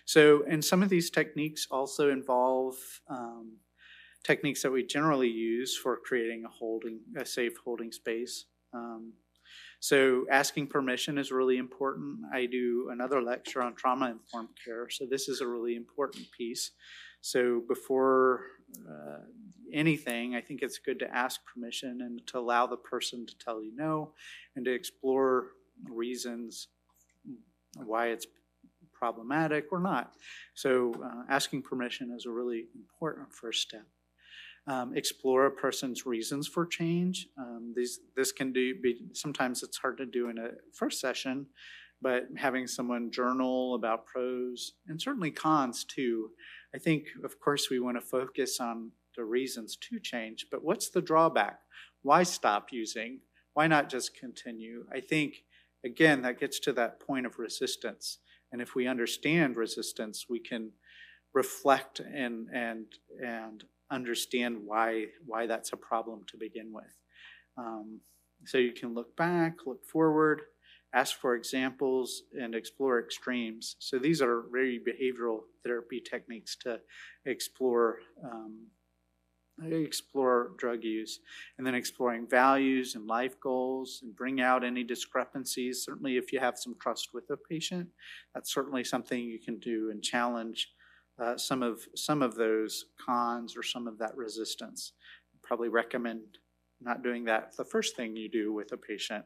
So, 0.06 0.44
and 0.50 0.66
some 0.66 0.82
of 0.82 0.90
these 0.90 1.12
techniques 1.12 1.68
also 1.70 2.10
involve 2.10 2.76
um, 3.10 3.58
techniques 4.24 4.62
that 4.64 4.72
we 4.72 4.86
generally 4.86 5.30
use 5.30 5.78
for 5.78 5.98
creating 5.98 6.46
a 6.46 6.50
holding, 6.50 7.00
a 7.18 7.26
safe 7.26 7.54
holding 7.64 7.92
space. 7.92 8.46
Um, 8.74 9.14
so, 9.80 10.26
asking 10.30 10.68
permission 10.68 11.18
is 11.18 11.32
really 11.32 11.58
important. 11.58 12.20
I 12.34 12.46
do 12.46 12.90
another 12.92 13.22
lecture 13.22 13.62
on 13.62 13.76
trauma 13.76 14.12
informed 14.12 14.50
care, 14.64 14.90
so 14.90 15.06
this 15.10 15.30
is 15.30 15.40
a 15.40 15.48
really 15.48 15.76
important 15.76 16.26
piece. 16.38 16.72
So, 17.22 17.64
before 17.68 18.42
uh, 18.88 19.20
anything, 19.74 20.36
I 20.36 20.42
think 20.42 20.62
it's 20.62 20.80
good 20.80 21.00
to 21.00 21.16
ask 21.16 21.40
permission 21.46 22.02
and 22.02 22.26
to 22.28 22.40
allow 22.40 22.68
the 22.68 22.78
person 22.78 23.26
to 23.26 23.38
tell 23.38 23.64
you 23.64 23.74
no 23.74 24.12
and 24.56 24.66
to 24.66 24.74
explore 24.74 25.52
reasons 25.90 26.68
why 27.76 28.08
it's 28.08 28.28
problematic 28.94 29.68
or 29.72 29.80
not. 29.80 30.14
So, 30.56 30.94
uh, 31.02 31.24
asking 31.30 31.62
permission 31.62 32.14
is 32.16 32.26
a 32.26 32.32
really 32.32 32.66
important 32.76 33.34
first 33.34 33.62
step. 33.62 33.86
Um, 34.70 34.96
explore 34.96 35.48
a 35.48 35.52
person's 35.52 36.06
reasons 36.06 36.48
for 36.48 36.64
change. 36.66 37.28
Um, 37.40 37.74
these, 37.76 38.02
this 38.16 38.32
can 38.32 38.54
do 38.54 38.80
be 38.80 38.92
sometimes 39.14 39.64
it's 39.64 39.78
hard 39.78 39.98
to 39.98 40.06
do 40.06 40.30
in 40.30 40.38
a 40.38 40.50
first 40.74 41.00
session, 41.00 41.48
but 42.02 42.28
having 42.38 42.68
someone 42.68 43.10
journal 43.10 43.74
about 43.74 44.06
pros 44.06 44.74
and 44.88 45.02
certainly 45.02 45.32
cons 45.32 45.84
too. 45.84 46.30
I 46.76 46.78
think, 46.78 47.08
of 47.24 47.40
course, 47.40 47.72
we 47.72 47.80
want 47.80 47.98
to 47.98 48.02
focus 48.02 48.60
on 48.60 48.92
the 49.18 49.24
reasons 49.24 49.76
to 49.90 50.00
change, 50.00 50.46
but 50.52 50.64
what's 50.64 50.90
the 50.90 51.02
drawback? 51.02 51.60
Why 52.04 52.22
stop 52.24 52.68
using? 52.72 53.22
Why 53.56 53.66
not 53.68 53.90
just 53.90 54.16
continue? 54.16 54.86
I 54.94 55.00
think, 55.00 55.46
again, 55.84 56.22
that 56.22 56.40
gets 56.40 56.60
to 56.62 56.74
that 56.74 57.00
point 57.00 57.26
of 57.26 57.40
resistance. 57.40 58.20
And 58.52 58.62
if 58.62 58.76
we 58.76 58.88
understand 58.88 59.56
resistance, 59.56 60.28
we 60.30 60.40
can 60.40 60.74
reflect 61.34 62.00
and 62.00 62.48
and 62.54 62.86
and 63.26 63.64
understand 63.92 64.58
why 64.66 65.06
why 65.26 65.48
that's 65.48 65.74
a 65.74 65.78
problem 65.78 66.24
to 66.28 66.38
begin 66.38 66.72
with. 66.72 66.96
Um, 67.58 68.02
so 68.46 68.58
you 68.58 68.72
can 68.72 68.94
look 68.94 69.16
back, 69.18 69.66
look 69.66 69.86
forward, 69.86 70.42
ask 70.94 71.20
for 71.20 71.36
examples, 71.36 72.24
and 72.40 72.56
explore 72.56 73.00
extremes. 73.00 73.76
So 73.80 74.00
these 74.00 74.22
are 74.22 74.46
very 74.52 74.80
behavioral 74.80 75.42
therapy 75.64 76.02
techniques 76.02 76.56
to 76.62 76.80
explore 77.26 77.98
um, 78.24 78.68
explore 79.62 80.52
drug 80.58 80.84
use, 80.86 81.20
and 81.58 81.68
then 81.68 81.76
exploring 81.76 82.26
values 82.26 82.96
and 82.96 83.08
life 83.08 83.38
goals, 83.42 84.00
and 84.04 84.16
bring 84.16 84.40
out 84.40 84.64
any 84.64 84.84
discrepancies. 84.84 85.84
Certainly, 85.84 86.16
if 86.18 86.32
you 86.32 86.40
have 86.40 86.58
some 86.58 86.76
trust 86.80 87.10
with 87.14 87.30
a 87.30 87.38
patient, 87.38 87.90
that's 88.34 88.54
certainly 88.54 88.84
something 88.84 89.22
you 89.22 89.40
can 89.40 89.60
do 89.60 89.92
and 89.92 90.02
challenge 90.02 90.70
uh, 91.22 91.38
some 91.38 91.64
of 91.64 91.82
some 91.96 92.22
of 92.22 92.36
those 92.36 92.86
cons 93.04 93.56
or 93.58 93.64
some 93.64 93.88
of 93.88 93.98
that 94.00 94.16
resistance. 94.16 94.94
Probably 95.44 95.70
recommend 95.70 96.22
not 96.82 97.04
doing 97.04 97.26
that 97.26 97.56
the 97.58 97.66
first 97.66 97.96
thing 97.96 98.16
you 98.16 98.30
do 98.30 98.54
with 98.54 98.72
a 98.72 98.78
patient, 98.78 99.26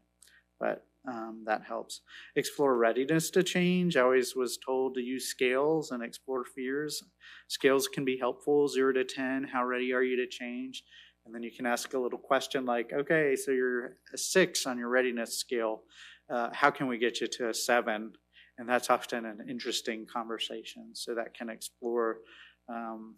but 0.60 0.86
um, 1.08 1.44
that 1.46 1.64
helps. 1.64 2.02
Explore 2.36 2.78
readiness 2.78 3.30
to 3.32 3.44
change. 3.44 3.98
I 3.98 4.02
always 4.02 4.36
was 4.36 4.58
told 4.58 4.96
to 4.96 5.02
use 5.02 5.28
scales 5.28 5.92
and 5.92 6.02
explore 6.02 6.46
fears. 6.46 7.04
Scales 7.48 7.88
can 7.88 8.06
be 8.06 8.18
helpful, 8.18 8.68
zero 8.68 8.94
to 8.94 9.04
10. 9.04 9.50
How 9.52 9.66
ready 9.66 9.92
are 9.94 10.04
you 10.04 10.16
to 10.16 10.28
change? 10.28 10.84
And 11.26 11.34
then 11.34 11.44
you 11.44 11.52
can 11.52 11.66
ask 11.66 11.94
a 11.94 12.00
little 12.00 12.20
question 12.20 12.66
like, 12.66 12.92
okay, 12.94 13.36
so 13.36 13.52
you're 13.52 13.98
a 14.14 14.18
six 14.18 14.66
on 14.66 14.78
your 14.78 14.90
readiness 14.90 15.38
scale. 15.38 15.84
Uh, 16.30 16.50
how 16.54 16.72
can 16.72 16.88
we 16.88 16.98
get 16.98 17.22
you 17.22 17.28
to 17.28 17.50
a 17.50 17.54
seven? 17.54 18.14
And 18.58 18.70
that's 18.70 18.90
often 18.90 19.26
an 19.26 19.46
interesting 19.50 20.06
conversation. 20.06 20.90
So 20.94 21.16
that 21.16 21.34
can 21.34 21.50
explore 21.50 22.18
um, 22.70 23.16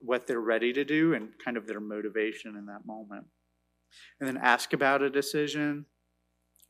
what 0.00 0.26
they're 0.26 0.40
ready 0.40 0.72
to 0.72 0.84
do 0.84 1.14
and 1.14 1.30
kind 1.44 1.56
of 1.56 1.66
their 1.66 1.80
motivation 1.80 2.56
in 2.56 2.66
that 2.66 2.86
moment. 2.86 3.26
And 4.20 4.28
then 4.28 4.36
ask 4.36 4.72
about 4.72 5.02
a 5.02 5.10
decision 5.10 5.86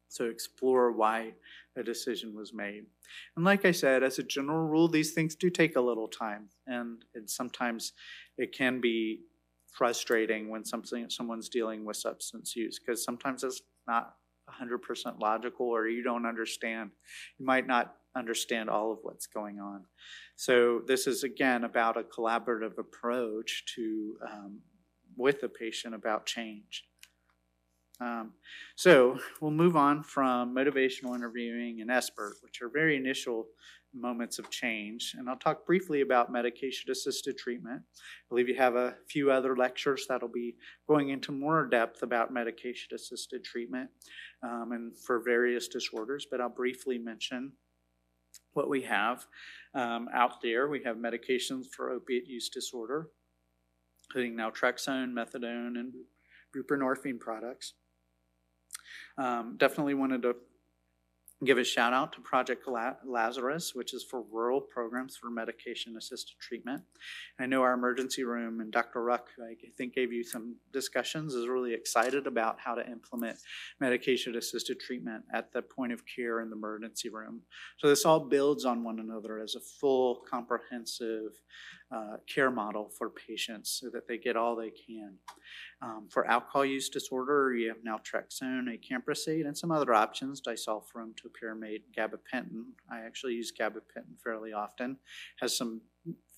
so 0.09 0.25
explore 0.25 0.91
why 0.91 1.35
a 1.77 1.83
decision 1.83 2.35
was 2.35 2.53
made. 2.53 2.85
And 3.37 3.45
like 3.45 3.64
I 3.64 3.73
said, 3.73 4.03
as 4.03 4.19
a 4.19 4.23
general 4.23 4.66
rule, 4.66 4.89
these 4.89 5.12
things 5.12 5.35
do 5.35 5.51
take 5.51 5.77
a 5.77 5.81
little 5.81 6.09
time, 6.09 6.49
and, 6.66 7.05
and 7.14 7.29
sometimes 7.29 7.93
it 8.37 8.53
can 8.53 8.81
be 8.81 9.21
frustrating 9.71 10.49
when 10.49 10.64
something 10.64 11.09
someone's 11.11 11.49
dealing 11.49 11.85
with 11.85 11.97
substance 11.97 12.57
use 12.57 12.81
because 12.81 13.05
sometimes 13.05 13.45
it's 13.45 13.61
not 13.87 14.14
100% 14.49 15.20
logical 15.20 15.66
or 15.66 15.88
you 15.88 16.03
don't 16.03 16.26
understand. 16.26 16.90
You 17.38 17.46
might 17.46 17.66
not 17.66 17.94
understand 18.16 18.68
all 18.68 18.92
of 18.92 18.99
what's 19.03 19.26
going 19.26 19.61
on. 19.61 19.84
So 20.36 20.82
this 20.86 21.07
is 21.07 21.24
again 21.24 21.64
about 21.64 21.96
a 21.96 22.03
collaborative 22.03 22.78
approach 22.78 23.64
to 23.76 24.16
um, 24.26 24.61
with 25.16 25.40
the 25.40 25.49
patient 25.49 25.94
about 25.94 26.26
change. 26.26 26.84
Um, 28.01 28.34
so 28.76 29.18
we'll 29.40 29.51
move 29.51 29.76
on 29.76 30.05
from 30.05 30.55
motivational 30.55 31.16
interviewing 31.16 31.80
and 31.80 31.90
SBIRT, 31.90 32.34
which 32.42 32.62
are 32.62 32.68
very 32.68 32.96
initial 32.96 33.46
moments 33.95 34.39
of 34.39 34.51
change. 34.51 35.14
And 35.18 35.28
I'll 35.28 35.36
talk 35.36 35.66
briefly 35.66 36.01
about 36.03 36.32
medication 36.32 36.91
assisted 36.91 37.39
treatment. 37.39 37.82
I 37.82 38.24
believe 38.28 38.49
you 38.49 38.57
have 38.57 38.76
a 38.76 38.97
few 39.09 39.30
other 39.30 39.57
lectures 39.57 40.07
that'll 40.09 40.28
be 40.28 40.57
going 40.86 41.11
into 41.11 41.32
more 41.32 41.66
depth 41.66 42.03
about 42.03 42.32
medication 42.32 42.95
assisted 42.95 43.45
treatment 43.45 43.91
um, 44.43 44.72
and 44.72 44.99
for 44.99 45.22
various 45.24 45.68
disorders, 45.68 46.26
but 46.30 46.41
I'll 46.41 46.49
briefly 46.49 46.99
mention 46.99 47.53
what 48.53 48.68
we 48.68 48.82
have 48.82 49.26
um, 49.74 50.09
out 50.12 50.41
there. 50.43 50.68
We 50.68 50.82
have 50.84 50.97
medications 50.97 51.66
for 51.74 51.91
opiate 51.91 52.26
use 52.26 52.49
disorder, 52.49 53.09
including 54.09 54.36
naltrexone, 54.36 55.12
methadone, 55.12 55.78
and 55.78 55.95
buprenorphine 56.57 57.20
products. 57.20 57.74
Um, 59.16 59.57
definitely 59.59 59.95
wanted 59.95 60.22
to 60.22 60.36
give 61.45 61.59
a 61.59 61.64
shout 61.64 61.93
out 61.93 62.12
to 62.12 62.20
Project 62.20 62.66
Lazarus, 63.07 63.72
which 63.74 63.95
is 63.95 64.03
for 64.03 64.24
rural 64.32 64.61
programs 64.61 65.16
for 65.16 65.30
medication 65.30 65.97
assisted 65.97 66.36
treatment. 66.41 66.82
I 67.39 67.47
know 67.47 67.62
our 67.62 67.74
emergency 67.74 68.24
room 68.24 68.61
and 68.61 68.72
Dr. 68.72 69.05
Ruck, 69.05 69.28
I 69.41 69.55
think, 69.76 69.95
gave 69.95 70.12
you 70.12 70.24
some 70.24 70.57
discussions, 70.72 71.34
is 71.34 71.47
really 71.47 71.74
excited 71.74 72.26
about 72.26 72.59
how 72.59 72.74
to 72.74 72.84
implement 72.91 73.39
medication 73.78 74.34
assisted 74.34 74.80
treatment 74.80 75.24
at 75.32 75.53
the 75.53 75.62
point 75.62 75.93
of 75.93 76.03
care 76.05 76.41
in 76.41 76.51
the 76.51 76.57
emergency 76.57 77.09
room. 77.09 77.43
So 77.78 77.89
this 77.89 78.05
all 78.05 78.20
builds 78.20 78.64
on 78.64 78.82
one 78.82 78.99
another 78.99 79.39
as 79.39 79.55
a 79.55 79.61
full, 79.61 80.24
comprehensive 80.28 81.41
uh, 81.91 82.16
care 82.26 82.51
model 82.51 82.91
for 82.97 83.09
patients 83.09 83.78
so 83.80 83.89
that 83.91 84.07
they 84.07 84.18
get 84.18 84.36
all 84.36 84.55
they 84.55 84.70
can. 84.70 85.14
Um, 85.80 86.09
for 86.11 86.26
alcohol 86.26 86.64
use 86.64 86.89
disorder, 86.89 87.55
you 87.55 87.68
have 87.68 87.78
naltrexone, 87.78 88.66
acamprosate, 88.68 89.47
and 89.47 89.57
some 89.57 89.70
other 89.70 89.95
options, 89.95 90.41
disulfiram, 90.41 91.14
topiramate, 91.14 91.82
gabapentin. 91.97 92.64
I 92.91 93.01
actually 93.01 93.34
use 93.34 93.53
gabapentin 93.59 94.20
fairly 94.22 94.53
often. 94.53 94.99
Has 95.41 95.57
some 95.57 95.80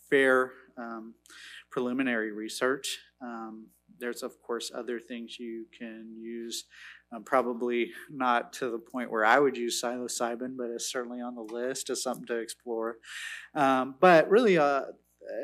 fair 0.08 0.52
um, 0.76 1.14
preliminary 1.70 2.32
research. 2.32 2.98
Um, 3.22 3.68
there's, 3.98 4.22
of 4.22 4.40
course, 4.42 4.70
other 4.74 4.98
things 4.98 5.38
you 5.38 5.66
can 5.76 6.14
use. 6.18 6.64
Uh, 7.14 7.18
probably 7.20 7.90
not 8.08 8.52
to 8.52 8.70
the 8.70 8.78
point 8.78 9.10
where 9.10 9.24
I 9.24 9.38
would 9.38 9.56
use 9.56 9.82
psilocybin, 9.82 10.56
but 10.56 10.70
it's 10.70 10.90
certainly 10.90 11.20
on 11.20 11.34
the 11.34 11.42
list 11.42 11.90
as 11.90 12.02
something 12.02 12.26
to 12.26 12.38
explore. 12.38 12.96
Um, 13.54 13.96
but 14.00 14.30
really, 14.30 14.58
uh, 14.58 14.82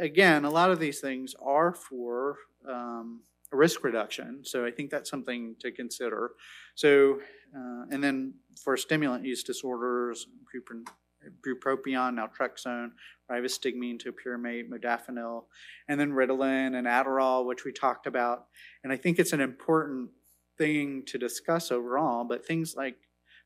again, 0.01 0.45
a 0.45 0.51
lot 0.51 0.71
of 0.71 0.79
these 0.79 1.01
things 1.01 1.35
are 1.43 1.73
for 1.73 2.37
um, 2.69 3.21
risk 3.53 3.85
reduction. 3.85 4.41
So 4.45 4.65
I 4.65 4.71
think 4.71 4.91
that's 4.91 5.11
something 5.11 5.57
to 5.61 5.71
consider. 5.71 6.33
So, 6.75 7.21
uh, 7.57 7.85
and 7.91 8.03
then 8.03 8.35
for 8.63 8.77
stimulant 8.77 9.25
use 9.25 9.43
disorders, 9.43 10.27
bupropion, 11.47 12.19
naltrexone, 12.19 12.91
rivastigmine, 13.31 14.01
topiramate, 14.01 14.69
modafinil, 14.69 15.45
and 15.89 15.99
then 15.99 16.13
Ritalin 16.13 16.77
and 16.77 16.87
Adderall, 16.87 17.47
which 17.47 17.65
we 17.65 17.73
talked 17.73 18.07
about. 18.07 18.47
And 18.85 18.93
I 18.93 18.97
think 18.97 19.19
it's 19.19 19.33
an 19.33 19.41
important 19.41 20.11
thing 20.59 21.03
to 21.07 21.19
discuss 21.19 21.71
overall, 21.71 22.25
but 22.25 22.47
things 22.47 22.75
like 22.77 22.97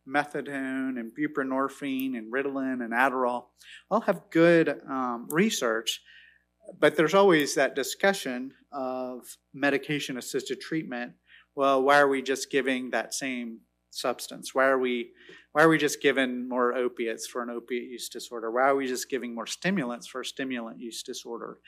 methadone 0.09 0.99
and 0.99 1.13
buprenorphine 1.15 2.17
and 2.17 2.33
Ritalin 2.33 2.83
and 2.85 2.93
Adderall 2.93 3.47
all 3.91 4.01
have 4.03 4.31
good 4.31 4.81
um, 4.89 5.29
research 5.31 6.01
but 6.79 6.97
there's 6.97 7.15
always 7.15 7.55
that 7.55 7.75
discussion 7.75 8.53
of 8.73 9.37
medication 9.53 10.17
assisted 10.17 10.61
treatment. 10.61 11.13
Well, 11.55 11.83
why 11.83 11.99
are 12.01 12.09
we 12.09 12.23
just 12.23 12.51
giving 12.51 12.91
that 12.91 13.15
same 13.15 13.61
substance? 13.91 14.55
Why 14.55 14.67
are 14.67 14.79
we 14.79 15.11
why 15.53 15.63
are 15.63 15.69
we 15.69 15.79
just 15.79 16.01
giving 16.01 16.49
more 16.49 16.75
opiates 16.75 17.27
for 17.27 17.43
an 17.43 17.51
opiate 17.51 17.91
use 17.91 18.09
disorder? 18.09 18.51
Why 18.51 18.69
are 18.69 18.77
we 18.77 18.87
just 18.87 19.11
giving 19.11 19.35
more 19.35 19.47
stimulants 19.47 20.07
for 20.07 20.21
a 20.21 20.25
stimulant 20.25 20.81
use 20.81 21.03
disorder? 21.03 21.59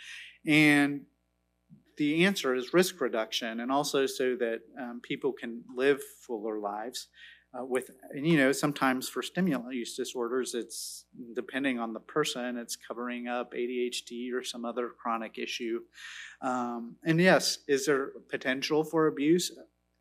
And 0.46 1.03
the 1.98 2.24
answer 2.24 2.55
is 2.55 2.72
risk 2.72 3.00
reduction, 3.00 3.61
and 3.61 3.70
also 3.70 4.07
so 4.07 4.36
that 4.36 4.61
um, 4.80 5.00
people 5.03 5.32
can 5.32 5.64
live 5.76 6.00
fuller 6.26 6.59
lives 6.59 7.09
uh, 7.59 7.64
with 7.64 7.90
and, 8.11 8.26
you 8.26 8.36
know 8.36 8.53
sometimes 8.53 9.09
for 9.09 9.22
stimulant 9.22 9.74
use 9.74 9.96
disorders 9.96 10.55
it's 10.55 11.05
depending 11.34 11.78
on 11.78 11.92
the 11.92 12.00
person 12.00 12.57
it's 12.57 12.76
covering 12.76 13.28
up 13.28 13.53
adhd 13.53 14.32
or 14.32 14.42
some 14.42 14.64
other 14.64 14.88
chronic 14.88 15.38
issue. 15.38 15.80
Um, 16.40 16.96
and 17.05 17.20
yes 17.20 17.59
is 17.68 17.86
there 17.86 18.12
potential 18.28 18.84
for 18.84 19.07
abuse? 19.07 19.53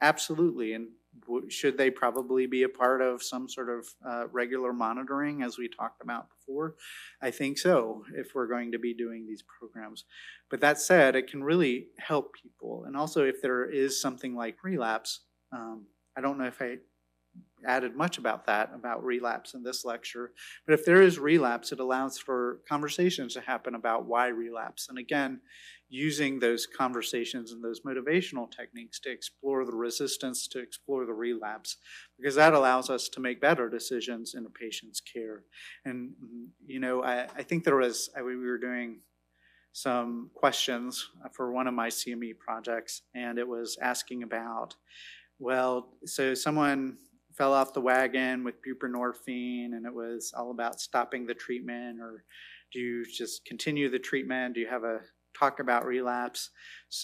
Absolutely 0.02 0.74
and 0.74 0.88
w- 1.28 1.50
should 1.50 1.78
they 1.78 1.90
probably 1.90 2.48
be 2.48 2.64
a 2.64 2.70
part 2.70 3.02
of 3.02 3.22
some 3.22 3.50
sort 3.50 3.70
of 3.70 3.88
uh, 4.08 4.28
regular 4.32 4.74
monitoring 4.74 5.44
as 5.44 5.58
we 5.58 5.68
talked 5.68 6.02
about 6.02 6.28
before? 6.30 6.76
I 7.22 7.32
think 7.32 7.58
so 7.58 8.04
if 8.16 8.34
we're 8.34 8.48
going 8.48 8.72
to 8.72 8.80
be 8.80 8.94
doing 8.94 9.28
these 9.28 9.44
programs. 9.44 10.06
But 10.50 10.62
that 10.62 10.80
said 10.80 11.16
it 11.16 11.30
can 11.30 11.44
really 11.44 11.88
help 12.00 12.34
people 12.42 12.86
and 12.86 12.96
also 12.96 13.26
if 13.26 13.42
there 13.42 13.66
is 13.66 14.02
something 14.02 14.36
like 14.36 14.64
relapse 14.64 15.22
um, 15.52 15.86
i 16.18 16.22
don't 16.22 16.38
know 16.38 16.46
if 16.46 16.62
i 16.62 16.78
added 17.66 17.96
much 17.96 18.18
about 18.18 18.46
that, 18.46 18.72
about 18.74 19.04
relapse 19.04 19.54
in 19.54 19.64
this 19.64 19.86
lecture. 19.86 20.32
But 20.66 20.74
if 20.74 20.86
there 20.86 21.02
is 21.02 21.20
relapse, 21.20 21.72
it 21.72 21.80
allows 21.80 22.18
for 22.18 22.60
conversations 22.68 23.34
to 23.36 23.42
happen 23.42 23.76
about 23.76 24.06
why 24.06 24.28
relapse. 24.28 24.88
And 24.90 24.98
again, 24.98 25.42
using 25.90 26.40
those 26.40 26.66
conversations 26.66 27.52
and 27.52 27.64
those 27.64 27.82
motivational 27.82 28.50
techniques 28.50 29.00
to 29.02 29.12
explore 29.12 29.66
the 29.66 29.76
resistance, 29.76 30.48
to 30.48 30.60
explore 30.60 31.06
the 31.06 31.14
relapse, 31.14 31.78
because 32.18 32.36
that 32.36 32.54
allows 32.54 32.90
us 32.90 33.10
to 33.10 33.20
make 33.20 33.42
better 33.42 33.70
decisions 33.70 34.34
in 34.34 34.46
a 34.46 34.50
patient's 34.50 35.02
care. 35.02 35.44
And, 35.86 36.14
you 36.66 36.80
know, 36.80 37.04
I, 37.04 37.28
I 37.36 37.44
think 37.44 37.64
there 37.64 37.76
was, 37.76 38.10
I, 38.18 38.22
we 38.22 38.38
were 38.38 38.58
doing 38.58 39.02
some 39.74 40.32
questions 40.34 41.10
for 41.34 41.52
one 41.52 41.68
of 41.68 41.74
my 41.74 41.90
CME 41.90 42.38
projects, 42.40 43.04
and 43.14 43.38
it 43.38 43.48
was 43.48 43.78
asking 43.82 44.24
about, 44.24 44.76
well, 45.40 45.90
so 46.06 46.34
someone 46.34 46.98
fell 47.36 47.54
off 47.54 47.74
the 47.74 47.82
wagon 47.82 48.44
with 48.44 48.56
buprenorphine 48.62 49.74
and 49.74 49.86
it 49.86 49.94
was 49.94 50.34
all 50.36 50.52
about 50.52 50.80
stopping 50.80 51.26
the 51.26 51.34
treatment 51.34 52.00
or 52.00 52.24
do 52.72 52.80
you 52.80 53.06
just 53.06 53.46
continue 53.46 53.90
the 53.90 54.00
treatment? 54.00 54.56
Do 54.56 54.62
you 54.62 54.68
have 54.68 54.84
a 54.84 55.00
talk 55.38 55.60
about 55.60 55.86
relapse? 55.86 56.50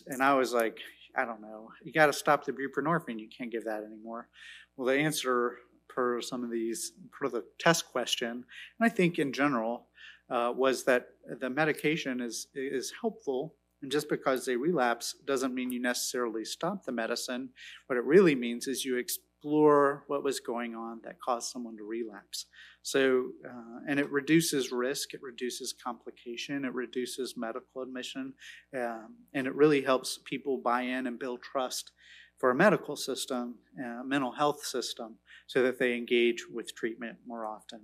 And 0.07 0.21
i 0.21 0.33
was 0.33 0.53
like 0.53 0.79
i 1.15 1.25
don't 1.25 1.41
know. 1.41 1.69
You 1.83 1.91
got 1.91 2.07
to 2.07 2.13
stop 2.13 2.45
the 2.45 2.51
buprenorphine. 2.51 3.19
You 3.19 3.29
can't 3.35 3.51
give 3.51 3.65
that 3.65 3.83
anymore. 3.83 4.29
Well 4.75 4.87
the 4.87 4.99
answer 4.99 5.57
per 5.89 6.21
some 6.21 6.43
of 6.43 6.51
these 6.51 6.91
per 7.11 7.27
the 7.27 7.43
test 7.59 7.87
question 7.87 8.29
and 8.29 8.43
i 8.81 8.89
think 8.89 9.17
in 9.17 9.31
general 9.31 9.87
uh, 10.29 10.53
was 10.55 10.83
that 10.85 11.09
the 11.39 11.49
medication 11.49 12.21
is 12.21 12.47
is 12.53 12.93
helpful. 13.01 13.55
And 13.81 13.91
just 13.91 14.09
because 14.09 14.45
they 14.45 14.55
relapse 14.55 15.15
doesn't 15.25 15.53
mean 15.53 15.71
you 15.71 15.79
necessarily 15.79 16.43
stop 16.43 16.83
the 16.83 16.91
medicine. 16.91 17.49
What 17.85 17.97
it 17.97 18.05
really 18.05 18.33
means 18.33 18.67
is 18.67 18.83
you 18.83 18.97
explore 19.37 20.03
what 20.07 20.23
was 20.23 20.39
going 20.39 20.75
on 20.75 20.99
that 21.03 21.19
caused 21.21 21.51
someone 21.51 21.77
to 21.77 21.83
relapse. 21.83 22.45
So, 22.81 23.31
uh, 23.45 23.79
and 23.87 23.99
it 23.99 24.09
reduces 24.11 24.71
risk, 24.71 25.13
it 25.13 25.21
reduces 25.21 25.73
complication, 25.73 26.65
it 26.65 26.73
reduces 26.73 27.35
medical 27.37 27.81
admission, 27.81 28.33
um, 28.75 29.15
and 29.33 29.47
it 29.47 29.55
really 29.55 29.81
helps 29.81 30.19
people 30.25 30.57
buy 30.57 30.81
in 30.81 31.07
and 31.07 31.19
build 31.19 31.41
trust 31.41 31.91
for 32.37 32.51
a 32.51 32.55
medical 32.55 32.95
system, 32.95 33.55
a 33.83 34.03
mental 34.03 34.31
health 34.31 34.63
system, 34.63 35.15
so 35.47 35.63
that 35.63 35.79
they 35.79 35.95
engage 35.95 36.45
with 36.51 36.75
treatment 36.75 37.17
more 37.25 37.45
often. 37.45 37.81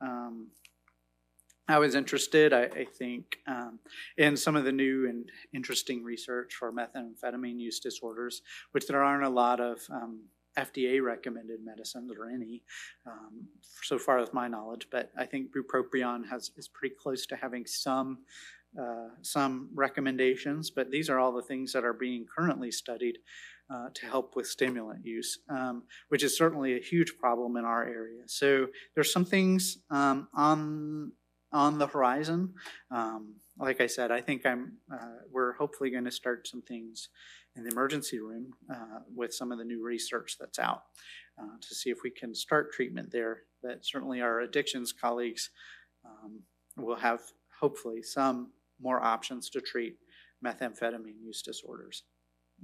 Um, 0.00 0.48
I 1.68 1.78
was 1.78 1.94
interested, 1.94 2.52
I, 2.52 2.62
I 2.62 2.84
think, 2.98 3.38
um, 3.46 3.78
in 4.16 4.36
some 4.36 4.56
of 4.56 4.64
the 4.64 4.72
new 4.72 5.08
and 5.08 5.30
interesting 5.54 6.02
research 6.02 6.54
for 6.54 6.72
methamphetamine 6.72 7.60
use 7.60 7.78
disorders, 7.78 8.42
which 8.72 8.88
there 8.88 9.04
aren't 9.04 9.24
a 9.24 9.28
lot 9.28 9.60
of 9.60 9.78
um, 9.88 10.22
FDA 10.60 11.02
recommended 11.02 11.64
medicines 11.64 12.12
or 12.18 12.28
any, 12.28 12.62
um, 13.06 13.48
so 13.82 13.98
far 13.98 14.20
with 14.20 14.34
my 14.34 14.48
knowledge. 14.48 14.88
But 14.90 15.10
I 15.16 15.26
think 15.26 15.50
bupropion 15.54 16.28
has 16.28 16.50
is 16.56 16.68
pretty 16.68 16.94
close 16.94 17.26
to 17.26 17.36
having 17.36 17.66
some 17.66 18.18
uh, 18.80 19.08
some 19.22 19.70
recommendations. 19.74 20.70
But 20.70 20.90
these 20.90 21.10
are 21.10 21.18
all 21.18 21.32
the 21.32 21.42
things 21.42 21.72
that 21.72 21.84
are 21.84 21.92
being 21.92 22.26
currently 22.26 22.70
studied 22.70 23.18
uh, 23.68 23.88
to 23.94 24.06
help 24.06 24.36
with 24.36 24.46
stimulant 24.46 25.04
use, 25.04 25.38
um, 25.48 25.84
which 26.08 26.22
is 26.22 26.36
certainly 26.36 26.76
a 26.76 26.80
huge 26.80 27.16
problem 27.18 27.56
in 27.56 27.64
our 27.64 27.84
area. 27.84 28.22
So 28.26 28.66
there's 28.94 29.12
some 29.12 29.24
things 29.24 29.78
um, 29.90 30.28
on 30.34 31.12
on 31.52 31.78
the 31.78 31.86
horizon. 31.86 32.54
Um, 32.92 33.34
like 33.58 33.80
I 33.80 33.86
said, 33.86 34.10
I 34.10 34.20
think 34.20 34.46
I'm. 34.46 34.78
Uh, 34.92 35.18
we're 35.30 35.54
hopefully 35.54 35.90
going 35.90 36.04
to 36.04 36.10
start 36.10 36.46
some 36.46 36.62
things 36.62 37.08
in 37.56 37.64
the 37.64 37.70
emergency 37.70 38.20
room 38.20 38.52
uh, 38.72 39.00
with 39.14 39.34
some 39.34 39.52
of 39.52 39.58
the 39.58 39.64
new 39.64 39.82
research 39.82 40.36
that's 40.38 40.58
out 40.58 40.82
uh, 41.40 41.56
to 41.60 41.74
see 41.74 41.90
if 41.90 41.98
we 42.02 42.10
can 42.10 42.34
start 42.34 42.72
treatment 42.72 43.10
there. 43.10 43.42
That 43.62 43.84
certainly 43.84 44.20
our 44.20 44.40
addictions 44.40 44.92
colleagues 44.92 45.50
um, 46.04 46.40
will 46.76 46.96
have 46.96 47.20
hopefully 47.60 48.02
some 48.02 48.52
more 48.80 49.02
options 49.02 49.50
to 49.50 49.60
treat 49.60 49.96
methamphetamine 50.44 51.20
use 51.22 51.42
disorders 51.42 52.04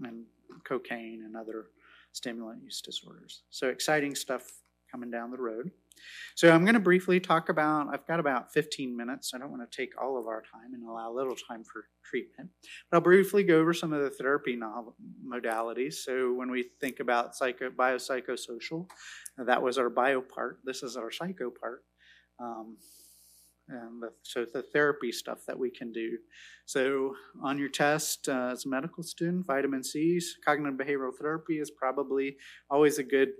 and 0.03 0.25
cocaine 0.65 1.23
and 1.25 1.37
other 1.37 1.67
stimulant 2.13 2.63
use 2.63 2.81
disorders. 2.81 3.43
So 3.51 3.69
exciting 3.69 4.15
stuff 4.15 4.45
coming 4.91 5.11
down 5.11 5.31
the 5.31 5.39
road. 5.39 5.71
So 6.35 6.53
I'm 6.53 6.65
going 6.65 6.75
to 6.75 6.81
briefly 6.81 7.19
talk 7.21 7.49
about, 7.49 7.89
I've 7.93 8.07
got 8.07 8.21
about 8.21 8.53
15 8.53 8.97
minutes. 8.97 9.33
I 9.35 9.39
don't 9.39 9.51
want 9.51 9.71
to 9.71 9.77
take 9.77 10.01
all 10.01 10.19
of 10.19 10.27
our 10.27 10.43
time 10.43 10.75
and 10.75 10.87
allow 10.87 11.13
little 11.13 11.37
time 11.37 11.65
for 11.65 11.87
treatment. 12.05 12.51
But 12.91 12.99
I'll 12.99 13.03
briefly 13.03 13.43
go 13.43 13.59
over 13.59 13.73
some 13.73 13.93
of 13.93 14.03
the 14.03 14.11
therapy 14.11 14.59
modalities. 15.27 15.95
So 15.95 16.33
when 16.35 16.51
we 16.51 16.67
think 16.81 17.01
about 17.01 17.35
psycho, 17.35 17.71
biopsychosocial, 17.71 18.87
that 19.39 19.63
was 19.63 19.79
our 19.79 19.91
bio 19.91 20.21
part. 20.21 20.61
This 20.65 20.83
is 20.83 20.97
our 20.97 21.11
psycho 21.11 21.51
part. 21.51 21.85
um, 22.41 22.77
and 23.69 24.03
the, 24.03 24.11
so 24.23 24.45
the 24.45 24.63
therapy 24.63 25.11
stuff 25.11 25.39
that 25.47 25.59
we 25.59 25.71
can 25.71 25.93
do. 25.93 26.19
So 26.67 27.15
on 27.43 27.59
your 27.59 27.69
test 27.69 28.29
uh, 28.29 28.51
as 28.53 28.65
a 28.65 28.69
medical 28.69 29.03
student, 29.03 29.47
vitamin 29.47 29.83
C's, 29.83 30.37
cognitive 30.45 30.79
behavioral 30.79 31.17
therapy 31.21 31.59
is 31.59 31.71
probably 31.71 32.37
always 32.71 32.99
a 32.99 33.03
good 33.03 33.31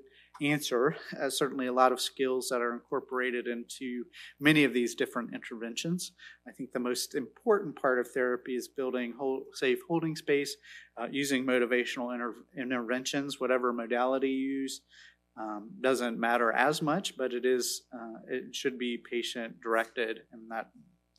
answer, 0.43 0.97
as 1.19 1.37
certainly 1.37 1.67
a 1.67 1.73
lot 1.73 1.93
of 1.93 2.01
skills 2.01 2.49
that 2.51 2.61
are 2.61 2.75
incorporated 2.75 3.47
into 3.47 4.05
many 4.41 4.65
of 4.65 4.73
these 4.73 4.95
different 4.95 5.35
interventions. 5.35 6.13
I 6.49 6.53
think 6.53 6.73
the 6.73 6.81
most 6.81 7.15
important 7.15 7.81
part 7.81 7.99
of 7.99 8.09
therapy 8.11 8.57
is 8.57 8.69
building 8.69 9.15
hold, 9.19 9.45
safe 9.55 9.79
holding 9.89 10.17
space, 10.17 10.57
uh, 11.01 11.07
using 11.11 11.45
motivational 11.45 12.13
inter- 12.15 12.35
interventions, 12.57 13.41
whatever 13.41 13.73
modality 13.73 14.29
you 14.29 14.61
use. 14.61 14.81
Um, 15.39 15.71
doesn't 15.83 16.19
matter 16.19 16.51
as 16.51 16.81
much, 16.81 17.17
but 17.19 17.35
it 17.35 17.45
is 17.45 17.83
uh, 17.95 18.21
it 18.27 18.55
should 18.55 18.79
be 18.79 18.97
patient 18.97 19.61
directed, 19.61 20.21
and 20.33 20.51
that 20.51 20.71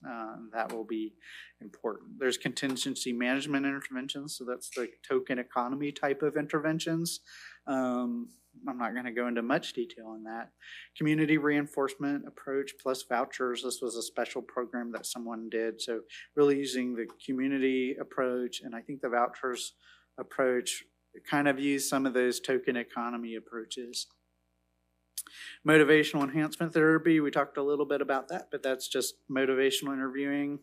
uh, 0.07 0.35
that 0.53 0.73
will 0.73 0.85
be 0.85 1.13
important. 1.61 2.19
There's 2.19 2.37
contingency 2.37 3.13
management 3.13 3.65
interventions, 3.65 4.35
so 4.35 4.43
that's 4.43 4.69
the 4.69 4.89
token 5.07 5.39
economy 5.39 5.91
type 5.91 6.21
of 6.21 6.35
interventions. 6.35 7.19
Um, 7.67 8.29
I'm 8.67 8.77
not 8.77 8.93
going 8.93 9.05
to 9.05 9.11
go 9.11 9.27
into 9.27 9.41
much 9.41 9.73
detail 9.73 10.07
on 10.07 10.23
that. 10.23 10.51
Community 10.97 11.37
reinforcement 11.37 12.25
approach 12.27 12.73
plus 12.81 13.03
vouchers. 13.03 13.63
This 13.63 13.81
was 13.81 13.95
a 13.95 14.01
special 14.01 14.41
program 14.41 14.91
that 14.93 15.05
someone 15.05 15.49
did. 15.49 15.81
So, 15.81 16.01
really 16.35 16.57
using 16.57 16.95
the 16.95 17.07
community 17.25 17.95
approach, 17.99 18.61
and 18.61 18.75
I 18.75 18.81
think 18.81 19.01
the 19.01 19.09
vouchers 19.09 19.73
approach 20.17 20.83
kind 21.29 21.47
of 21.47 21.59
use 21.59 21.89
some 21.89 22.05
of 22.05 22.13
those 22.13 22.39
token 22.39 22.75
economy 22.75 23.35
approaches. 23.35 24.07
Motivational 25.67 26.23
enhancement 26.23 26.73
therapy, 26.73 27.19
we 27.19 27.31
talked 27.31 27.57
a 27.57 27.63
little 27.63 27.85
bit 27.85 28.01
about 28.01 28.29
that, 28.29 28.47
but 28.51 28.63
that's 28.63 28.87
just 28.87 29.15
motivational 29.29 29.93
interviewing 29.93 30.59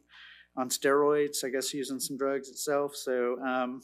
on 0.57 0.68
steroids, 0.68 1.45
I 1.45 1.51
guess 1.51 1.74
using 1.74 2.01
some 2.01 2.16
drugs 2.16 2.49
itself. 2.49 2.95
So, 2.95 3.38
um, 3.45 3.82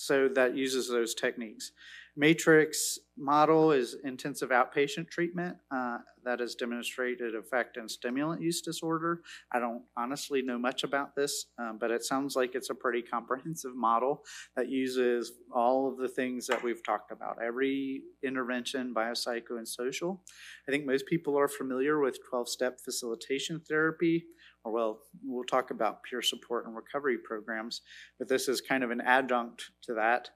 so 0.00 0.28
that 0.28 0.56
uses 0.56 0.88
those 0.88 1.14
techniques. 1.14 1.72
Matrix 2.16 2.98
model 3.18 3.70
is 3.70 3.96
intensive 4.02 4.48
outpatient 4.48 5.10
treatment 5.10 5.58
uh, 5.70 5.98
that 6.24 6.40
has 6.40 6.54
demonstrated 6.54 7.34
effect 7.34 7.76
in 7.76 7.86
stimulant 7.86 8.40
use 8.40 8.62
disorder. 8.62 9.20
I 9.52 9.58
don't 9.58 9.82
honestly 9.98 10.40
know 10.40 10.58
much 10.58 10.84
about 10.84 11.14
this, 11.14 11.46
um, 11.58 11.76
but 11.78 11.90
it 11.90 12.02
sounds 12.02 12.34
like 12.34 12.54
it's 12.54 12.70
a 12.70 12.74
pretty 12.74 13.02
comprehensive 13.02 13.76
model 13.76 14.24
that 14.56 14.70
uses 14.70 15.32
all 15.52 15.86
of 15.86 15.98
the 15.98 16.08
things 16.08 16.46
that 16.46 16.62
we've 16.62 16.82
talked 16.82 17.12
about 17.12 17.36
every 17.42 18.00
intervention, 18.22 18.94
biopsycho, 18.94 19.58
and 19.58 19.68
social. 19.68 20.22
I 20.66 20.72
think 20.72 20.86
most 20.86 21.04
people 21.04 21.38
are 21.38 21.48
familiar 21.48 22.00
with 22.00 22.18
12 22.28 22.48
step 22.48 22.80
facilitation 22.80 23.60
therapy 23.60 24.24
or 24.64 24.72
well, 24.72 25.00
we'll 25.24 25.44
talk 25.44 25.70
about 25.70 26.02
peer 26.02 26.22
support 26.22 26.66
and 26.66 26.76
recovery 26.76 27.18
programs, 27.18 27.82
but 28.18 28.28
this 28.28 28.48
is 28.48 28.60
kind 28.60 28.84
of 28.84 28.90
an 28.90 29.00
adjunct 29.00 29.70
to 29.82 29.94
that. 29.94 30.30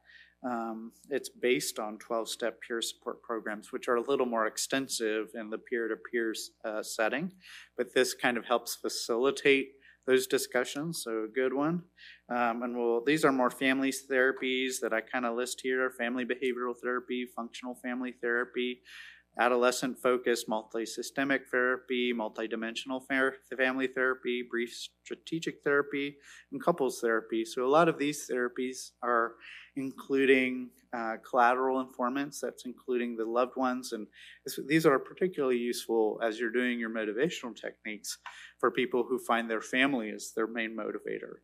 Um, 0.45 0.93
it's 1.09 1.31
based 1.31 1.79
on 1.79 1.99
12 1.99 2.29
step 2.29 2.59
peer 2.67 2.83
support 2.83 3.23
programs, 3.23 3.73
which 3.73 3.89
are 3.89 3.97
a 3.97 4.03
little 4.03 4.27
more 4.27 4.47
extensive 4.47 5.29
in 5.35 5.49
the 5.49 5.59
peer 5.59 5.89
to 5.89 5.97
peer 5.97 6.35
setting, 6.83 7.33
but 7.77 7.95
this 7.95 8.13
kind 8.13 8.37
of 8.37 8.45
helps 8.45 8.75
facilitate 8.75 9.69
those 10.07 10.27
discussions. 10.27 11.03
So, 11.03 11.25
a 11.25 11.29
good 11.29 11.55
one. 11.55 11.83
Um, 12.29 12.63
and 12.63 12.77
we'll, 12.77 13.03
these 13.05 13.25
are 13.25 13.33
more 13.33 13.51
family 13.51 13.91
therapies 13.91 14.75
that 14.83 14.93
I 14.93 15.01
kind 15.01 15.25
of 15.25 15.37
list 15.37 15.61
here 15.63 15.91
family 15.91 16.25
behavioral 16.25 16.75
therapy, 16.83 17.27
functional 17.35 17.75
family 17.77 18.13
therapy, 18.21 18.81
adolescent 19.39 19.99
focused 19.99 20.49
multi-systemic 20.49 21.49
therapy, 21.51 22.13
multidimensional 22.15 23.03
family 23.57 23.87
therapy, 23.89 24.45
brief 24.49 24.73
strategic 25.05 25.63
therapy, 25.63 26.17
and 26.53 26.63
couples 26.63 27.01
therapy. 27.01 27.45
So 27.45 27.67
a 27.67 27.69
lot 27.69 27.89
of 27.89 27.99
these 27.99 28.29
therapies 28.31 28.93
are 29.03 29.33
including 29.77 30.71
uh, 30.97 31.17
collateral 31.29 31.81
informants, 31.81 32.41
that's 32.41 32.65
including 32.65 33.17
the 33.17 33.25
loved 33.25 33.57
ones. 33.57 33.93
And 33.93 34.07
this, 34.45 34.59
these 34.69 34.87
are 34.87 34.99
particularly 35.01 35.59
useful 35.59 36.21
as 36.23 36.39
you're 36.39 36.53
doing 36.53 36.79
your 36.79 36.91
motivational 36.91 37.57
techniques 37.57 38.19
for 38.61 38.71
people 38.71 39.05
who 39.09 39.19
find 39.19 39.51
their 39.51 39.61
family 39.61 40.11
as 40.11 40.33
their 40.37 40.47
main 40.47 40.77
motivator. 40.77 41.39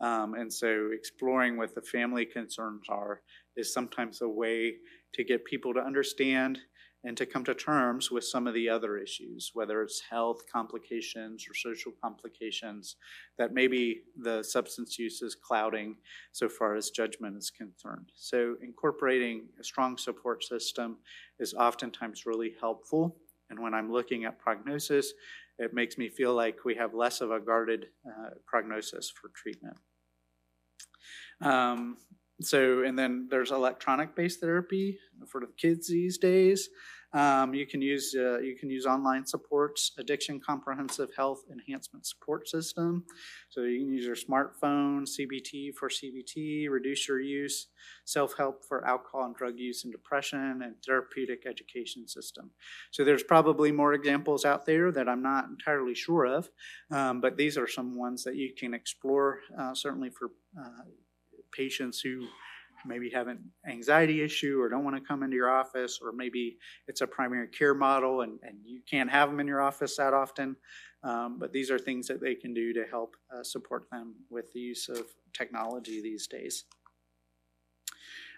Um, 0.00 0.34
and 0.34 0.52
so 0.52 0.90
exploring 0.92 1.56
what 1.56 1.74
the 1.74 1.80
family 1.80 2.26
concerns 2.26 2.86
are 2.88 3.22
is 3.56 3.72
sometimes 3.72 4.20
a 4.20 4.28
way 4.28 4.74
to 5.14 5.24
get 5.24 5.44
people 5.44 5.72
to 5.74 5.80
understand 5.80 6.58
and 7.04 7.16
to 7.16 7.26
come 7.26 7.44
to 7.44 7.54
terms 7.54 8.10
with 8.10 8.24
some 8.24 8.46
of 8.46 8.54
the 8.54 8.68
other 8.68 8.96
issues, 8.96 9.50
whether 9.54 9.82
it's 9.82 10.02
health 10.10 10.42
complications 10.52 11.46
or 11.48 11.54
social 11.54 11.92
complications 12.02 12.96
that 13.38 13.52
maybe 13.52 14.02
the 14.16 14.42
substance 14.42 14.98
use 14.98 15.22
is 15.22 15.36
clouding 15.36 15.96
so 16.32 16.48
far 16.48 16.74
as 16.74 16.90
judgment 16.90 17.36
is 17.36 17.50
concerned. 17.50 18.10
So, 18.16 18.56
incorporating 18.62 19.46
a 19.60 19.64
strong 19.64 19.96
support 19.96 20.42
system 20.42 20.98
is 21.38 21.54
oftentimes 21.54 22.26
really 22.26 22.54
helpful. 22.60 23.16
And 23.50 23.60
when 23.60 23.74
I'm 23.74 23.92
looking 23.92 24.24
at 24.24 24.38
prognosis, 24.38 25.12
it 25.58 25.72
makes 25.72 25.96
me 25.96 26.08
feel 26.08 26.34
like 26.34 26.64
we 26.64 26.74
have 26.74 26.94
less 26.94 27.20
of 27.20 27.30
a 27.30 27.40
guarded 27.40 27.86
uh, 28.06 28.30
prognosis 28.46 29.10
for 29.10 29.30
treatment. 29.34 29.76
Um, 31.40 31.96
so, 32.42 32.82
and 32.82 32.98
then 32.98 33.28
there's 33.30 33.50
electronic 33.50 34.14
based 34.14 34.40
therapy 34.40 34.98
for 35.26 35.40
the 35.40 35.48
kids 35.56 35.88
these 35.88 36.18
days. 36.18 36.68
Um, 37.12 37.54
you 37.54 37.66
can 37.66 37.80
use 37.80 38.14
uh, 38.14 38.40
you 38.40 38.56
can 38.56 38.68
use 38.68 38.84
online 38.84 39.24
supports, 39.24 39.92
addiction 39.96 40.38
comprehensive 40.38 41.08
health 41.16 41.44
enhancement 41.50 42.04
support 42.04 42.46
system. 42.46 43.04
So 43.48 43.62
you 43.62 43.78
can 43.78 43.92
use 43.92 44.04
your 44.04 44.16
smartphone, 44.16 45.06
CBT 45.06 45.74
for 45.74 45.88
CBT, 45.88 46.68
reduce 46.68 47.08
your 47.08 47.20
use, 47.20 47.68
self 48.04 48.36
help 48.36 48.64
for 48.66 48.84
alcohol 48.86 49.24
and 49.24 49.34
drug 49.34 49.58
use 49.58 49.84
and 49.84 49.92
depression, 49.92 50.60
and 50.62 50.74
therapeutic 50.84 51.46
education 51.46 52.06
system. 52.06 52.50
So 52.90 53.02
there's 53.02 53.22
probably 53.22 53.72
more 53.72 53.94
examples 53.94 54.44
out 54.44 54.66
there 54.66 54.92
that 54.92 55.08
I'm 55.08 55.22
not 55.22 55.46
entirely 55.46 55.94
sure 55.94 56.26
of, 56.26 56.50
um, 56.90 57.22
but 57.22 57.38
these 57.38 57.56
are 57.56 57.68
some 57.68 57.96
ones 57.96 58.24
that 58.24 58.36
you 58.36 58.52
can 58.52 58.74
explore. 58.74 59.38
Uh, 59.58 59.72
certainly 59.74 60.10
for 60.10 60.32
uh, 60.60 60.82
patients 61.52 62.00
who 62.00 62.26
maybe 62.84 63.10
have 63.10 63.28
an 63.28 63.38
anxiety 63.68 64.22
issue 64.22 64.60
or 64.60 64.68
don't 64.68 64.84
want 64.84 64.96
to 64.96 65.02
come 65.02 65.22
into 65.22 65.36
your 65.36 65.50
office, 65.50 65.98
or 66.02 66.12
maybe 66.12 66.58
it's 66.88 67.00
a 67.00 67.06
primary 67.06 67.48
care 67.48 67.74
model 67.74 68.20
and, 68.20 68.38
and 68.42 68.58
you 68.64 68.80
can't 68.88 69.10
have 69.10 69.28
them 69.30 69.40
in 69.40 69.46
your 69.46 69.60
office 69.60 69.96
that 69.96 70.14
often. 70.14 70.56
Um, 71.02 71.38
but 71.38 71.52
these 71.52 71.70
are 71.70 71.78
things 71.78 72.06
that 72.08 72.20
they 72.20 72.34
can 72.34 72.54
do 72.54 72.72
to 72.72 72.84
help 72.90 73.16
uh, 73.34 73.42
support 73.42 73.86
them 73.90 74.14
with 74.30 74.52
the 74.52 74.60
use 74.60 74.88
of 74.88 75.06
technology 75.32 76.00
these 76.02 76.26
days. 76.26 76.64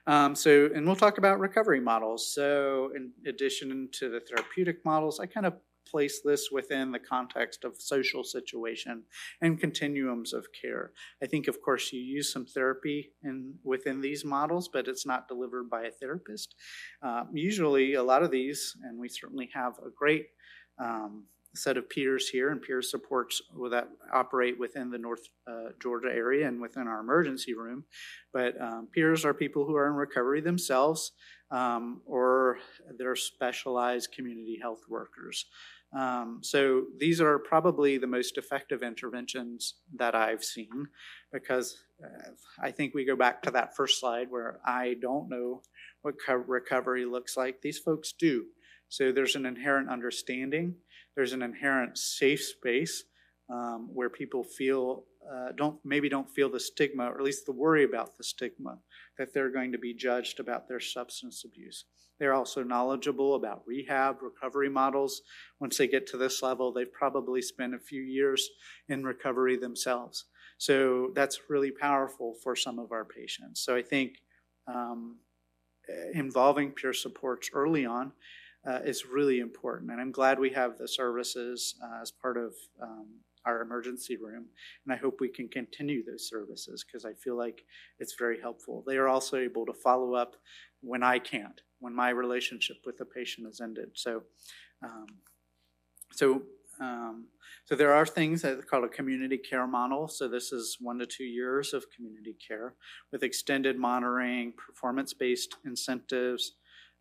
Um, 0.07 0.35
so, 0.35 0.71
and 0.75 0.87
we'll 0.87 0.97
talk 0.97 1.19
about 1.19 1.39
recovery 1.39 1.81
models. 1.81 2.33
So, 2.33 2.93
in 2.97 3.13
addition 3.27 3.91
to 3.93 4.09
the 4.09 4.21
therapeutic 4.21 4.83
models, 4.85 5.21
I 5.21 5.27
kind 5.27 5.45
of 5.45 5.55
place 5.91 6.21
this 6.25 6.49
within 6.51 6.93
the 6.93 6.99
context 6.99 7.65
of 7.65 7.81
social 7.81 8.25
situation 8.25 9.05
and 9.41 9.61
continuums 9.61 10.33
of 10.33 10.47
care. 10.61 10.93
I 11.23 11.27
think, 11.27 11.49
of 11.49 11.61
course, 11.63 11.93
you 11.93 12.01
use 12.01 12.33
some 12.33 12.47
therapy 12.47 13.13
in 13.23 13.55
within 13.65 14.01
these 14.01 14.25
models, 14.25 14.69
but 14.69 14.89
it's 14.89 15.07
not 15.07 15.29
delivered 15.29 15.71
by 15.71 15.85
a 15.85 15.91
therapist. 15.91 16.55
Uh, 17.03 17.25
usually, 17.33 17.95
a 17.95 18.03
lot 18.03 18.23
of 18.23 18.31
these, 18.31 18.77
and 18.83 18.99
we 18.99 19.09
certainly 19.09 19.49
have 19.55 19.75
a 19.79 19.91
great 19.91 20.27
um, 20.79 21.25
set 21.55 21.77
of 21.77 21.89
peers 21.89 22.29
here 22.29 22.51
and 22.51 22.63
peer 22.63 22.83
supports 22.83 23.41
that 23.71 23.89
operate 24.13 24.59
within 24.59 24.91
the 24.91 24.99
North 24.99 25.29
uh, 25.47 25.71
Georgia 25.83 26.09
area 26.09 26.47
and 26.47 26.61
within 26.61 26.87
our 26.87 27.01
emergency 27.01 27.55
room. 27.55 27.85
But 28.33 28.61
um, 28.61 28.89
peers 28.95 29.25
are 29.25 29.35
people 29.35 29.65
who 29.67 29.75
are 29.75 29.89
in 29.89 29.95
recovery 29.95 30.41
themselves 30.41 31.13
um, 31.51 32.03
or 32.07 32.59
they're 32.99 33.17
specialized 33.17 34.13
community 34.13 34.59
health 34.61 34.83
workers. 34.89 35.47
Um, 35.97 36.41
so 36.43 36.85
these 36.99 37.21
are 37.21 37.39
probably 37.39 37.97
the 37.97 38.07
most 38.07 38.37
effective 38.37 38.83
interventions 38.83 39.77
that 39.97 40.15
I've 40.15 40.45
seen 40.45 40.89
because 41.33 41.79
uh, 42.05 42.31
I 42.63 42.71
think 42.71 42.95
we 42.95 43.07
go 43.07 43.17
back 43.17 43.43
to 43.43 43.51
that 43.53 43.75
first 43.75 43.99
slide 43.99 44.31
where 44.31 44.61
I 44.67 44.97
don't 45.01 45.31
know 45.31 45.63
what 46.03 46.17
co- 46.25 46.35
recovery 46.35 47.07
looks 47.07 47.37
like. 47.37 47.63
These 47.63 47.79
folks 47.79 48.13
do. 48.13 48.45
So 48.89 49.13
there's 49.13 49.37
an 49.37 49.47
inherent 49.47 49.91
understanding, 49.91 50.75
there's 51.17 51.33
an 51.33 51.43
inherent 51.43 51.97
safe 51.99 52.43
space 52.43 53.05
um, 53.51 53.89
where 53.93 54.11
people 54.11 54.45
feel 54.45 55.05
uh, 55.31 55.53
don't 55.57 55.79
maybe 55.85 56.09
don't 56.09 56.31
feel 56.31 56.49
the 56.49 56.61
stigma 56.61 57.05
or 57.05 57.19
at 57.19 57.25
least 57.25 57.45
the 57.47 57.53
worry 57.53 57.85
about 57.85 58.17
the 58.17 58.25
stigma 58.25 58.79
that 59.19 59.35
they're 59.35 59.51
going 59.51 59.73
to 59.73 59.79
be 59.79 59.93
judged 59.93 60.41
about 60.41 60.69
their 60.69 60.81
substance 60.81 61.45
abuse. 61.45 61.85
They're 62.19 62.35
also 62.35 62.63
knowledgeable 62.63 63.35
about 63.35 63.63
rehab, 63.67 64.23
recovery 64.23 64.69
models. 64.69 65.23
Once 65.61 65.77
they 65.77 65.87
get 65.87 66.07
to 66.09 66.17
this 66.17 66.43
level, 66.43 66.73
they've 66.73 66.93
probably 66.93 67.43
spent 67.43 67.75
a 67.75 67.79
few 67.79 68.03
years 68.03 68.49
in 68.89 69.05
recovery 69.05 69.57
themselves. 69.57 70.25
So 70.59 71.13
that's 71.15 71.43
really 71.49 71.71
powerful 71.71 72.35
for 72.43 72.57
some 72.57 72.79
of 72.79 72.91
our 72.91 73.05
patients. 73.05 73.61
So 73.61 73.77
I 73.77 73.83
think 73.83 74.17
um, 74.67 75.19
involving 76.13 76.73
peer 76.73 76.93
supports 76.93 77.51
early 77.53 77.87
on 77.87 78.13
uh, 78.67 78.81
is 78.85 79.07
really 79.07 79.39
important. 79.39 79.91
And 79.91 80.01
I'm 80.01 80.11
glad 80.11 80.39
we 80.39 80.51
have 80.51 80.77
the 80.77 80.89
services 80.89 81.77
uh, 81.83 82.03
as 82.03 82.11
part 82.11 82.37
of 82.37 82.55
um, 82.83 83.07
our 83.49 83.63
emergency 83.63 84.17
room. 84.17 84.45
And 84.85 84.93
I 84.93 84.97
hope 84.97 85.17
we 85.21 85.29
can 85.29 85.49
continue 85.49 86.03
those 86.05 86.29
services 86.29 86.85
because 86.85 87.05
I 87.05 87.15
feel 87.15 87.37
like 87.37 87.63
it's 87.99 88.15
very 88.19 88.39
helpful. 88.41 88.85
They 88.87 88.97
are 88.97 89.09
also 89.09 89.39
able 89.39 89.65
to 89.67 89.73
follow 89.73 90.15
up 90.15 90.37
when 90.81 91.03
I 91.03 91.19
can't, 91.19 91.61
when 91.81 91.95
my 91.95 92.11
relationship 92.11 92.77
with 92.85 92.99
the 92.99 93.07
patient 93.07 93.47
has 93.47 93.61
ended. 93.61 93.91
So, 93.95 94.23
um, 94.85 95.07
so 96.13 96.43
um, 96.81 97.27
so 97.65 97.75
there 97.75 97.93
are 97.93 98.07
things 98.07 98.43
that 98.43 98.59
are 98.59 98.63
called 98.63 98.85
a 98.85 98.89
community 98.89 99.37
care 99.37 99.67
model. 99.67 100.07
So 100.09 100.29
this 100.29 100.53
is 100.53 100.77
one 100.81 100.99
to 101.01 101.07
two 101.07 101.25
years 101.25 101.75
of 101.75 101.91
community 101.95 102.37
care 102.47 102.75
with 103.11 103.23
extended 103.25 103.77
monitoring, 103.77 104.53
performance-based 104.53 105.57
incentives, 105.65 106.53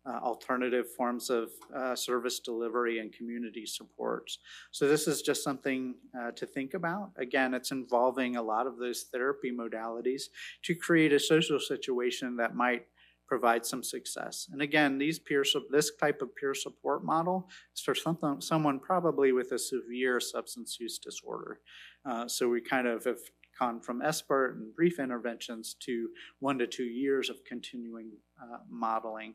uh, 0.08 0.18
alternative 0.18 0.90
forms 0.96 1.28
of 1.30 1.50
uh, 1.74 1.94
service 1.94 2.40
delivery 2.40 2.98
and 2.98 3.12
community 3.12 3.66
supports. 3.66 4.38
So 4.70 4.88
this 4.88 5.06
is 5.06 5.22
just 5.22 5.44
something 5.44 5.94
uh, 6.18 6.30
to 6.32 6.46
think 6.46 6.74
about. 6.74 7.10
Again, 7.16 7.52
it's 7.54 7.70
involving 7.70 8.36
a 8.36 8.42
lot 8.42 8.66
of 8.66 8.78
those 8.78 9.04
therapy 9.12 9.50
modalities 9.52 10.22
to 10.62 10.74
create 10.74 11.12
a 11.12 11.20
social 11.20 11.60
situation 11.60 12.36
that 12.36 12.54
might 12.54 12.86
provide 13.26 13.66
some 13.66 13.82
success. 13.82 14.48
And 14.50 14.62
again, 14.62 14.96
these 14.96 15.18
peer 15.18 15.44
this 15.70 15.92
type 16.00 16.22
of 16.22 16.34
peer 16.34 16.54
support 16.54 17.04
model 17.04 17.48
is 17.76 17.82
for 17.82 17.94
something, 17.94 18.40
someone 18.40 18.80
probably 18.80 19.32
with 19.32 19.52
a 19.52 19.58
severe 19.58 20.18
substance 20.18 20.78
use 20.80 20.98
disorder. 20.98 21.60
Uh, 22.08 22.26
so 22.26 22.48
we 22.48 22.62
kind 22.62 22.86
of 22.86 23.04
have 23.04 23.18
gone 23.58 23.80
from 23.80 24.00
SBIRT 24.00 24.52
and 24.52 24.74
brief 24.74 24.98
interventions 24.98 25.74
to 25.80 26.08
one 26.38 26.58
to 26.58 26.66
two 26.66 26.84
years 26.84 27.28
of 27.28 27.44
continuing 27.44 28.12
uh, 28.42 28.58
modeling. 28.68 29.34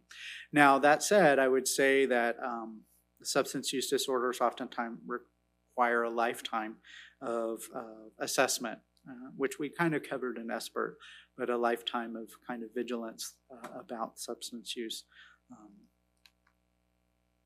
Now, 0.51 0.79
that 0.79 1.03
said, 1.03 1.39
I 1.39 1.47
would 1.47 1.67
say 1.67 2.05
that 2.05 2.37
um, 2.43 2.81
substance 3.23 3.71
use 3.73 3.89
disorders 3.89 4.41
oftentimes 4.41 4.99
require 5.05 6.03
a 6.03 6.09
lifetime 6.09 6.77
of 7.21 7.63
uh, 7.75 8.09
assessment, 8.19 8.79
uh, 9.09 9.31
which 9.37 9.59
we 9.59 9.69
kind 9.69 9.95
of 9.95 10.03
covered 10.03 10.37
in 10.37 10.47
SBIRT 10.47 10.93
but 11.37 11.49
a 11.49 11.57
lifetime 11.57 12.15
of 12.15 12.29
kind 12.45 12.63
of 12.63 12.69
vigilance 12.73 13.33
uh, 13.51 13.79
about 13.79 14.19
substance 14.19 14.75
use. 14.75 15.05
Um, 15.51 15.71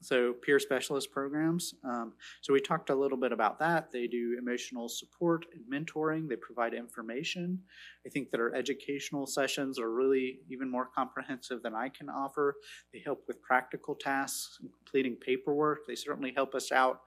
so 0.02 0.34
peer 0.34 0.60
specialist 0.60 1.12
programs. 1.12 1.74
Um, 1.84 2.14
so 2.41 2.54
we 2.54 2.60
talked 2.60 2.89
a 2.89 2.95
little 2.95 3.18
bit 3.18 3.32
about 3.32 3.60
that. 3.60 3.91
They 3.91 4.08
do 4.08 4.38
emotional 4.39 4.89
support 4.89 5.45
and 5.54 5.64
mentoring. 5.72 6.30
They 6.30 6.36
provide 6.36 6.74
information. 6.74 7.60
I 8.06 8.10
think 8.10 8.30
that 8.30 8.39
our 8.39 8.54
educational 8.54 9.26
sessions 9.26 9.80
are 9.80 9.91
really 9.91 10.39
even 10.50 10.70
more 10.70 10.86
comprehensive 10.86 11.64
than 11.64 11.74
I 11.74 11.89
can 11.89 12.10
offer. 12.10 12.56
They 12.93 13.02
help 13.04 13.24
with 13.28 13.41
practical 13.41 13.95
tasks, 13.95 14.60
completing 14.60 15.16
paperwork. 15.16 15.80
They 15.88 15.95
certainly 15.95 16.34
help 16.36 16.54
us 16.54 16.72
out 16.72 17.02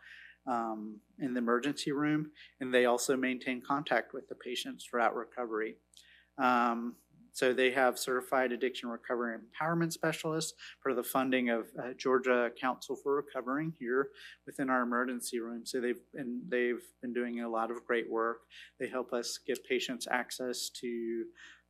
um, 0.47 0.99
in 1.19 1.35
the 1.35 1.39
emergency 1.39 1.93
room, 1.93 2.31
and 2.61 2.73
they 2.73 2.87
also 2.87 3.17
maintain 3.17 3.63
contact 3.67 4.15
with 4.15 4.29
the 4.29 4.35
patients 4.35 4.85
throughout 4.85 5.15
recovery. 5.15 5.77
Um, 6.39 6.95
so 7.33 7.53
they 7.53 7.71
have 7.71 7.99
certified 7.99 8.53
addiction 8.53 8.89
recovery 8.89 9.37
empowerment 9.37 9.93
specialists 9.93 10.55
for 10.81 10.95
the 10.95 11.03
funding 11.03 11.51
of 11.51 11.67
uh, 11.79 11.93
Georgia 11.97 12.51
Council 12.61 12.97
for 12.97 13.17
Recovering 13.17 13.73
here 13.79 14.09
within 14.47 14.71
our 14.71 14.83
emergency 14.83 15.41
room. 15.41 15.65
So 15.65 15.81
they've 15.81 16.01
been 16.13 16.43
they've 16.49 16.83
been 17.03 17.13
doing 17.13 17.41
a 17.41 17.49
lot 17.49 17.71
of 17.71 17.85
great 17.85 18.11
work. 18.11 18.39
They 18.79 18.89
help 18.89 19.13
us 19.13 19.39
give 19.47 19.65
patients 19.65 20.07
access 20.11 20.71
to 20.81 21.25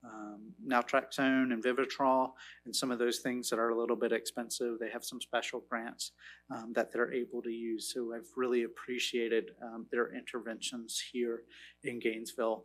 um, 0.04 0.52
naltrexone 0.66 1.52
and 1.52 1.62
Vivitrol 1.62 2.30
and 2.64 2.74
some 2.74 2.90
of 2.90 2.98
those 2.98 3.18
things 3.18 3.50
that 3.50 3.58
are 3.58 3.70
a 3.70 3.78
little 3.78 3.96
bit 3.96 4.12
expensive. 4.12 4.78
They 4.78 4.90
have 4.90 5.04
some 5.04 5.20
special 5.20 5.62
grants 5.68 6.12
um, 6.50 6.72
that 6.74 6.92
they're 6.92 7.12
able 7.12 7.42
to 7.42 7.50
use. 7.50 7.92
So 7.92 8.14
I've 8.14 8.28
really 8.36 8.62
appreciated 8.62 9.50
um, 9.62 9.86
their 9.90 10.14
interventions 10.14 11.02
here 11.12 11.42
in 11.84 11.98
Gainesville, 11.98 12.64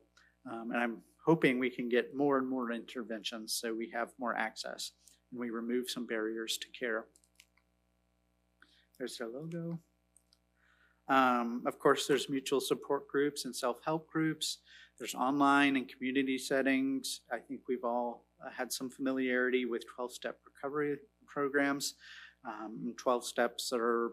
um, 0.49 0.71
and 0.71 0.81
I'm 0.81 0.97
hoping 1.25 1.57
we 1.57 1.69
can 1.69 1.89
get 1.89 2.15
more 2.15 2.37
and 2.37 2.47
more 2.47 2.71
interventions 2.71 3.53
so 3.53 3.73
we 3.73 3.89
have 3.89 4.11
more 4.19 4.35
access 4.35 4.91
and 5.31 5.39
we 5.39 5.49
remove 5.49 5.89
some 5.89 6.05
barriers 6.05 6.57
to 6.57 6.67
care. 6.77 7.05
There's 8.97 9.17
their 9.17 9.27
logo. 9.27 9.79
Um, 11.07 11.63
of 11.65 11.79
course, 11.79 12.07
there's 12.07 12.29
mutual 12.29 12.61
support 12.61 13.07
groups 13.07 13.45
and 13.45 13.55
self-help 13.55 14.07
groups. 14.07 14.59
There's 14.97 15.15
online 15.15 15.75
and 15.75 15.87
community 15.87 16.37
settings. 16.37 17.21
I 17.31 17.37
think 17.39 17.61
we've 17.67 17.83
all 17.83 18.25
uh, 18.43 18.49
had 18.49 18.71
some 18.71 18.89
familiarity 18.89 19.65
with 19.65 19.83
12-step 19.99 20.37
recovery 20.45 20.97
programs. 21.27 21.95
Um, 22.47 22.93
12 22.97 23.25
steps 23.25 23.69
that 23.69 23.79
are 23.79 24.11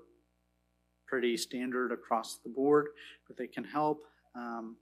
pretty 1.06 1.36
standard 1.36 1.92
across 1.92 2.38
the 2.42 2.48
board, 2.48 2.88
but 3.28 3.36
they 3.36 3.46
can 3.46 3.64
help. 3.64 4.02
Um, 4.34 4.76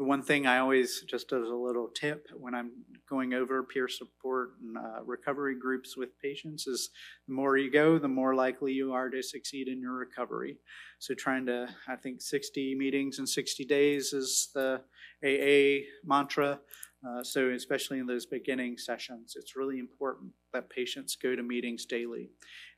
the 0.00 0.06
one 0.06 0.22
thing 0.22 0.46
I 0.46 0.60
always, 0.60 1.02
just 1.02 1.30
as 1.30 1.50
a 1.50 1.54
little 1.54 1.88
tip, 1.88 2.26
when 2.32 2.54
I'm 2.54 2.70
going 3.06 3.34
over 3.34 3.62
peer 3.62 3.86
support 3.86 4.52
and 4.62 4.78
uh, 4.78 5.04
recovery 5.04 5.54
groups 5.54 5.94
with 5.94 6.18
patients, 6.22 6.66
is 6.66 6.88
the 7.28 7.34
more 7.34 7.58
you 7.58 7.70
go, 7.70 7.98
the 7.98 8.08
more 8.08 8.34
likely 8.34 8.72
you 8.72 8.94
are 8.94 9.10
to 9.10 9.22
succeed 9.22 9.68
in 9.68 9.78
your 9.78 9.92
recovery. 9.92 10.56
So, 11.00 11.12
trying 11.12 11.44
to, 11.46 11.68
I 11.86 11.96
think 11.96 12.22
60 12.22 12.74
meetings 12.76 13.18
in 13.18 13.26
60 13.26 13.66
days 13.66 14.14
is 14.14 14.48
the 14.54 14.80
AA 15.22 15.84
mantra. 16.02 16.60
Uh, 17.06 17.22
so, 17.22 17.50
especially 17.50 17.98
in 17.98 18.06
those 18.06 18.24
beginning 18.24 18.78
sessions, 18.78 19.34
it's 19.36 19.54
really 19.54 19.78
important 19.78 20.32
that 20.54 20.70
patients 20.70 21.14
go 21.14 21.36
to 21.36 21.42
meetings 21.42 21.84
daily. 21.84 22.30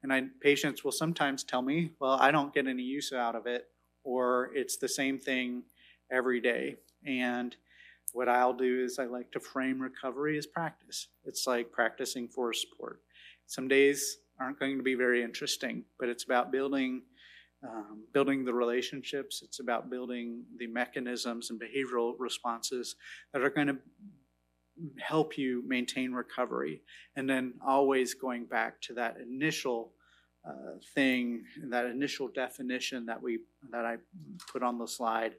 And 0.02 0.12
I, 0.12 0.24
patients 0.40 0.82
will 0.82 0.90
sometimes 0.90 1.44
tell 1.44 1.62
me, 1.62 1.92
well, 2.00 2.18
I 2.20 2.32
don't 2.32 2.52
get 2.52 2.66
any 2.66 2.82
use 2.82 3.12
out 3.12 3.36
of 3.36 3.46
it, 3.46 3.66
or 4.02 4.50
it's 4.54 4.76
the 4.76 4.88
same 4.88 5.20
thing 5.20 5.62
every 6.10 6.40
day. 6.40 6.78
And 7.06 7.56
what 8.12 8.28
I'll 8.28 8.52
do 8.52 8.84
is 8.84 8.98
I 8.98 9.04
like 9.04 9.30
to 9.32 9.40
frame 9.40 9.80
recovery 9.80 10.36
as 10.38 10.46
practice. 10.46 11.08
It's 11.24 11.46
like 11.46 11.72
practicing 11.72 12.28
for 12.28 12.52
sport. 12.52 13.00
Some 13.46 13.68
days 13.68 14.18
aren't 14.40 14.58
going 14.58 14.76
to 14.76 14.82
be 14.82 14.94
very 14.94 15.22
interesting, 15.22 15.84
but 15.98 16.08
it's 16.08 16.24
about 16.24 16.52
building 16.52 17.02
um, 17.64 18.02
building 18.12 18.44
the 18.44 18.52
relationships. 18.52 19.40
It's 19.44 19.60
about 19.60 19.88
building 19.88 20.42
the 20.58 20.66
mechanisms 20.66 21.50
and 21.50 21.60
behavioral 21.60 22.14
responses 22.18 22.96
that 23.32 23.42
are 23.42 23.50
going 23.50 23.68
to 23.68 23.76
help 24.98 25.38
you 25.38 25.62
maintain 25.66 26.12
recovery. 26.12 26.82
And 27.14 27.30
then 27.30 27.54
always 27.64 28.14
going 28.14 28.46
back 28.46 28.80
to 28.82 28.94
that 28.94 29.18
initial 29.18 29.92
uh, 30.44 30.78
thing, 30.94 31.44
that 31.68 31.86
initial 31.86 32.26
definition 32.26 33.06
that 33.06 33.22
we 33.22 33.38
that 33.70 33.84
I 33.84 33.98
put 34.50 34.64
on 34.64 34.78
the 34.78 34.88
slide 34.88 35.34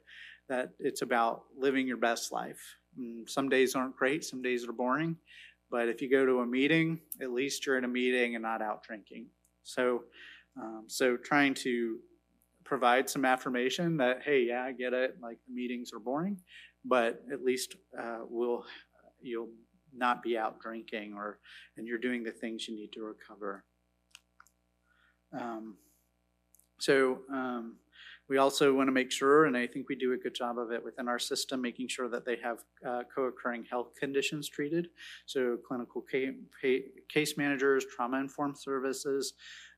that 0.48 0.70
it's 0.78 1.02
about 1.02 1.44
living 1.56 1.86
your 1.86 1.96
best 1.96 2.32
life. 2.32 2.60
Mm, 2.98 3.28
some 3.28 3.48
days 3.48 3.74
aren't 3.74 3.96
great, 3.96 4.24
some 4.24 4.42
days 4.42 4.66
are 4.66 4.72
boring, 4.72 5.16
but 5.70 5.88
if 5.88 6.02
you 6.02 6.10
go 6.10 6.24
to 6.26 6.40
a 6.40 6.46
meeting, 6.46 7.00
at 7.20 7.32
least 7.32 7.66
you're 7.66 7.78
in 7.78 7.84
a 7.84 7.88
meeting 7.88 8.34
and 8.34 8.42
not 8.42 8.62
out 8.62 8.82
drinking. 8.82 9.26
So, 9.62 10.04
um, 10.60 10.84
so 10.86 11.16
trying 11.16 11.54
to 11.54 11.98
provide 12.64 13.08
some 13.08 13.24
affirmation 13.24 13.96
that 13.98 14.22
hey, 14.22 14.44
yeah, 14.48 14.62
I 14.64 14.72
get 14.72 14.92
it. 14.92 15.16
Like 15.20 15.38
the 15.46 15.54
meetings 15.54 15.92
are 15.92 15.98
boring, 15.98 16.40
but 16.84 17.22
at 17.32 17.42
least 17.42 17.76
uh, 17.98 18.20
we'll 18.28 18.64
you'll 19.20 19.50
not 19.96 20.22
be 20.22 20.36
out 20.36 20.60
drinking 20.60 21.14
or 21.14 21.38
and 21.76 21.86
you're 21.86 21.98
doing 21.98 22.22
the 22.22 22.32
things 22.32 22.68
you 22.68 22.74
need 22.74 22.92
to 22.92 23.02
recover. 23.02 23.64
Um, 25.32 25.76
so 26.78 27.20
um, 27.30 27.76
we 28.28 28.38
also 28.38 28.72
want 28.72 28.88
to 28.88 28.92
make 28.92 29.12
sure, 29.12 29.44
and 29.44 29.56
I 29.56 29.66
think 29.66 29.88
we 29.88 29.96
do 29.96 30.12
a 30.12 30.16
good 30.16 30.34
job 30.34 30.58
of 30.58 30.70
it 30.72 30.82
within 30.82 31.08
our 31.08 31.18
system, 31.18 31.60
making 31.60 31.88
sure 31.88 32.08
that 32.08 32.24
they 32.24 32.36
have 32.42 32.58
uh, 32.86 33.02
co-occurring 33.14 33.66
health 33.70 33.94
conditions 33.98 34.48
treated. 34.48 34.88
So 35.26 35.58
clinical 35.66 36.02
case 36.02 37.36
managers, 37.36 37.84
trauma-informed 37.94 38.56
services, 38.56 39.34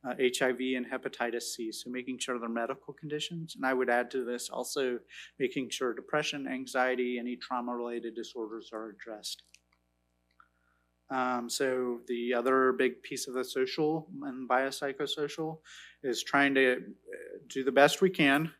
uh, 0.08 0.14
HIV 0.20 0.60
and 0.76 0.86
hepatitis 0.86 1.42
C. 1.42 1.72
So 1.72 1.90
making 1.90 2.18
sure 2.18 2.38
they're 2.38 2.48
medical 2.48 2.94
conditions. 2.94 3.56
And 3.56 3.66
I 3.66 3.74
would 3.74 3.90
add 3.90 4.10
to 4.12 4.24
this 4.24 4.48
also 4.48 5.00
making 5.40 5.70
sure 5.70 5.92
depression, 5.92 6.46
anxiety, 6.46 7.18
any 7.18 7.34
trauma-related 7.34 8.14
disorders 8.14 8.70
are 8.72 8.90
addressed. 8.90 9.42
Um, 11.08 11.48
so 11.48 12.00
the 12.08 12.34
other 12.34 12.72
big 12.72 13.02
piece 13.02 13.28
of 13.28 13.34
the 13.34 13.44
social 13.44 14.08
and 14.22 14.48
biopsychosocial 14.48 15.58
is 16.02 16.22
trying 16.22 16.54
to 16.54 16.82
do 17.48 17.64
the 17.64 17.72
best 17.72 18.00
we 18.00 18.10
can 18.10 18.52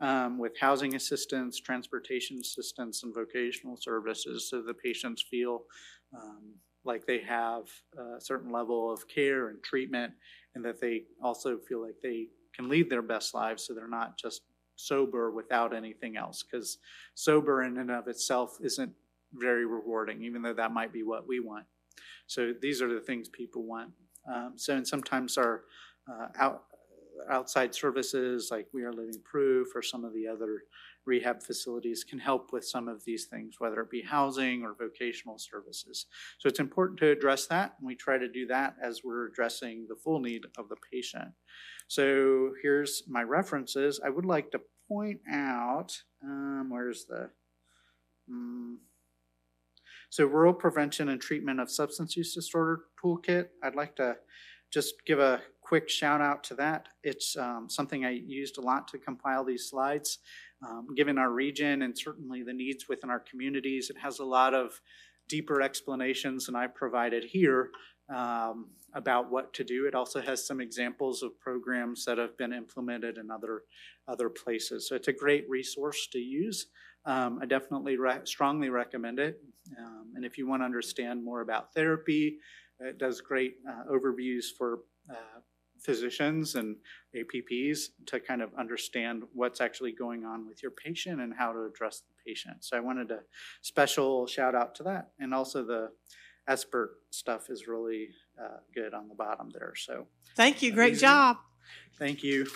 um, 0.00 0.38
with 0.38 0.58
housing 0.58 0.94
assistance, 0.94 1.60
transportation 1.60 2.38
assistance, 2.38 3.02
and 3.02 3.14
vocational 3.14 3.76
services 3.76 4.48
so 4.50 4.62
the 4.62 4.74
patients 4.74 5.22
feel 5.22 5.62
um, 6.16 6.54
like 6.84 7.06
they 7.06 7.20
have 7.20 7.64
a 7.98 8.20
certain 8.20 8.52
level 8.52 8.92
of 8.92 9.08
care 9.08 9.48
and 9.48 9.62
treatment 9.62 10.12
and 10.54 10.64
that 10.64 10.80
they 10.80 11.02
also 11.22 11.58
feel 11.58 11.82
like 11.82 11.94
they 12.02 12.26
can 12.54 12.68
lead 12.68 12.90
their 12.90 13.02
best 13.02 13.34
lives 13.34 13.66
so 13.66 13.74
they're 13.74 13.88
not 13.88 14.18
just 14.18 14.42
sober 14.76 15.30
without 15.30 15.74
anything 15.74 16.16
else 16.16 16.42
because 16.42 16.78
sober 17.14 17.62
in 17.62 17.78
and 17.78 17.90
of 17.90 18.08
itself 18.08 18.58
isn't 18.62 18.92
very 19.32 19.64
rewarding 19.66 20.22
even 20.22 20.42
though 20.42 20.52
that 20.52 20.72
might 20.72 20.92
be 20.92 21.02
what 21.02 21.26
we 21.26 21.40
want 21.40 21.64
so 22.26 22.52
these 22.60 22.80
are 22.80 22.92
the 22.92 23.00
things 23.00 23.28
people 23.28 23.64
want. 23.64 23.90
Um, 24.32 24.54
so 24.56 24.74
and 24.74 24.86
sometimes 24.86 25.36
our 25.36 25.64
uh, 26.10 26.28
out, 26.38 26.64
outside 27.30 27.74
services 27.74 28.48
like 28.50 28.66
We 28.72 28.82
Are 28.84 28.92
Living 28.92 29.20
Proof 29.24 29.68
or 29.74 29.82
some 29.82 30.04
of 30.04 30.12
the 30.12 30.26
other 30.26 30.62
rehab 31.06 31.42
facilities 31.42 32.04
can 32.04 32.18
help 32.18 32.52
with 32.52 32.64
some 32.64 32.88
of 32.88 33.04
these 33.04 33.26
things, 33.26 33.56
whether 33.58 33.80
it 33.80 33.90
be 33.90 34.02
housing 34.02 34.62
or 34.62 34.74
vocational 34.74 35.38
services. 35.38 36.06
So 36.38 36.48
it's 36.48 36.60
important 36.60 36.98
to 37.00 37.10
address 37.10 37.46
that, 37.48 37.74
and 37.78 37.86
we 37.86 37.94
try 37.94 38.18
to 38.18 38.28
do 38.28 38.46
that 38.46 38.76
as 38.82 39.02
we're 39.04 39.26
addressing 39.26 39.86
the 39.88 39.96
full 39.96 40.20
need 40.20 40.44
of 40.56 40.68
the 40.68 40.76
patient. 40.92 41.32
So 41.88 42.52
here's 42.62 43.02
my 43.08 43.22
references. 43.22 44.00
I 44.04 44.10
would 44.10 44.24
like 44.24 44.50
to 44.52 44.60
point 44.88 45.20
out, 45.30 45.92
um, 46.22 46.68
where's 46.70 47.04
the, 47.04 47.30
mm, 48.30 48.76
so 50.10 50.26
rural 50.26 50.54
prevention 50.54 51.08
and 51.08 51.20
treatment 51.20 51.60
of 51.60 51.70
substance 51.70 52.16
use 52.16 52.34
disorder 52.34 52.84
toolkit. 53.02 53.48
I'd 53.62 53.74
like 53.74 53.96
to 53.96 54.16
just 54.72 54.94
give 55.06 55.18
a 55.18 55.42
quick 55.64 55.88
shout 55.88 56.20
out 56.20 56.44
to 56.44 56.54
that. 56.54 56.88
It's 57.02 57.36
um, 57.36 57.68
something 57.68 58.04
I 58.04 58.10
used 58.10 58.58
a 58.58 58.60
lot 58.60 58.86
to 58.88 58.98
compile 58.98 59.44
these 59.44 59.68
slides. 59.68 60.18
Um, 60.66 60.88
given 60.96 61.18
our 61.18 61.30
region 61.30 61.82
and 61.82 61.96
certainly 61.96 62.42
the 62.42 62.52
needs 62.52 62.88
within 62.88 63.10
our 63.10 63.20
communities, 63.20 63.90
it 63.90 63.98
has 63.98 64.18
a 64.18 64.24
lot 64.24 64.54
of 64.54 64.80
deeper 65.28 65.62
explanations 65.62 66.46
than 66.46 66.56
I 66.56 66.66
provided 66.66 67.24
here 67.24 67.70
um, 68.14 68.66
about 68.94 69.30
what 69.30 69.52
to 69.54 69.64
do. 69.64 69.86
It 69.86 69.94
also 69.94 70.20
has 70.20 70.46
some 70.46 70.60
examples 70.60 71.22
of 71.22 71.38
programs 71.40 72.04
that 72.04 72.18
have 72.18 72.36
been 72.36 72.52
implemented 72.52 73.18
in 73.18 73.30
other 73.30 73.62
other 74.06 74.28
places. 74.28 74.88
So 74.88 74.94
it's 74.94 75.08
a 75.08 75.12
great 75.12 75.48
resource 75.48 76.06
to 76.12 76.18
use. 76.18 76.66
Um, 77.06 77.38
I 77.42 77.46
definitely 77.46 77.96
re- 77.96 78.20
strongly 78.24 78.68
recommend 78.68 79.18
it. 79.18 79.40
Um, 79.78 80.12
and 80.14 80.24
if 80.24 80.36
you 80.36 80.46
want 80.46 80.60
to 80.60 80.66
understand 80.66 81.24
more 81.24 81.40
about 81.40 81.72
therapy, 81.74 82.38
it 82.80 82.98
does 82.98 83.20
great 83.20 83.56
uh, 83.68 83.90
overviews 83.90 84.44
for 84.56 84.80
uh, 85.10 85.40
physicians 85.84 86.54
and 86.54 86.76
APPs 87.14 87.88
to 88.06 88.18
kind 88.18 88.42
of 88.42 88.50
understand 88.58 89.22
what's 89.32 89.60
actually 89.60 89.92
going 89.92 90.24
on 90.24 90.48
with 90.48 90.62
your 90.62 90.72
patient 90.72 91.20
and 91.20 91.32
how 91.38 91.52
to 91.52 91.64
address 91.64 92.00
the 92.00 92.14
patient. 92.26 92.64
So 92.64 92.76
I 92.76 92.80
wanted 92.80 93.10
a 93.10 93.20
special 93.62 94.26
shout 94.26 94.54
out 94.54 94.74
to 94.76 94.82
that. 94.84 95.10
And 95.20 95.34
also 95.34 95.64
the 95.64 95.90
expert 96.48 96.96
stuff 97.10 97.50
is 97.50 97.68
really 97.68 98.08
uh, 98.42 98.58
good 98.74 98.94
on 98.94 99.08
the 99.08 99.14
bottom 99.14 99.50
there. 99.52 99.74
So 99.76 100.06
Thank 100.36 100.62
you. 100.62 100.72
Great 100.72 100.98
job. 100.98 101.36
thank 101.98 102.22
you. 102.22 102.46